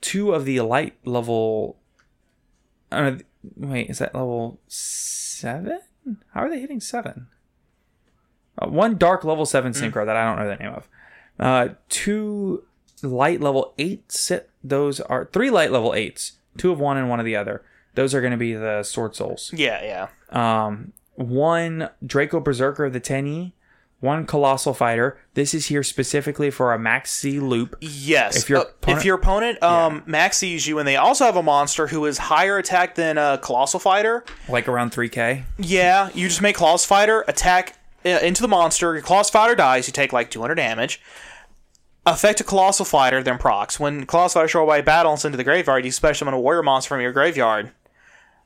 two 0.00 0.32
of 0.32 0.44
the 0.44 0.60
light 0.60 0.94
level. 1.04 1.76
Uh, 2.92 3.16
wait, 3.56 3.90
is 3.90 3.98
that 3.98 4.14
level 4.14 4.60
seven? 4.68 5.80
How 6.32 6.42
are 6.42 6.50
they 6.50 6.60
hitting 6.60 6.80
seven? 6.80 7.28
Uh, 8.58 8.68
one 8.68 8.96
dark 8.96 9.24
level 9.24 9.46
seven 9.46 9.72
synchro 9.72 10.06
that 10.06 10.16
I 10.16 10.24
don't 10.24 10.38
know 10.38 10.48
the 10.48 10.56
name 10.62 10.72
of. 10.74 10.88
Uh, 11.38 11.68
two 11.88 12.64
light 13.02 13.40
level 13.40 13.74
eight. 13.78 14.10
Sit. 14.12 14.50
Those 14.62 15.00
are 15.00 15.28
three 15.32 15.50
light 15.50 15.72
level 15.72 15.94
eights. 15.94 16.32
Two 16.56 16.70
of 16.70 16.78
one 16.78 16.96
and 16.96 17.08
one 17.10 17.18
of 17.18 17.26
the 17.26 17.34
other. 17.36 17.62
Those 17.94 18.14
are 18.14 18.20
going 18.20 18.30
to 18.32 18.36
be 18.36 18.54
the 18.54 18.82
Sword 18.82 19.14
Souls 19.16 19.52
Yeah, 19.54 20.08
yeah. 20.32 20.64
um, 20.66 20.92
one 21.14 21.90
Draco 22.04 22.40
Berserker 22.40 22.84
of 22.86 22.92
the 22.92 23.00
Tenyi, 23.00 23.52
one 24.04 24.26
Colossal 24.26 24.74
Fighter. 24.74 25.18
This 25.34 25.54
is 25.54 25.66
here 25.66 25.82
specifically 25.82 26.50
for 26.50 26.72
a 26.72 26.78
Max 26.78 27.10
C 27.10 27.40
loop. 27.40 27.74
Yes. 27.80 28.36
If 28.36 28.48
your 28.48 28.58
Uh, 28.58 28.62
opponent- 28.62 28.98
if 28.98 29.04
your 29.04 29.16
opponent 29.16 29.62
um 29.62 30.02
maxes 30.06 30.66
you 30.66 30.78
and 30.78 30.86
they 30.86 30.96
also 30.96 31.24
have 31.24 31.36
a 31.36 31.42
monster 31.42 31.88
who 31.88 32.04
is 32.04 32.18
higher 32.18 32.58
attack 32.58 32.94
than 32.94 33.18
a 33.18 33.38
colossal 33.42 33.80
fighter, 33.80 34.24
Like 34.48 34.68
around 34.68 34.90
3k. 34.92 35.44
yeah, 35.58 36.10
you 36.14 36.28
just 36.28 36.40
make 36.42 36.56
colossal 36.56 36.86
fighter 36.86 37.24
attack 37.26 37.76
uh, 38.06 38.10
into 38.10 38.42
the 38.42 38.48
monster. 38.48 38.92
Your 38.92 39.02
colossal 39.02 39.32
fighter 39.32 39.54
dies, 39.54 39.86
you 39.88 39.92
take 39.92 40.12
like 40.12 40.30
200 40.30 40.54
damage. 40.56 41.00
Affect 42.06 42.38
a 42.40 42.44
colossal 42.44 42.84
fighter, 42.84 43.22
then 43.22 43.38
procs. 43.38 43.80
When 43.80 44.04
colossal 44.04 44.40
fighter 44.40 44.48
show 44.48 44.60
away 44.60 44.82
battle 44.82 45.12
and 45.12 45.20
send 45.20 45.32
to 45.32 45.36
the 45.38 45.44
graveyard, 45.44 45.86
you 45.86 45.90
special 45.90 46.26
summon 46.26 46.34
a 46.34 46.38
warrior 46.40 46.62
monster 46.62 46.88
from 46.90 47.00
your 47.00 47.12
graveyard. 47.12 47.70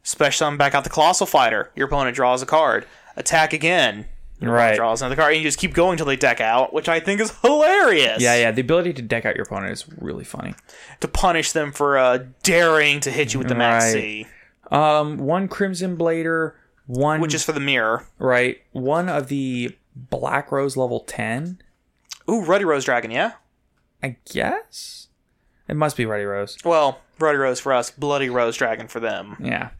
Special 0.04 0.38
summon 0.46 0.58
back 0.58 0.76
out 0.76 0.84
the 0.84 0.90
colossal 0.90 1.26
fighter. 1.26 1.72
Your 1.74 1.88
opponent 1.88 2.14
draws 2.14 2.40
a 2.40 2.46
card. 2.46 2.86
Attack 3.16 3.52
again. 3.52 4.06
Right. 4.40 4.76
Draws 4.76 5.02
another 5.02 5.16
card, 5.16 5.32
and 5.34 5.42
you 5.42 5.48
just 5.48 5.58
keep 5.58 5.74
going 5.74 5.92
until 5.92 6.06
they 6.06 6.16
deck 6.16 6.40
out, 6.40 6.72
which 6.72 6.88
I 6.88 7.00
think 7.00 7.20
is 7.20 7.32
hilarious. 7.40 8.22
Yeah, 8.22 8.36
yeah. 8.36 8.50
The 8.52 8.60
ability 8.60 8.92
to 8.94 9.02
deck 9.02 9.26
out 9.26 9.34
your 9.34 9.44
opponent 9.44 9.72
is 9.72 9.84
really 9.98 10.24
funny. 10.24 10.54
to 11.00 11.08
punish 11.08 11.52
them 11.52 11.72
for 11.72 11.98
uh, 11.98 12.18
daring 12.42 13.00
to 13.00 13.10
hit 13.10 13.32
you 13.34 13.38
with 13.40 13.48
the 13.48 13.54
Max 13.56 13.86
Right. 13.86 13.92
C, 13.92 14.26
Um, 14.70 15.16
one 15.18 15.48
Crimson 15.48 15.96
Blader, 15.96 16.52
one 16.86 17.20
which 17.20 17.34
is 17.34 17.44
for 17.44 17.52
the 17.52 17.60
mirror. 17.60 18.06
right, 18.18 18.58
one 18.72 19.08
of 19.08 19.26
the 19.28 19.76
Black 19.96 20.52
Rose 20.52 20.76
level 20.76 21.00
10. 21.00 21.60
Ooh, 22.30 22.42
Ruddy 22.44 22.64
Rose 22.64 22.84
Dragon, 22.84 23.10
yeah? 23.10 23.32
I 24.02 24.16
guess 24.32 25.08
it 25.66 25.74
must 25.76 25.96
be 25.96 26.06
Ruddy 26.06 26.24
Rose. 26.24 26.56
Well, 26.64 27.00
Ruddy 27.18 27.38
Rose 27.38 27.58
for 27.58 27.72
us, 27.72 27.90
Bloody 27.90 28.30
Rose 28.30 28.56
Dragon 28.56 28.86
for 28.86 29.00
them. 29.00 29.36
Yeah. 29.42 29.70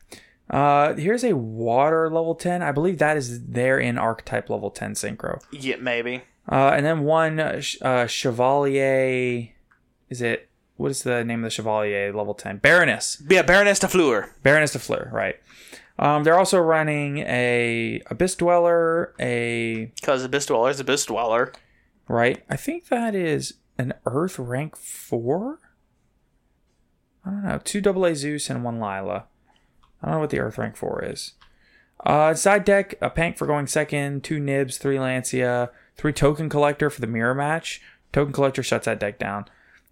Uh, 0.51 0.95
here's 0.95 1.25
a 1.25 1.37
Water 1.37 2.09
level 2.11 2.35
10. 2.35 2.63
I 2.63 2.73
believe 2.73 2.99
that 2.99 3.17
is 3.17 3.45
there 3.47 3.79
in 3.79 3.99
Archetype 3.99 4.49
level 4.49 4.71
10 4.71 4.95
synchro. 4.95 5.43
Yeah, 5.53 5.77
maybe. 5.77 6.23
Uh, 6.51 6.71
and 6.75 6.87
then 6.87 7.01
one 7.05 7.39
uh, 7.39 7.61
uh, 7.83 8.07
Chevalier. 8.07 9.49
Is 10.09 10.23
it 10.23 10.49
what 10.77 10.91
is 10.91 11.03
the 11.03 11.23
name 11.25 11.41
of 11.41 11.45
the 11.45 11.51
Chevalier 11.51 12.13
level 12.15 12.33
ten? 12.35 12.57
Baroness. 12.59 13.23
Yeah, 13.29 13.43
Baroness 13.43 13.81
de 13.81 13.89
Fleur. 13.89 14.33
Baroness 14.43 14.73
de 14.73 14.79
Fleur. 14.79 15.11
Right. 15.13 15.37
Um, 15.99 16.25
they're 16.25 16.39
also 16.39 16.59
running 16.59 17.19
a 17.19 18.01
Abyss 18.11 18.37
Dweller. 18.37 19.13
A 19.21 19.87
Because 19.97 20.25
Abyss 20.25 20.47
Dweller 20.47 20.71
is 20.71 20.81
Abyss 20.81 21.05
Dweller. 21.07 21.53
right. 22.07 22.43
I 22.49 22.57
think 22.57 22.87
that 22.89 23.15
is 23.15 23.55
an 23.77 23.93
Earth 24.07 24.39
rank 24.39 24.77
four. 24.77 25.59
I 27.27 27.31
don't 27.31 27.43
know. 27.45 27.61
Two 27.63 27.81
double 27.83 28.07
A 28.07 28.15
Zeus 28.15 28.49
and 28.49 28.65
one 28.65 28.81
Lila. 28.81 29.25
I 30.03 30.07
don't 30.07 30.17
know 30.17 30.21
what 30.21 30.31
the 30.31 30.41
Earth 30.41 30.59
rank 30.59 30.77
four 30.77 31.05
is. 31.05 31.33
Uh, 32.05 32.33
side 32.35 32.65
deck, 32.65 32.95
a 33.01 33.11
Pank 33.11 33.37
for 33.37 33.47
going 33.47 33.67
second, 33.67 34.23
two 34.23 34.39
Nibs, 34.39 34.79
three 34.79 34.97
Lancea, 34.97 35.71
three 35.97 36.13
Token 36.13 36.49
Collector 36.49 36.91
for 36.91 37.01
the 37.01 37.07
mirror 37.07 37.35
match. 37.35 37.83
Token 38.13 38.33
Collector 38.33 38.63
shuts 38.63 38.85
that 38.85 39.01
deck 39.01 39.19
down. 39.19 39.47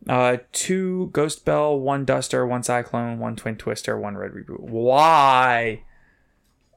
Uh, 0.08 0.38
two 0.52 1.10
Ghost 1.12 1.44
Bell, 1.44 1.78
one 1.78 2.04
Duster, 2.04 2.46
one 2.46 2.62
Cyclone, 2.62 3.18
one 3.18 3.34
Twin 3.34 3.56
Twister, 3.56 3.98
one 3.98 4.16
Red 4.16 4.32
Reboot. 4.32 4.60
Why? 4.60 5.82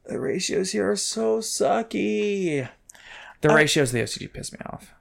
The 0.08 0.20
ratios 0.20 0.72
here 0.72 0.90
are 0.90 0.96
so 0.96 1.40
sucky. 1.40 2.68
The 3.42 3.50
ratios 3.50 3.90
of 3.90 3.94
the 3.94 4.02
OCG 4.02 4.34
piss 4.34 4.52
me 4.52 4.60
off. 4.66 4.94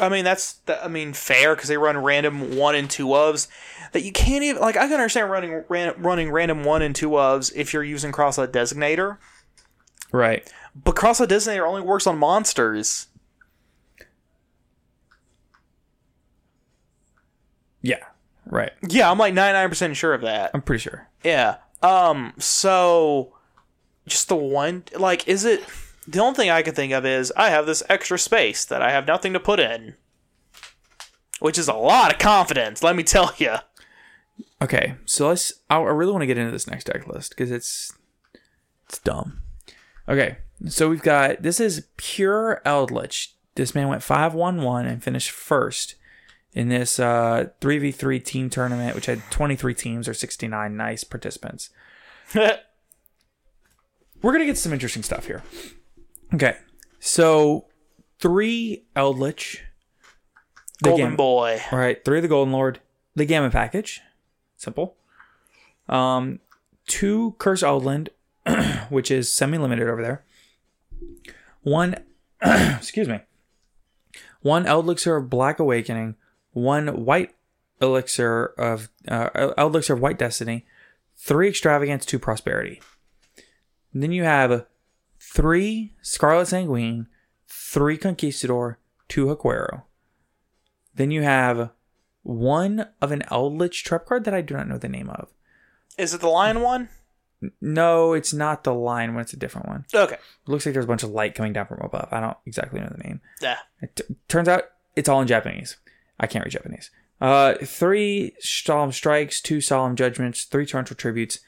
I 0.00 0.08
mean, 0.08 0.24
that's, 0.24 0.54
that, 0.66 0.84
I 0.84 0.88
mean, 0.88 1.12
fair, 1.12 1.54
because 1.54 1.68
they 1.68 1.76
run 1.76 1.98
random 1.98 2.56
one 2.56 2.74
and 2.74 2.90
two 2.90 3.08
ofs. 3.08 3.48
That 3.92 4.02
you 4.02 4.12
can't 4.12 4.42
even, 4.44 4.60
like, 4.60 4.76
I 4.76 4.84
can 4.86 4.94
understand 4.94 5.30
running 5.30 5.64
ran, 5.68 5.94
running 5.98 6.30
random 6.30 6.64
one 6.64 6.82
and 6.82 6.94
two 6.94 7.10
ofs 7.10 7.52
if 7.54 7.72
you're 7.72 7.84
using 7.84 8.12
Crossout 8.12 8.48
Designator. 8.48 9.18
Right. 10.12 10.50
But 10.74 10.96
Crossout 10.96 11.28
Designator 11.28 11.66
only 11.66 11.82
works 11.82 12.06
on 12.06 12.18
monsters. 12.18 13.08
Yeah. 17.82 18.04
Right. 18.46 18.72
Yeah, 18.88 19.10
I'm 19.10 19.18
like 19.18 19.34
99% 19.34 19.94
sure 19.94 20.14
of 20.14 20.22
that. 20.22 20.50
I'm 20.54 20.62
pretty 20.62 20.82
sure. 20.82 21.08
Yeah. 21.24 21.56
Um. 21.82 22.34
So, 22.38 23.34
just 24.06 24.28
the 24.28 24.36
one. 24.36 24.84
Like, 24.96 25.26
is 25.28 25.44
it? 25.44 25.62
The 26.10 26.18
only 26.18 26.34
thing 26.34 26.50
I 26.50 26.62
can 26.62 26.74
think 26.74 26.92
of 26.92 27.06
is 27.06 27.32
I 27.36 27.50
have 27.50 27.66
this 27.66 27.84
extra 27.88 28.18
space 28.18 28.64
that 28.64 28.82
I 28.82 28.90
have 28.90 29.06
nothing 29.06 29.32
to 29.32 29.38
put 29.38 29.60
in, 29.60 29.94
which 31.38 31.56
is 31.56 31.68
a 31.68 31.74
lot 31.74 32.12
of 32.12 32.18
confidence. 32.18 32.82
Let 32.82 32.96
me 32.96 33.04
tell 33.04 33.32
you. 33.38 33.56
Okay, 34.60 34.96
so 35.04 35.28
let's. 35.28 35.52
I 35.70 35.76
I 35.76 35.90
really 35.90 36.10
want 36.10 36.22
to 36.22 36.26
get 36.26 36.36
into 36.36 36.50
this 36.50 36.66
next 36.66 36.84
deck 36.84 37.06
list 37.06 37.30
because 37.30 37.52
it's 37.52 37.92
it's 38.88 38.98
dumb. 38.98 39.42
Okay, 40.08 40.38
so 40.66 40.88
we've 40.88 41.02
got 41.02 41.42
this 41.42 41.60
is 41.60 41.86
pure 41.96 42.60
Eldritch. 42.64 43.36
This 43.54 43.76
man 43.76 43.86
went 43.86 44.02
five 44.02 44.34
one 44.34 44.62
one 44.62 44.86
and 44.86 45.04
finished 45.04 45.30
first 45.30 45.94
in 46.52 46.68
this 46.68 46.98
uh 46.98 47.50
three 47.60 47.78
v 47.78 47.92
three 47.92 48.18
team 48.18 48.50
tournament, 48.50 48.96
which 48.96 49.06
had 49.06 49.22
twenty 49.30 49.54
three 49.54 49.74
teams 49.74 50.08
or 50.08 50.14
sixty 50.14 50.48
nine 50.48 50.76
nice 50.76 51.04
participants. 51.04 51.70
We're 52.34 52.58
gonna 54.32 54.44
get 54.44 54.58
some 54.58 54.72
interesting 54.72 55.04
stuff 55.04 55.26
here. 55.26 55.44
Okay, 56.32 56.56
so 57.00 57.66
three 58.20 58.84
Eldritch. 58.94 59.64
the 60.82 60.90
Golden 60.90 61.16
Boy. 61.16 61.60
All 61.72 61.78
right, 61.78 62.02
three 62.04 62.18
of 62.18 62.22
the 62.22 62.28
Golden 62.28 62.52
Lord, 62.52 62.80
the 63.16 63.24
Gamma 63.24 63.50
package, 63.50 64.00
simple. 64.56 64.96
Um, 65.88 66.38
two 66.86 67.34
Curse 67.38 67.62
Eldland, 67.62 68.08
which 68.90 69.10
is 69.10 69.32
semi-limited 69.32 69.88
over 69.88 70.02
there. 70.02 70.24
One, 71.62 71.96
excuse 72.42 73.08
me. 73.08 73.20
One 74.42 74.66
Elixir 74.66 75.16
of 75.16 75.28
Black 75.28 75.58
Awakening, 75.58 76.14
one 76.52 77.04
White 77.04 77.34
Elixir 77.80 78.54
of 78.56 78.88
uh, 79.08 79.52
Elixir 79.58 79.94
of 79.94 80.00
White 80.00 80.18
Destiny, 80.18 80.64
three 81.16 81.48
Extravagance, 81.48 82.06
two 82.06 82.18
Prosperity. 82.18 82.80
And 83.92 84.02
then 84.02 84.12
you 84.12 84.22
have 84.22 84.66
three 85.30 85.94
Scarlet 86.02 86.46
Sanguine, 86.46 87.06
three 87.46 87.96
Conquistador, 87.96 88.78
two 89.08 89.26
Huaquero. 89.26 89.82
Then 90.94 91.10
you 91.10 91.22
have 91.22 91.70
one 92.22 92.88
of 93.00 93.12
an 93.12 93.22
Eldritch 93.30 93.84
trap 93.84 94.06
card 94.06 94.24
that 94.24 94.34
I 94.34 94.40
do 94.42 94.54
not 94.54 94.68
know 94.68 94.78
the 94.78 94.88
name 94.88 95.08
of. 95.08 95.28
Is 95.96 96.12
it 96.12 96.20
the 96.20 96.28
lion 96.28 96.60
one? 96.60 96.88
No, 97.60 98.12
it's 98.12 98.34
not 98.34 98.64
the 98.64 98.74
lion 98.74 99.14
one, 99.14 99.22
it's 99.22 99.32
a 99.32 99.38
different 99.38 99.68
one. 99.68 99.86
Okay. 99.94 100.16
Looks 100.46 100.66
like 100.66 100.74
there's 100.74 100.84
a 100.84 100.88
bunch 100.88 101.02
of 101.02 101.10
light 101.10 101.34
coming 101.34 101.52
down 101.52 101.66
from 101.66 101.80
above. 101.80 102.08
I 102.10 102.20
don't 102.20 102.36
exactly 102.44 102.80
know 102.80 102.92
the 102.94 103.02
name. 103.02 103.20
Yeah. 103.40 103.56
It 103.80 103.96
t- 103.96 104.16
turns 104.28 104.48
out 104.48 104.64
it's 104.94 105.08
all 105.08 105.22
in 105.22 105.28
Japanese. 105.28 105.76
I 106.18 106.26
can't 106.26 106.44
read 106.44 106.52
Japanese. 106.52 106.90
Uh, 107.20 107.54
three 107.62 108.34
solemn 108.40 108.92
strikes, 108.92 109.40
two 109.40 109.60
solemn 109.60 109.96
judgments, 109.96 110.44
three 110.44 110.66
torrential 110.66 110.96
tributes, 110.96 111.38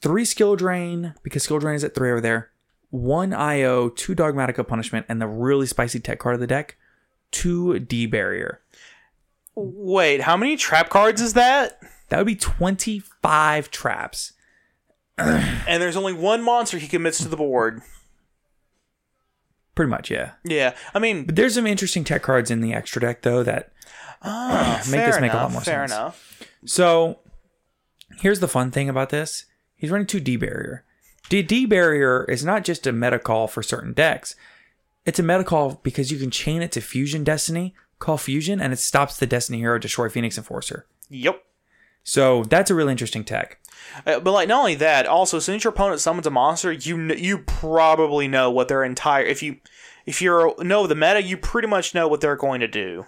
three 0.00 0.24
skill 0.24 0.56
drain 0.56 1.14
because 1.22 1.42
skill 1.42 1.58
drain 1.58 1.74
is 1.76 1.84
at 1.84 1.94
three 1.94 2.10
over 2.10 2.20
there. 2.20 2.50
One 2.90 3.32
IO, 3.32 3.88
two 3.88 4.14
Dogmatika 4.14 4.66
punishment, 4.66 5.06
and 5.08 5.20
the 5.20 5.26
really 5.26 5.66
spicy 5.66 6.00
tech 6.00 6.18
card 6.18 6.34
of 6.34 6.40
the 6.40 6.46
deck, 6.46 6.76
two 7.30 7.78
D 7.80 8.06
barrier. 8.06 8.60
Wait, 9.54 10.20
how 10.22 10.36
many 10.36 10.56
trap 10.56 10.88
cards 10.88 11.20
is 11.20 11.32
that? 11.34 11.80
That 12.08 12.18
would 12.18 12.26
be 12.26 12.36
twenty 12.36 13.00
five 13.22 13.70
traps. 13.70 14.32
And 15.18 15.82
there's 15.82 15.96
only 15.96 16.12
one 16.12 16.42
monster 16.42 16.78
he 16.78 16.86
commits 16.86 17.18
to 17.18 17.28
the 17.28 17.36
board. 17.36 17.80
Pretty 19.74 19.90
much, 19.90 20.10
yeah. 20.10 20.32
Yeah. 20.44 20.74
I 20.94 20.98
mean, 20.98 21.24
But 21.24 21.36
there's 21.36 21.54
some 21.54 21.66
interesting 21.66 22.04
tech 22.04 22.22
cards 22.22 22.50
in 22.50 22.60
the 22.60 22.72
extra 22.72 23.00
deck 23.00 23.22
though 23.22 23.42
that 23.42 23.72
ah, 24.22 24.82
make 24.90 25.00
fair 25.00 25.06
this 25.12 25.20
make 25.20 25.32
a 25.32 25.36
lot 25.36 25.42
enough, 25.44 25.52
more 25.52 25.60
fair 25.62 25.88
sense. 25.88 25.92
enough. 25.98 26.42
So 26.64 27.18
here's 28.20 28.40
the 28.40 28.48
fun 28.48 28.70
thing 28.70 28.88
about 28.88 29.10
this. 29.10 29.46
He's 29.76 29.90
running 29.90 30.06
two 30.06 30.20
D 30.20 30.36
barrier. 30.36 30.84
D 31.28 31.42
D 31.42 31.66
barrier 31.66 32.24
is 32.24 32.44
not 32.44 32.64
just 32.64 32.86
a 32.86 32.92
meta 32.92 33.18
call 33.18 33.46
for 33.46 33.62
certain 33.62 33.92
decks. 33.92 34.34
It's 35.04 35.18
a 35.18 35.22
meta 35.22 35.44
call 35.44 35.80
because 35.82 36.10
you 36.10 36.18
can 36.18 36.30
chain 36.30 36.62
it 36.62 36.72
to 36.72 36.80
Fusion 36.80 37.24
Destiny, 37.24 37.74
call 37.98 38.18
Fusion, 38.18 38.60
and 38.60 38.72
it 38.72 38.78
stops 38.78 39.16
the 39.16 39.26
Destiny 39.26 39.58
Hero 39.58 39.78
destroy 39.78 40.08
Phoenix 40.08 40.36
Enforcer. 40.36 40.86
Yep. 41.08 41.42
So 42.02 42.44
that's 42.44 42.70
a 42.70 42.74
really 42.74 42.92
interesting 42.92 43.24
tech. 43.24 43.60
Uh, 44.06 44.20
but 44.20 44.32
like 44.32 44.48
not 44.48 44.60
only 44.60 44.74
that, 44.76 45.06
also 45.06 45.38
since 45.38 45.64
your 45.64 45.72
opponent 45.72 46.00
summons 46.00 46.26
a 46.26 46.30
monster, 46.30 46.72
you 46.72 46.96
kn- 46.96 47.22
you 47.22 47.38
probably 47.38 48.28
know 48.28 48.50
what 48.50 48.68
their 48.68 48.84
entire 48.84 49.24
if 49.24 49.42
you 49.42 49.56
if 50.06 50.22
you 50.22 50.54
know 50.60 50.86
the 50.86 50.94
meta, 50.94 51.22
you 51.22 51.36
pretty 51.36 51.68
much 51.68 51.94
know 51.94 52.06
what 52.06 52.20
they're 52.20 52.36
going 52.36 52.60
to 52.60 52.68
do. 52.68 53.06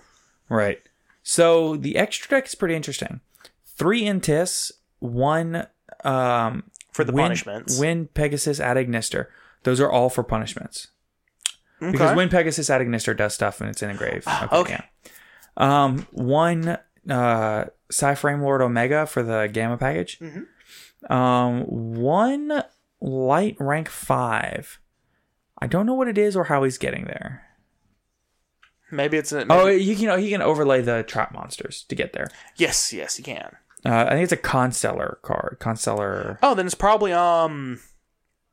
Right. 0.49 0.81
So 1.23 1.77
the 1.77 1.97
extra 1.97 2.29
deck 2.29 2.47
is 2.47 2.55
pretty 2.55 2.75
interesting. 2.75 3.21
Three 3.65 4.03
Intis, 4.03 4.73
one 4.99 5.67
um 6.05 6.65
For 6.93 7.05
the 7.05 7.13
Wind- 7.13 7.25
punishments. 7.27 7.79
Wind 7.79 8.15
Pegasus 8.15 8.61
at 8.61 8.77
Ignister. 8.77 9.27
Those 9.65 9.81
are 9.81 9.91
all 9.91 10.09
for 10.11 10.23
punishments. 10.23 10.89
Okay. 11.83 11.93
Because 11.93 12.17
when 12.17 12.29
Pegasus 12.29 12.71
at 12.71 12.81
Ignister 12.81 13.17
does 13.17 13.35
stuff 13.35 13.61
and 13.61 13.71
it's 13.71 13.83
in 13.83 13.91
a 13.91 13.95
grave. 13.95 14.25
Okay. 14.53 14.73
yeah. 15.07 15.11
Um, 15.57 16.07
one 16.13 16.79
uh, 17.09 17.65
PSY-Framelord 17.91 18.61
Omega 18.61 19.07
for 19.07 19.23
the 19.23 19.49
Gamma 19.53 19.77
package. 19.79 20.19
Mm-hmm. 20.21 21.13
Um, 21.13 21.61
one 21.63 22.63
Light 23.01 23.57
Rank 23.61 23.89
5. 23.89 24.81
I 25.61 25.67
don't 25.67 25.87
know 25.87 25.95
what 25.95 26.09
it 26.09 26.19
is 26.19 26.37
or 26.37 26.45
how 26.45 26.63
he's 26.65 26.79
getting 26.79 27.05
there. 27.07 27.45
maybe 28.91 29.17
it's 29.17 29.33
a, 29.33 29.39
maybe, 29.45 29.51
Oh, 29.51 29.67
you 29.67 29.97
can 29.97 30.19
he 30.21 30.31
can 30.31 30.43
overlay 30.43 30.81
the 30.81 31.03
trap 31.03 31.33
monsters 31.33 31.85
to 31.89 31.95
get 31.95 32.13
there. 32.13 32.29
yes, 32.57 32.93
yes, 32.93 33.19
you 33.19 33.25
can. 33.25 33.57
Uh, 33.85 34.07
I 34.07 34.11
think 34.11 34.25
it's 34.25 34.33
a 34.33 34.37
Constellar 34.37 35.19
card. 35.23 35.59
Constellar. 35.61 36.39
Oh, 36.43 36.55
then 36.55 36.67
it's 36.67 36.75
probably 36.75 37.13
um 37.13 37.81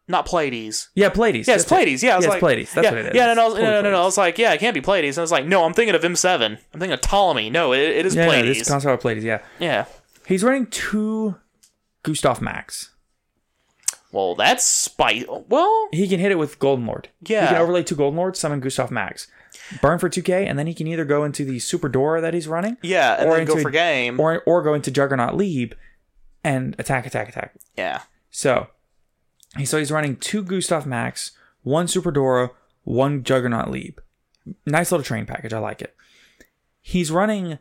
not 0.08 0.26
Pleiades. 0.26 0.90
Yeah, 0.94 1.10
Pleiades. 1.10 1.48
Yeah, 1.48 1.56
it's. 1.56 1.66
Pleiades. 1.66 2.04
Yeah, 2.04 2.14
I 2.14 2.18
was 2.18 2.26
yeah, 2.26 2.30
like, 2.30 2.38
it's 2.38 2.42
Pleiades. 2.42 2.74
That's 2.74 2.86
yeah, 2.86 2.92
what 2.92 3.00
it 3.00 3.06
is. 3.08 3.16
Yeah, 3.16 3.26
no, 3.28 3.34
no, 3.34 3.48
It's 3.48 3.56
no, 3.60 3.82
no, 3.82 3.92
no. 3.92 4.02
I 4.02 4.06
was 4.06 4.18
like, 4.18 4.38
yeah, 4.38 4.54
it 4.54 4.60
can't 4.60 4.76
be 4.76 4.82
Pleiades. 4.82 5.18
I 5.18 5.22
was 5.22 5.32
like, 5.32 5.46
no, 5.46 5.64
I'm 5.66 5.74
thinking 5.74 5.96
of 5.96 6.02
M7. 6.04 6.42
I'm 6.52 6.58
thinking 6.80 6.92
of 6.92 7.02
Ptolemy. 7.02 7.50
No, 7.50 7.74
it, 7.74 7.80
it 7.80 8.06
is 8.06 8.14
Yeah, 8.16 8.28
Pleiades. 8.28 8.48
this 8.60 8.62
is 8.62 8.68
Constellar 8.68 8.98
Pleiades. 8.98 9.24
Yeah, 9.24 9.42
yeah. 9.60 9.86
he's 10.28 10.44
running 10.44 10.68
two 10.68 11.36
Gustav 12.04 12.40
Max. 12.40 12.92
Well, 14.12 14.36
that's 14.36 14.64
spite. 14.66 15.26
Well, 15.50 15.90
He 15.92 16.08
can 16.08 16.20
hit 16.20 16.32
it 16.32 16.38
with 16.38 16.60
Golden 16.60 16.86
Lord. 16.86 17.10
Yeah. 17.22 17.42
He 17.42 17.48
can 17.48 17.62
overlay 17.62 17.84
two 17.84 17.96
Golden 17.96 18.18
Lords, 18.18 18.40
summon 18.40 18.60
Gustav 18.62 18.92
Max. 18.92 19.28
Burn 19.82 20.00
for 20.00 20.10
2k, 20.10 20.46
and 20.48 20.58
then 20.60 20.68
he 20.68 20.74
can 20.74 20.88
either 20.88 21.06
go 21.06 21.24
into 21.24 21.44
the 21.46 21.60
Super 21.60 21.90
Dora 21.90 22.22
that 22.22 22.34
he's 22.34 22.48
running. 22.48 22.78
yeah, 22.84 23.16
and 23.20 23.30
or 23.30 23.38
then 23.38 23.46
go 23.46 23.60
for 23.62 23.70
game. 23.72 24.20
Or, 24.20 24.42
or 24.46 24.62
go 24.62 24.74
into 24.74 24.92
Juggernaut 24.92 25.36
Lieb 25.36 25.74
and 26.44 26.76
attack, 26.78 27.06
attack, 27.06 27.30
attack. 27.30 27.56
yeah. 27.78 28.02
So, 28.30 28.68
he- 29.58 29.66
so 29.66 29.78
he's 29.80 29.92
running 29.92 30.18
two 30.18 30.44
Gustav 30.44 30.86
Max, 30.86 31.32
one 31.64 31.88
Super 31.88 32.12
Dora, 32.12 32.52
one 32.84 33.24
Juggernaut 33.24 33.70
Lieb. 33.72 34.00
Nice 34.66 34.92
little 34.92 35.04
train 35.04 35.26
package. 35.26 35.54
I 35.54 35.58
like 35.60 35.82
it. 35.82 35.96
He's 36.82 37.10
running 37.10 37.58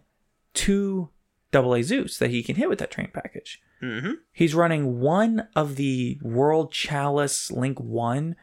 two 0.52 1.08
double 1.50 1.74
A 1.74 1.82
Zeus 1.82 2.18
that 2.18 2.30
he 2.30 2.42
can 2.42 2.56
hit 2.56 2.68
with 2.68 2.78
that 2.80 2.90
train 2.90 3.08
package. 3.14 3.62
Mm-hmm. 3.82 4.12
He's 4.32 4.54
running 4.54 5.00
one 5.00 5.48
of 5.56 5.76
the 5.76 6.18
World 6.22 6.72
Chalice 6.72 7.50
Link 7.50 7.80
1. 7.80 8.36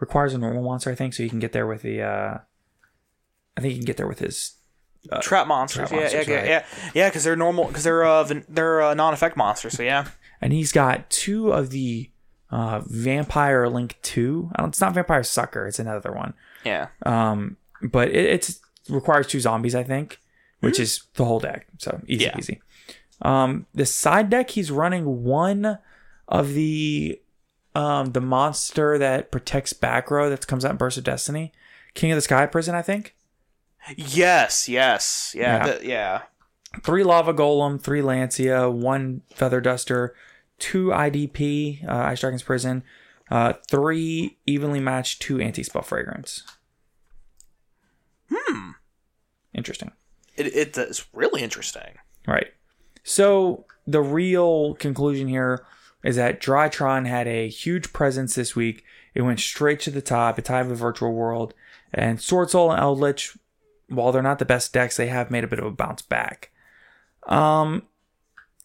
Requires 0.00 0.34
a 0.34 0.38
normal 0.38 0.62
monster, 0.64 0.90
I 0.90 0.94
think, 0.96 1.14
so 1.14 1.22
he 1.22 1.28
can 1.28 1.38
get 1.38 1.52
there 1.52 1.66
with 1.68 1.82
the. 1.82 2.02
uh 2.02 2.38
I 3.56 3.60
think 3.60 3.72
he 3.72 3.78
can 3.78 3.84
get 3.86 3.96
there 3.96 4.06
with 4.08 4.18
his. 4.20 4.54
trap 5.20 5.46
monsters. 5.46 5.88
trap 5.88 5.90
yeah, 5.92 5.96
monsters, 6.00 6.26
yeah, 6.28 6.34
right. 6.36 6.46
yeah, 6.48 6.64
yeah, 6.94 7.08
because 7.08 7.24
they're 7.24 7.36
normal. 7.36 7.66
Because 7.66 7.84
they're 7.84 8.04
uh, 8.04 8.22
they're 8.48 8.82
uh, 8.82 8.94
non-effect 8.94 9.36
monsters. 9.36 9.74
So 9.74 9.82
yeah. 9.82 10.06
And 10.40 10.52
he's 10.52 10.72
got 10.72 11.08
two 11.08 11.52
of 11.52 11.70
the 11.70 12.10
uh 12.50 12.80
Vampire 12.84 13.66
Link 13.68 13.96
2. 14.02 14.50
I 14.54 14.60
don't, 14.60 14.68
it's 14.70 14.80
not 14.80 14.92
Vampire 14.92 15.22
Sucker, 15.22 15.66
it's 15.66 15.78
another 15.78 16.12
one. 16.12 16.34
Yeah. 16.64 16.88
Um, 17.06 17.56
but 17.82 18.08
it 18.08 18.26
it's 18.26 18.60
requires 18.90 19.26
two 19.26 19.40
zombies, 19.40 19.74
I 19.74 19.82
think, 19.84 20.20
which 20.60 20.78
is 20.78 21.04
the 21.14 21.24
whole 21.24 21.40
deck. 21.40 21.66
So 21.78 22.00
easy 22.06 22.24
Yeah. 22.24 22.34
peasy. 22.34 22.60
Um, 23.22 23.66
the 23.72 23.86
side 23.86 24.28
deck 24.28 24.50
he's 24.50 24.70
running 24.70 25.22
one 25.24 25.78
of 26.28 26.52
the 26.52 27.20
um 27.74 28.12
the 28.12 28.20
monster 28.20 28.98
that 28.98 29.30
protects 29.30 29.72
back 29.72 30.10
row 30.10 30.28
that 30.28 30.46
comes 30.46 30.64
out 30.64 30.72
in 30.72 30.76
Burst 30.76 30.98
of 30.98 31.04
Destiny, 31.04 31.52
King 31.94 32.12
of 32.12 32.16
the 32.16 32.22
Sky 32.22 32.44
Prison, 32.46 32.74
I 32.74 32.82
think. 32.82 33.14
Yes. 33.96 34.68
Yes. 34.68 35.32
Yeah. 35.36 35.66
Yeah. 35.66 35.72
the- 35.78 35.86
yeah. 35.86 36.22
Three 36.82 37.04
Lava 37.04 37.32
Golem, 37.32 37.80
three 37.80 38.00
Lancea, 38.02 38.68
one 38.72 39.22
Feather 39.32 39.60
Duster, 39.60 40.14
two 40.58 40.88
IDP, 40.88 41.86
uh, 41.88 41.94
Ice 42.06 42.20
Dragon's 42.20 42.42
Prison, 42.42 42.82
uh, 43.30 43.52
three 43.70 44.38
evenly 44.44 44.80
matched, 44.80 45.22
two 45.22 45.40
Anti 45.40 45.62
Spell 45.62 45.82
Fragrance. 45.82 46.42
Hmm. 48.32 48.70
Interesting. 49.54 49.92
It, 50.36 50.46
it, 50.48 50.76
it's 50.78 51.04
really 51.12 51.42
interesting. 51.42 51.98
Right. 52.26 52.48
So 53.04 53.66
the 53.86 54.00
real 54.02 54.74
conclusion 54.74 55.28
here 55.28 55.64
is 56.02 56.16
that 56.16 56.40
Drytron 56.40 57.06
had 57.06 57.28
a 57.28 57.48
huge 57.48 57.92
presence 57.92 58.34
this 58.34 58.56
week. 58.56 58.84
It 59.14 59.22
went 59.22 59.38
straight 59.40 59.78
to 59.80 59.90
the 59.90 60.02
top. 60.02 60.38
It 60.38 60.46
tied 60.46 60.68
with 60.68 60.78
Virtual 60.78 61.12
World. 61.12 61.54
And 61.92 62.20
Sword 62.20 62.50
Soul 62.50 62.72
and 62.72 62.80
Eldritch, 62.80 63.36
while 63.96 64.12
they're 64.12 64.22
not 64.22 64.38
the 64.38 64.44
best 64.44 64.72
decks, 64.72 64.96
they 64.96 65.06
have 65.08 65.30
made 65.30 65.44
a 65.44 65.48
bit 65.48 65.58
of 65.58 65.64
a 65.64 65.70
bounce 65.70 66.02
back. 66.02 66.50
Um, 67.26 67.84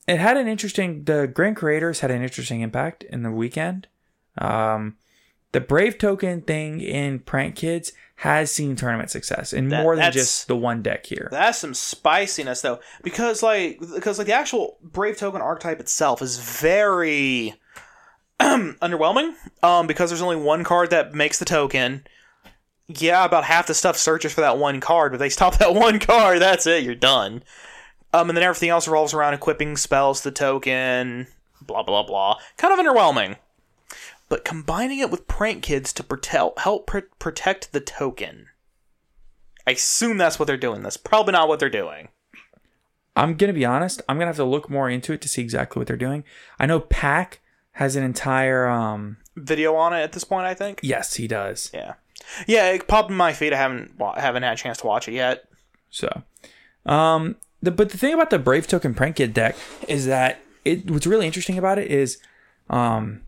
it 0.07 0.19
had 0.19 0.37
an 0.37 0.47
interesting. 0.47 1.03
The 1.03 1.27
Grand 1.27 1.55
Creators 1.55 1.99
had 2.01 2.11
an 2.11 2.21
interesting 2.23 2.61
impact 2.61 3.03
in 3.03 3.23
the 3.23 3.31
weekend. 3.31 3.87
Um, 4.37 4.97
the 5.51 5.61
Brave 5.61 5.97
Token 5.97 6.41
thing 6.41 6.79
in 6.81 7.19
Prank 7.19 7.55
Kids 7.55 7.91
has 8.17 8.51
seen 8.51 8.75
tournament 8.75 9.09
success, 9.09 9.53
and 9.53 9.71
That- 9.71 9.83
more 9.83 9.95
than 9.95 10.11
just 10.11 10.47
the 10.47 10.55
one 10.57 10.81
deck 10.81 11.05
here. 11.05 11.29
That's 11.31 11.57
some 11.57 11.73
spiciness 11.73 12.61
though, 12.61 12.79
because 13.03 13.41
like 13.41 13.79
because 13.79 14.17
like 14.17 14.27
the 14.27 14.33
actual 14.33 14.77
Brave 14.83 15.17
Token 15.17 15.41
archetype 15.41 15.79
itself 15.79 16.21
is 16.21 16.37
very 16.37 17.53
underwhelming. 18.39 19.33
Um, 19.63 19.87
because 19.87 20.09
there's 20.09 20.21
only 20.21 20.35
one 20.37 20.63
card 20.63 20.89
that 20.91 21.13
makes 21.13 21.39
the 21.39 21.45
token. 21.45 22.05
Yeah, 22.89 23.23
about 23.23 23.43
half 23.45 23.67
the 23.67 23.73
stuff 23.73 23.97
searches 23.97 24.33
for 24.33 24.41
that 24.41 24.57
one 24.57 24.81
card, 24.81 25.11
but 25.11 25.19
they 25.19 25.29
stop 25.29 25.57
that 25.59 25.73
one 25.73 25.99
card. 25.99 26.41
That's 26.41 26.67
it. 26.67 26.83
You're 26.83 26.95
done. 26.95 27.43
Um, 28.11 28.29
and 28.29 28.35
then 28.35 28.43
everything 28.43 28.69
else 28.69 28.87
revolves 28.87 29.13
around 29.13 29.35
equipping 29.35 29.77
spells 29.77 30.21
the 30.21 30.31
token. 30.31 31.27
Blah 31.61 31.83
blah 31.83 32.03
blah. 32.03 32.39
Kind 32.57 32.73
of 32.73 32.83
underwhelming. 32.83 33.37
But 34.27 34.43
combining 34.43 34.99
it 34.99 35.09
with 35.11 35.27
Prank 35.27 35.63
Kids 35.63 35.93
to 35.93 36.03
protect, 36.03 36.59
help 36.59 36.87
pr- 36.87 36.99
protect 37.19 37.71
the 37.71 37.79
token 37.79 38.47
I 39.69 39.73
assume 39.73 40.17
that's 40.17 40.39
what 40.39 40.47
they're 40.47 40.57
doing. 40.57 40.81
That's 40.81 40.97
probably 40.97 41.33
not 41.33 41.47
what 41.47 41.59
they're 41.59 41.69
doing. 41.69 42.09
I'm 43.15 43.35
gonna 43.35 43.53
be 43.53 43.65
honest. 43.65 44.01
I'm 44.09 44.17
gonna 44.17 44.25
have 44.25 44.35
to 44.37 44.43
look 44.43 44.67
more 44.67 44.89
into 44.89 45.13
it 45.13 45.21
to 45.21 45.27
see 45.27 45.43
exactly 45.43 45.79
what 45.79 45.85
they're 45.85 45.95
doing. 45.95 46.23
I 46.57 46.65
know 46.65 46.79
Pack 46.79 47.39
has 47.73 47.95
an 47.95 48.03
entire. 48.03 48.67
um 48.67 49.17
Video 49.35 49.75
on 49.75 49.93
it 49.93 50.01
at 50.01 50.13
this 50.13 50.23
point, 50.23 50.47
I 50.47 50.55
think. 50.55 50.79
Yes, 50.81 51.13
he 51.15 51.27
does. 51.27 51.69
Yeah, 51.71 51.93
yeah. 52.47 52.69
It 52.69 52.87
popped 52.87 53.09
in 53.09 53.17
my 53.17 53.33
feed. 53.33 53.53
I 53.53 53.57
haven't 53.57 53.93
haven't 54.17 54.43
had 54.43 54.53
a 54.53 54.57
chance 54.57 54.79
to 54.79 54.87
watch 54.87 55.07
it 55.07 55.13
yet. 55.13 55.45
So, 55.89 56.23
um, 56.85 57.35
the, 57.61 57.71
but 57.71 57.89
the 57.89 57.97
thing 57.97 58.13
about 58.13 58.29
the 58.29 58.39
Brave 58.39 58.67
Token 58.67 58.93
Prank 58.93 59.17
Kid 59.17 59.33
deck 59.33 59.55
is 59.87 60.05
that 60.05 60.39
it. 60.65 60.89
What's 60.89 61.07
really 61.07 61.25
interesting 61.25 61.57
about 61.57 61.79
it 61.79 61.89
is, 61.89 62.19
um, 62.69 63.21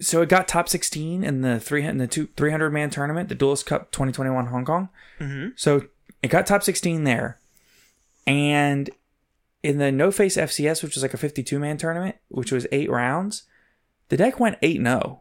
so 0.00 0.22
it 0.22 0.28
got 0.28 0.48
top 0.48 0.68
16 0.68 1.24
in 1.24 1.40
the 1.42 1.60
three 1.60 1.84
in 1.84 1.98
the 1.98 2.06
two 2.06 2.28
300 2.36 2.70
man 2.70 2.90
tournament, 2.90 3.28
the 3.28 3.34
Duelist 3.34 3.66
Cup 3.66 3.90
2021 3.90 4.46
Hong 4.46 4.64
Kong. 4.64 4.88
Mm-hmm. 5.20 5.48
So 5.56 5.86
it 6.22 6.28
got 6.28 6.46
top 6.46 6.62
16 6.62 7.04
there, 7.04 7.38
and 8.26 8.90
in 9.62 9.78
the 9.78 9.90
No 9.90 10.10
Face 10.10 10.36
FCS, 10.36 10.82
which 10.82 10.94
was 10.94 11.02
like 11.02 11.14
a 11.14 11.18
52 11.18 11.58
man 11.58 11.78
tournament, 11.78 12.16
which 12.28 12.52
was 12.52 12.66
eight 12.70 12.90
rounds, 12.90 13.44
the 14.10 14.16
deck 14.16 14.38
went 14.38 14.58
eight 14.60 14.80
0 14.80 15.20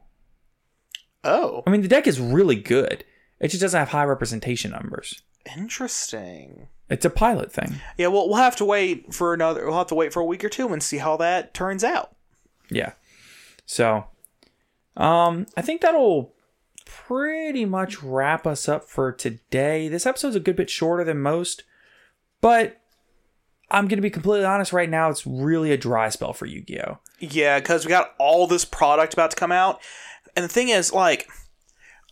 Oh, 1.24 1.64
I 1.66 1.70
mean, 1.70 1.82
the 1.82 1.88
deck 1.88 2.08
is 2.08 2.20
really 2.20 2.56
good. 2.56 3.04
It 3.40 3.50
just 3.50 3.62
doesn't 3.62 3.78
have 3.78 3.90
high 3.90 4.06
representation 4.06 4.72
numbers. 4.72 5.22
interesting. 5.56 6.68
It's 6.90 7.06
a 7.06 7.10
pilot 7.10 7.52
thing. 7.52 7.76
Yeah, 7.98 8.08
well, 8.08 8.28
we'll 8.28 8.38
have 8.38 8.56
to 8.58 8.66
wait 8.66 9.14
for 9.14 9.34
another. 9.34 9.66
We'll 9.66 9.78
have 9.78 9.88
to 9.88 9.96
wait 9.96 10.14
for 10.14 10.20
a 10.20 10.26
week 10.26 10.44
or 10.44 10.50
two 10.50 10.72
and 10.72 10.84
see 10.84 10.98
how 10.98 11.18
that 11.18 11.54
turns 11.54 11.84
out. 11.84 12.16
Yeah. 12.70 12.94
So, 13.66 14.06
um, 14.98 15.48
I 15.58 15.62
think 15.62 15.82
that'll 15.82 16.34
pretty 16.86 17.66
much 17.66 18.04
wrap 18.04 18.46
us 18.46 18.68
up 18.68 18.84
for 18.84 19.12
today. 19.12 19.88
This 19.88 20.06
episode's 20.06 20.36
a 20.36 20.42
good 20.42 20.56
bit 20.56 20.70
shorter 20.70 21.04
than 21.04 21.20
most, 21.20 21.64
but 22.42 22.82
I'm 23.72 23.88
going 23.88 23.98
to 23.98 24.02
be 24.04 24.10
completely 24.10 24.46
honest 24.46 24.74
right 24.74 24.90
now, 24.90 25.10
it's 25.10 25.26
really 25.26 25.72
a 25.72 25.78
dry 25.78 26.10
spell 26.10 26.34
for 26.34 26.46
Yu 26.46 26.62
Gi 26.62 26.82
Oh! 26.82 27.00
Yeah, 27.20 27.60
because 27.60 27.86
we 27.86 27.90
got 27.90 28.14
all 28.20 28.46
this 28.46 28.66
product 28.66 29.14
about 29.14 29.32
to 29.32 29.38
come 29.38 29.52
out, 29.52 29.82
and 30.36 30.44
the 30.44 30.50
thing 30.50 30.70
is, 30.70 30.92
like, 30.92 31.28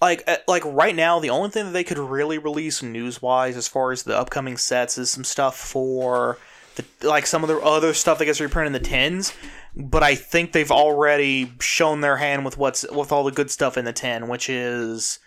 like, 0.01 0.24
uh, 0.28 0.38
like 0.47 0.63
right 0.65 0.95
now, 0.95 1.19
the 1.19 1.30
only 1.30 1.49
thing 1.49 1.65
that 1.65 1.72
they 1.72 1.84
could 1.84 1.99
really 1.99 2.38
release 2.38 2.82
news-wise, 2.82 3.55
as 3.55 3.67
far 3.67 3.91
as 3.91 4.03
the 4.03 4.17
upcoming 4.17 4.57
sets, 4.57 4.97
is 4.97 5.09
some 5.09 5.24
stuff 5.24 5.57
for 5.57 6.38
the 6.76 6.86
like 7.07 7.28
some 7.28 7.43
of 7.43 7.49
the 7.49 7.59
other 7.59 7.93
stuff 7.93 8.17
that 8.19 8.26
gets 8.26 8.39
reprinted 8.39 8.76
in 8.76 8.82
the 8.82 8.88
tins. 8.88 9.34
But 9.76 10.03
I 10.03 10.15
think 10.15 10.51
they've 10.51 10.72
already 10.72 11.53
shown 11.59 12.01
their 12.01 12.17
hand 12.17 12.43
with 12.45 12.57
what's 12.57 12.86
with 12.91 13.11
all 13.11 13.24
the 13.24 13.32
good 13.32 13.49
stuff 13.51 13.78
in 13.78 13.86
the 13.86 13.93
tin, 13.93 14.28
which 14.28 14.49
is 14.49 15.19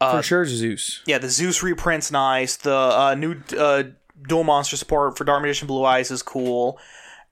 for 0.00 0.22
sure, 0.22 0.44
Zeus. 0.46 1.02
yeah, 1.06 1.18
the 1.18 1.28
Zeus 1.28 1.62
reprint's 1.62 2.10
nice. 2.10 2.56
The 2.56 2.74
uh, 2.74 3.14
new 3.16 3.36
uh, 3.56 3.84
dual 4.26 4.44
monster 4.44 4.76
support 4.76 5.18
for 5.18 5.24
Dark 5.24 5.42
Magician 5.42 5.66
Blue 5.66 5.84
Eyes 5.84 6.10
is 6.10 6.22
cool. 6.22 6.78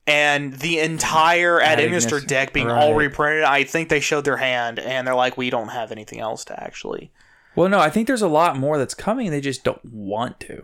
And 0.07 0.53
the 0.53 0.79
entire 0.79 1.59
Ad 1.61 1.81
Ad 1.81 1.91
Ignister 1.91 2.25
deck 2.25 2.53
being 2.53 2.71
all 2.71 2.95
reprinted, 2.95 3.43
I 3.43 3.65
think 3.65 3.89
they 3.89 3.99
showed 3.99 4.23
their 4.23 4.37
hand 4.37 4.79
and 4.79 5.05
they're 5.05 5.13
like, 5.13 5.37
we 5.37 5.49
don't 5.49 5.67
have 5.67 5.91
anything 5.91 6.21
else 6.21 6.45
to 6.45 6.63
actually. 6.63 7.11
Well, 7.55 7.67
no, 7.67 7.79
I 7.79 7.89
think 7.89 8.07
there's 8.07 8.21
a 8.21 8.29
lot 8.29 8.57
more 8.57 8.77
that's 8.77 8.93
coming. 8.93 9.27
And 9.27 9.35
they 9.35 9.41
just 9.41 9.65
don't 9.65 9.83
want 9.83 10.39
to. 10.41 10.63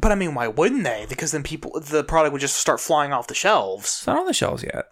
But 0.00 0.10
I 0.10 0.14
mean, 0.14 0.34
why 0.34 0.48
wouldn't 0.48 0.84
they? 0.84 1.04
Because 1.06 1.32
then 1.32 1.42
people, 1.42 1.78
the 1.78 2.02
product 2.02 2.32
would 2.32 2.40
just 2.40 2.56
start 2.56 2.80
flying 2.80 3.12
off 3.12 3.26
the 3.26 3.34
shelves. 3.34 3.84
It's 3.84 4.06
not 4.06 4.18
on 4.18 4.26
the 4.26 4.32
shelves 4.32 4.62
yet. 4.62 4.86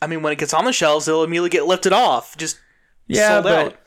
I 0.00 0.06
mean, 0.06 0.22
when 0.22 0.32
it 0.32 0.38
gets 0.38 0.54
on 0.54 0.64
the 0.64 0.72
shelves, 0.72 1.06
it'll 1.06 1.24
immediately 1.24 1.50
get 1.50 1.66
lifted 1.66 1.92
off. 1.92 2.36
Just 2.36 2.58
Yeah, 3.08 3.42
but 3.42 3.66
out. 3.66 3.78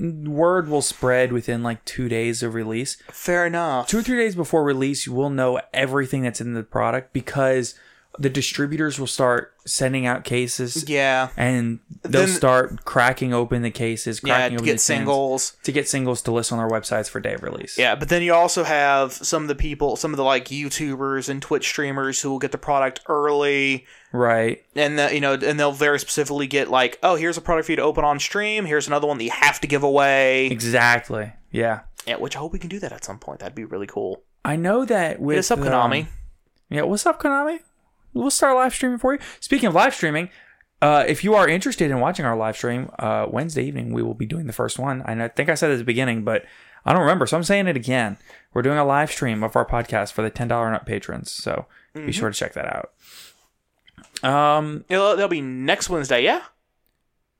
word 0.00 0.68
will 0.68 0.82
spread 0.82 1.32
within 1.32 1.64
like 1.64 1.84
two 1.84 2.08
days 2.08 2.42
of 2.44 2.54
release. 2.54 2.96
Fair 3.10 3.46
enough. 3.46 3.88
two 3.88 3.98
or 3.98 4.02
three 4.02 4.18
days 4.18 4.36
before 4.36 4.62
release, 4.62 5.06
you 5.06 5.12
will 5.12 5.30
know 5.30 5.60
everything 5.74 6.22
that's 6.22 6.40
in 6.40 6.54
the 6.54 6.62
product 6.62 7.12
because 7.12 7.74
the 8.18 8.28
distributors 8.30 8.98
will 8.98 9.06
start 9.06 9.52
sending 9.66 10.06
out 10.06 10.24
cases. 10.24 10.88
Yeah. 10.88 11.28
And 11.36 11.80
they'll 12.02 12.26
Then- 12.26 12.28
start 12.34 12.84
cracking 12.84 13.32
open 13.32 13.62
the 13.62 13.70
cases, 13.70 14.20
Yeah, 14.24 14.48
to 14.48 14.54
open 14.54 14.64
get 14.64 14.80
singles. 14.80 15.52
to 15.62 15.72
get 15.72 15.88
singles 15.88 16.22
to 16.22 16.32
list 16.32 16.50
on 16.52 16.58
their 16.58 16.68
websites 16.68 17.08
for 17.08 17.20
day 17.20 17.34
of 17.34 17.42
release. 17.42 17.78
Yeah, 17.78 17.94
but 17.94 18.08
then 18.08 18.22
you 18.22 18.34
also 18.34 18.64
have 18.64 19.12
some 19.12 19.42
of 19.42 19.48
the 19.48 19.54
people, 19.54 19.96
some 19.96 20.12
of 20.12 20.16
the 20.16 20.24
like 20.24 20.46
YouTubers 20.46 21.28
and 21.28 21.40
Twitch 21.42 21.66
streamers 21.68 22.20
who 22.20 22.30
will 22.30 22.38
get 22.38 22.52
the 22.52 22.58
product 22.58 23.00
early, 23.08 23.86
Right. 24.12 24.64
and 24.74 24.98
the, 24.98 25.14
you 25.14 25.20
know, 25.20 25.34
and 25.34 25.60
they'll 25.60 25.72
very 25.72 26.00
specifically 26.00 26.46
get 26.46 26.68
like, 26.70 26.98
oh, 27.02 27.14
here's 27.16 27.36
a 27.36 27.40
product 27.40 27.66
for 27.66 27.72
you 27.72 27.76
to 27.76 27.82
open 27.82 28.04
on 28.04 28.18
stream. 28.18 28.64
Here's 28.64 28.86
another 28.86 29.06
one 29.06 29.18
that 29.18 29.24
you 29.24 29.30
have 29.32 29.60
to 29.60 29.66
give 29.66 29.82
away. 29.82 30.46
Exactly. 30.46 31.32
Yeah. 31.50 31.80
Yeah, 32.06 32.16
which 32.16 32.36
I 32.36 32.38
hope 32.38 32.52
we 32.52 32.58
can 32.58 32.70
do 32.70 32.78
that 32.80 32.92
at 32.92 33.04
some 33.04 33.18
point. 33.18 33.40
That'd 33.40 33.54
be 33.54 33.64
really 33.64 33.86
cool. 33.86 34.22
I 34.44 34.56
know 34.56 34.84
that 34.86 35.20
with 35.20 35.38
us 35.38 35.50
up, 35.50 35.58
Konami. 35.58 36.02
um, 36.02 36.08
yeah, 36.70 36.82
what's 36.82 37.04
up, 37.04 37.20
Konami? 37.20 37.58
We'll 38.14 38.30
start 38.30 38.56
live 38.56 38.74
streaming 38.74 38.98
for 38.98 39.14
you. 39.14 39.20
Speaking 39.40 39.68
of 39.68 39.74
live 39.74 39.94
streaming, 39.94 40.30
uh, 40.82 41.04
if 41.06 41.24
you 41.24 41.34
are 41.34 41.48
interested 41.48 41.90
in 41.90 42.00
watching 42.00 42.24
our 42.24 42.36
live 42.36 42.56
stream, 42.56 42.90
uh, 42.98 43.26
Wednesday 43.30 43.64
evening 43.64 43.92
we 43.92 44.02
will 44.02 44.14
be 44.14 44.26
doing 44.26 44.46
the 44.46 44.52
first 44.52 44.78
one. 44.78 45.02
And 45.06 45.22
I 45.22 45.28
think 45.28 45.48
I 45.48 45.54
said 45.54 45.70
it 45.70 45.74
at 45.74 45.78
the 45.78 45.84
beginning, 45.84 46.24
but 46.24 46.44
I 46.84 46.92
don't 46.92 47.02
remember, 47.02 47.26
so 47.26 47.36
I'm 47.36 47.44
saying 47.44 47.66
it 47.66 47.76
again. 47.76 48.16
We're 48.54 48.62
doing 48.62 48.78
a 48.78 48.84
live 48.84 49.10
stream 49.10 49.42
of 49.42 49.56
our 49.56 49.66
podcast 49.66 50.12
for 50.12 50.22
the 50.22 50.30
ten 50.30 50.48
dollar 50.48 50.66
and 50.66 50.76
up 50.76 50.86
patrons, 50.86 51.30
so 51.32 51.66
Mm-hmm. 51.94 52.06
be 52.06 52.12
sure 52.12 52.28
to 52.30 52.34
check 52.38 52.52
that 52.52 52.66
out. 52.66 52.92
Um, 54.22 54.84
It'll, 54.88 55.10
that'll 55.16 55.28
be 55.28 55.40
next 55.40 55.88
Wednesday, 55.88 56.22
yeah, 56.22 56.42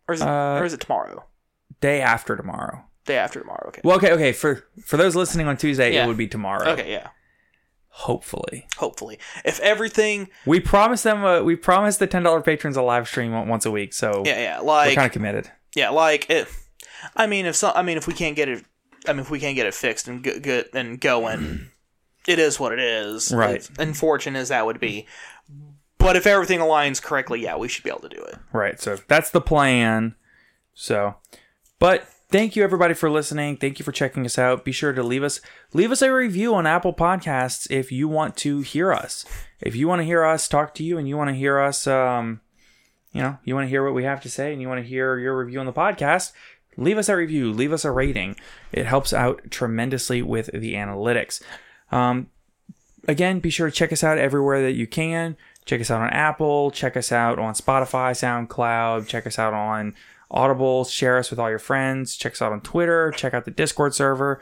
or 0.08 0.14
is 0.14 0.20
it, 0.22 0.26
Uh, 0.28 0.58
or 0.60 0.64
is 0.64 0.72
it 0.72 0.80
tomorrow? 0.80 1.24
day 1.80 2.00
after 2.00 2.36
tomorrow. 2.36 2.84
Day 3.04 3.16
after 3.18 3.40
tomorrow. 3.40 3.68
Okay. 3.68 3.80
Well, 3.84 3.96
okay, 3.98 4.12
okay. 4.12 4.32
For 4.32 4.64
for 4.84 4.96
those 4.96 5.14
listening 5.16 5.46
on 5.48 5.56
Tuesday, 5.56 5.94
Yeah. 5.94 6.04
it 6.04 6.08
would 6.08 6.16
be 6.16 6.26
tomorrow. 6.28 6.70
Okay. 6.70 6.90
Yeah. 6.90 7.08
Hopefully. 7.98 8.66
Hopefully, 8.76 9.18
if 9.44 9.58
everything, 9.60 10.28
We 10.46 10.60
promised 10.60 11.04
them. 11.04 11.24
Uh, 11.24 11.42
we 11.42 11.56
promised 11.56 11.98
the 11.98 12.06
ten 12.06 12.22
dollar 12.22 12.40
patrons 12.40 12.76
a 12.76 12.82
live 12.82 13.08
stream 13.08 13.32
once 13.48 13.66
a 13.66 13.70
week, 13.70 13.92
so 13.92 14.22
yeah, 14.24 14.40
yeah, 14.40 14.60
like 14.60 14.90
we're 14.90 14.94
kind 14.94 15.06
of 15.06 15.12
committed. 15.12 15.50
Yeah, 15.74 15.90
like 15.90 16.30
it. 16.30 16.48
I 17.16 17.26
mean, 17.26 17.46
if 17.46 17.56
some, 17.56 17.72
I 17.74 17.82
mean, 17.82 17.96
if 17.96 18.06
we 18.06 18.14
can't 18.14 18.36
get 18.36 18.48
it, 18.48 18.64
I 19.06 19.12
mean, 19.12 19.20
if 19.20 19.30
we 19.30 19.40
can't 19.40 19.56
get 19.56 19.66
it 19.66 19.74
fixed 19.74 20.08
and 20.08 20.22
good, 20.22 20.42
good 20.42 20.68
and 20.74 21.00
going, 21.00 21.70
it 22.28 22.38
is 22.38 22.58
what 22.60 22.72
it 22.72 22.80
is. 22.80 23.32
Right. 23.32 23.56
It's 23.56 23.70
unfortunate 23.78 24.38
as 24.38 24.48
that 24.48 24.64
would 24.64 24.80
be, 24.80 25.06
but 25.98 26.16
if 26.16 26.26
everything 26.26 26.60
aligns 26.60 27.02
correctly, 27.02 27.42
yeah, 27.42 27.56
we 27.56 27.68
should 27.68 27.84
be 27.84 27.90
able 27.90 28.00
to 28.00 28.08
do 28.08 28.22
it. 28.22 28.36
Right. 28.52 28.80
So 28.80 28.96
that's 29.08 29.30
the 29.30 29.40
plan. 29.40 30.14
So, 30.74 31.16
but 31.80 32.08
thank 32.30 32.56
you 32.56 32.64
everybody 32.64 32.94
for 32.94 33.10
listening. 33.10 33.56
Thank 33.56 33.78
you 33.78 33.84
for 33.84 33.92
checking 33.92 34.24
us 34.24 34.38
out. 34.38 34.64
Be 34.64 34.72
sure 34.72 34.92
to 34.92 35.02
leave 35.02 35.22
us 35.22 35.40
leave 35.72 35.90
us 35.90 36.02
a 36.02 36.12
review 36.12 36.54
on 36.54 36.66
Apple 36.66 36.92
Podcasts 36.92 37.70
if 37.70 37.90
you 37.90 38.08
want 38.08 38.36
to 38.38 38.60
hear 38.60 38.92
us. 38.92 39.24
If 39.60 39.74
you 39.74 39.88
want 39.88 40.00
to 40.00 40.04
hear 40.04 40.24
us 40.24 40.48
talk 40.48 40.74
to 40.74 40.84
you 40.84 40.98
and 40.98 41.08
you 41.08 41.16
want 41.16 41.30
to 41.30 41.36
hear 41.36 41.58
us 41.58 41.86
um 41.86 42.40
you 43.12 43.22
know, 43.22 43.38
you 43.44 43.54
want 43.54 43.64
to 43.64 43.70
hear 43.70 43.84
what 43.84 43.94
we 43.94 44.04
have 44.04 44.20
to 44.20 44.30
say 44.30 44.52
and 44.52 44.60
you 44.60 44.68
want 44.68 44.82
to 44.82 44.88
hear 44.88 45.18
your 45.18 45.36
review 45.36 45.58
on 45.60 45.66
the 45.66 45.72
podcast, 45.72 46.32
leave 46.76 46.98
us 46.98 47.08
a 47.08 47.16
review, 47.16 47.50
leave 47.50 47.72
us 47.72 47.84
a 47.84 47.90
rating. 47.90 48.36
It 48.70 48.84
helps 48.84 49.14
out 49.14 49.50
tremendously 49.50 50.22
with 50.22 50.50
the 50.52 50.74
analytics. 50.74 51.42
Um 51.90 52.28
again, 53.06 53.40
be 53.40 53.50
sure 53.50 53.70
to 53.70 53.74
check 53.74 53.92
us 53.92 54.04
out 54.04 54.18
everywhere 54.18 54.62
that 54.62 54.76
you 54.76 54.86
can. 54.86 55.36
Check 55.64 55.80
us 55.80 55.90
out 55.90 56.00
on 56.00 56.10
Apple, 56.10 56.70
check 56.70 56.96
us 56.96 57.12
out 57.12 57.38
on 57.38 57.52
Spotify, 57.52 58.12
SoundCloud, 58.12 59.06
check 59.06 59.26
us 59.26 59.38
out 59.38 59.52
on 59.52 59.94
Audible, 60.30 60.84
share 60.84 61.18
us 61.18 61.30
with 61.30 61.38
all 61.38 61.48
your 61.48 61.58
friends, 61.58 62.16
check 62.16 62.32
us 62.32 62.42
out 62.42 62.52
on 62.52 62.60
Twitter, 62.60 63.12
check 63.16 63.32
out 63.32 63.44
the 63.44 63.50
Discord 63.50 63.94
server, 63.94 64.40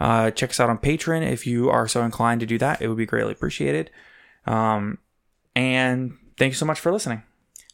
uh, 0.00 0.30
check 0.30 0.50
us 0.50 0.60
out 0.60 0.70
on 0.70 0.78
Patreon 0.78 1.30
if 1.30 1.46
you 1.46 1.68
are 1.68 1.86
so 1.86 2.02
inclined 2.02 2.40
to 2.40 2.46
do 2.46 2.58
that. 2.58 2.80
It 2.80 2.88
would 2.88 2.96
be 2.96 3.06
greatly 3.06 3.32
appreciated. 3.32 3.90
Um, 4.46 4.98
and 5.54 6.16
thank 6.38 6.50
you 6.52 6.56
so 6.56 6.66
much 6.66 6.80
for 6.80 6.92
listening. 6.92 7.22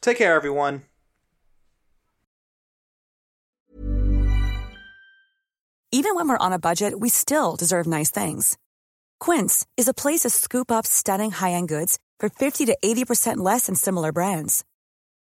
Take 0.01 0.19
care, 0.19 0.35
everyone. 0.35 0.83
Even 5.95 6.15
when 6.15 6.27
we're 6.27 6.39
on 6.39 6.55
a 6.55 6.59
budget, 6.59 6.99
we 6.99 7.11
still 7.11 7.55
deserve 7.55 7.87
nice 7.87 8.11
things. 8.11 8.57
Quince 9.21 9.67
is 9.77 9.89
a 9.89 9.95
place 9.95 10.21
to 10.21 10.31
scoop 10.31 10.73
up 10.73 10.87
stunning 10.87 11.31
high-end 11.31 11.69
goods 11.69 11.99
for 12.19 12.31
50 12.31 12.67
to 12.67 12.79
80% 12.83 13.37
less 13.37 13.67
than 13.67 13.75
similar 13.75 14.11
brands. 14.11 14.65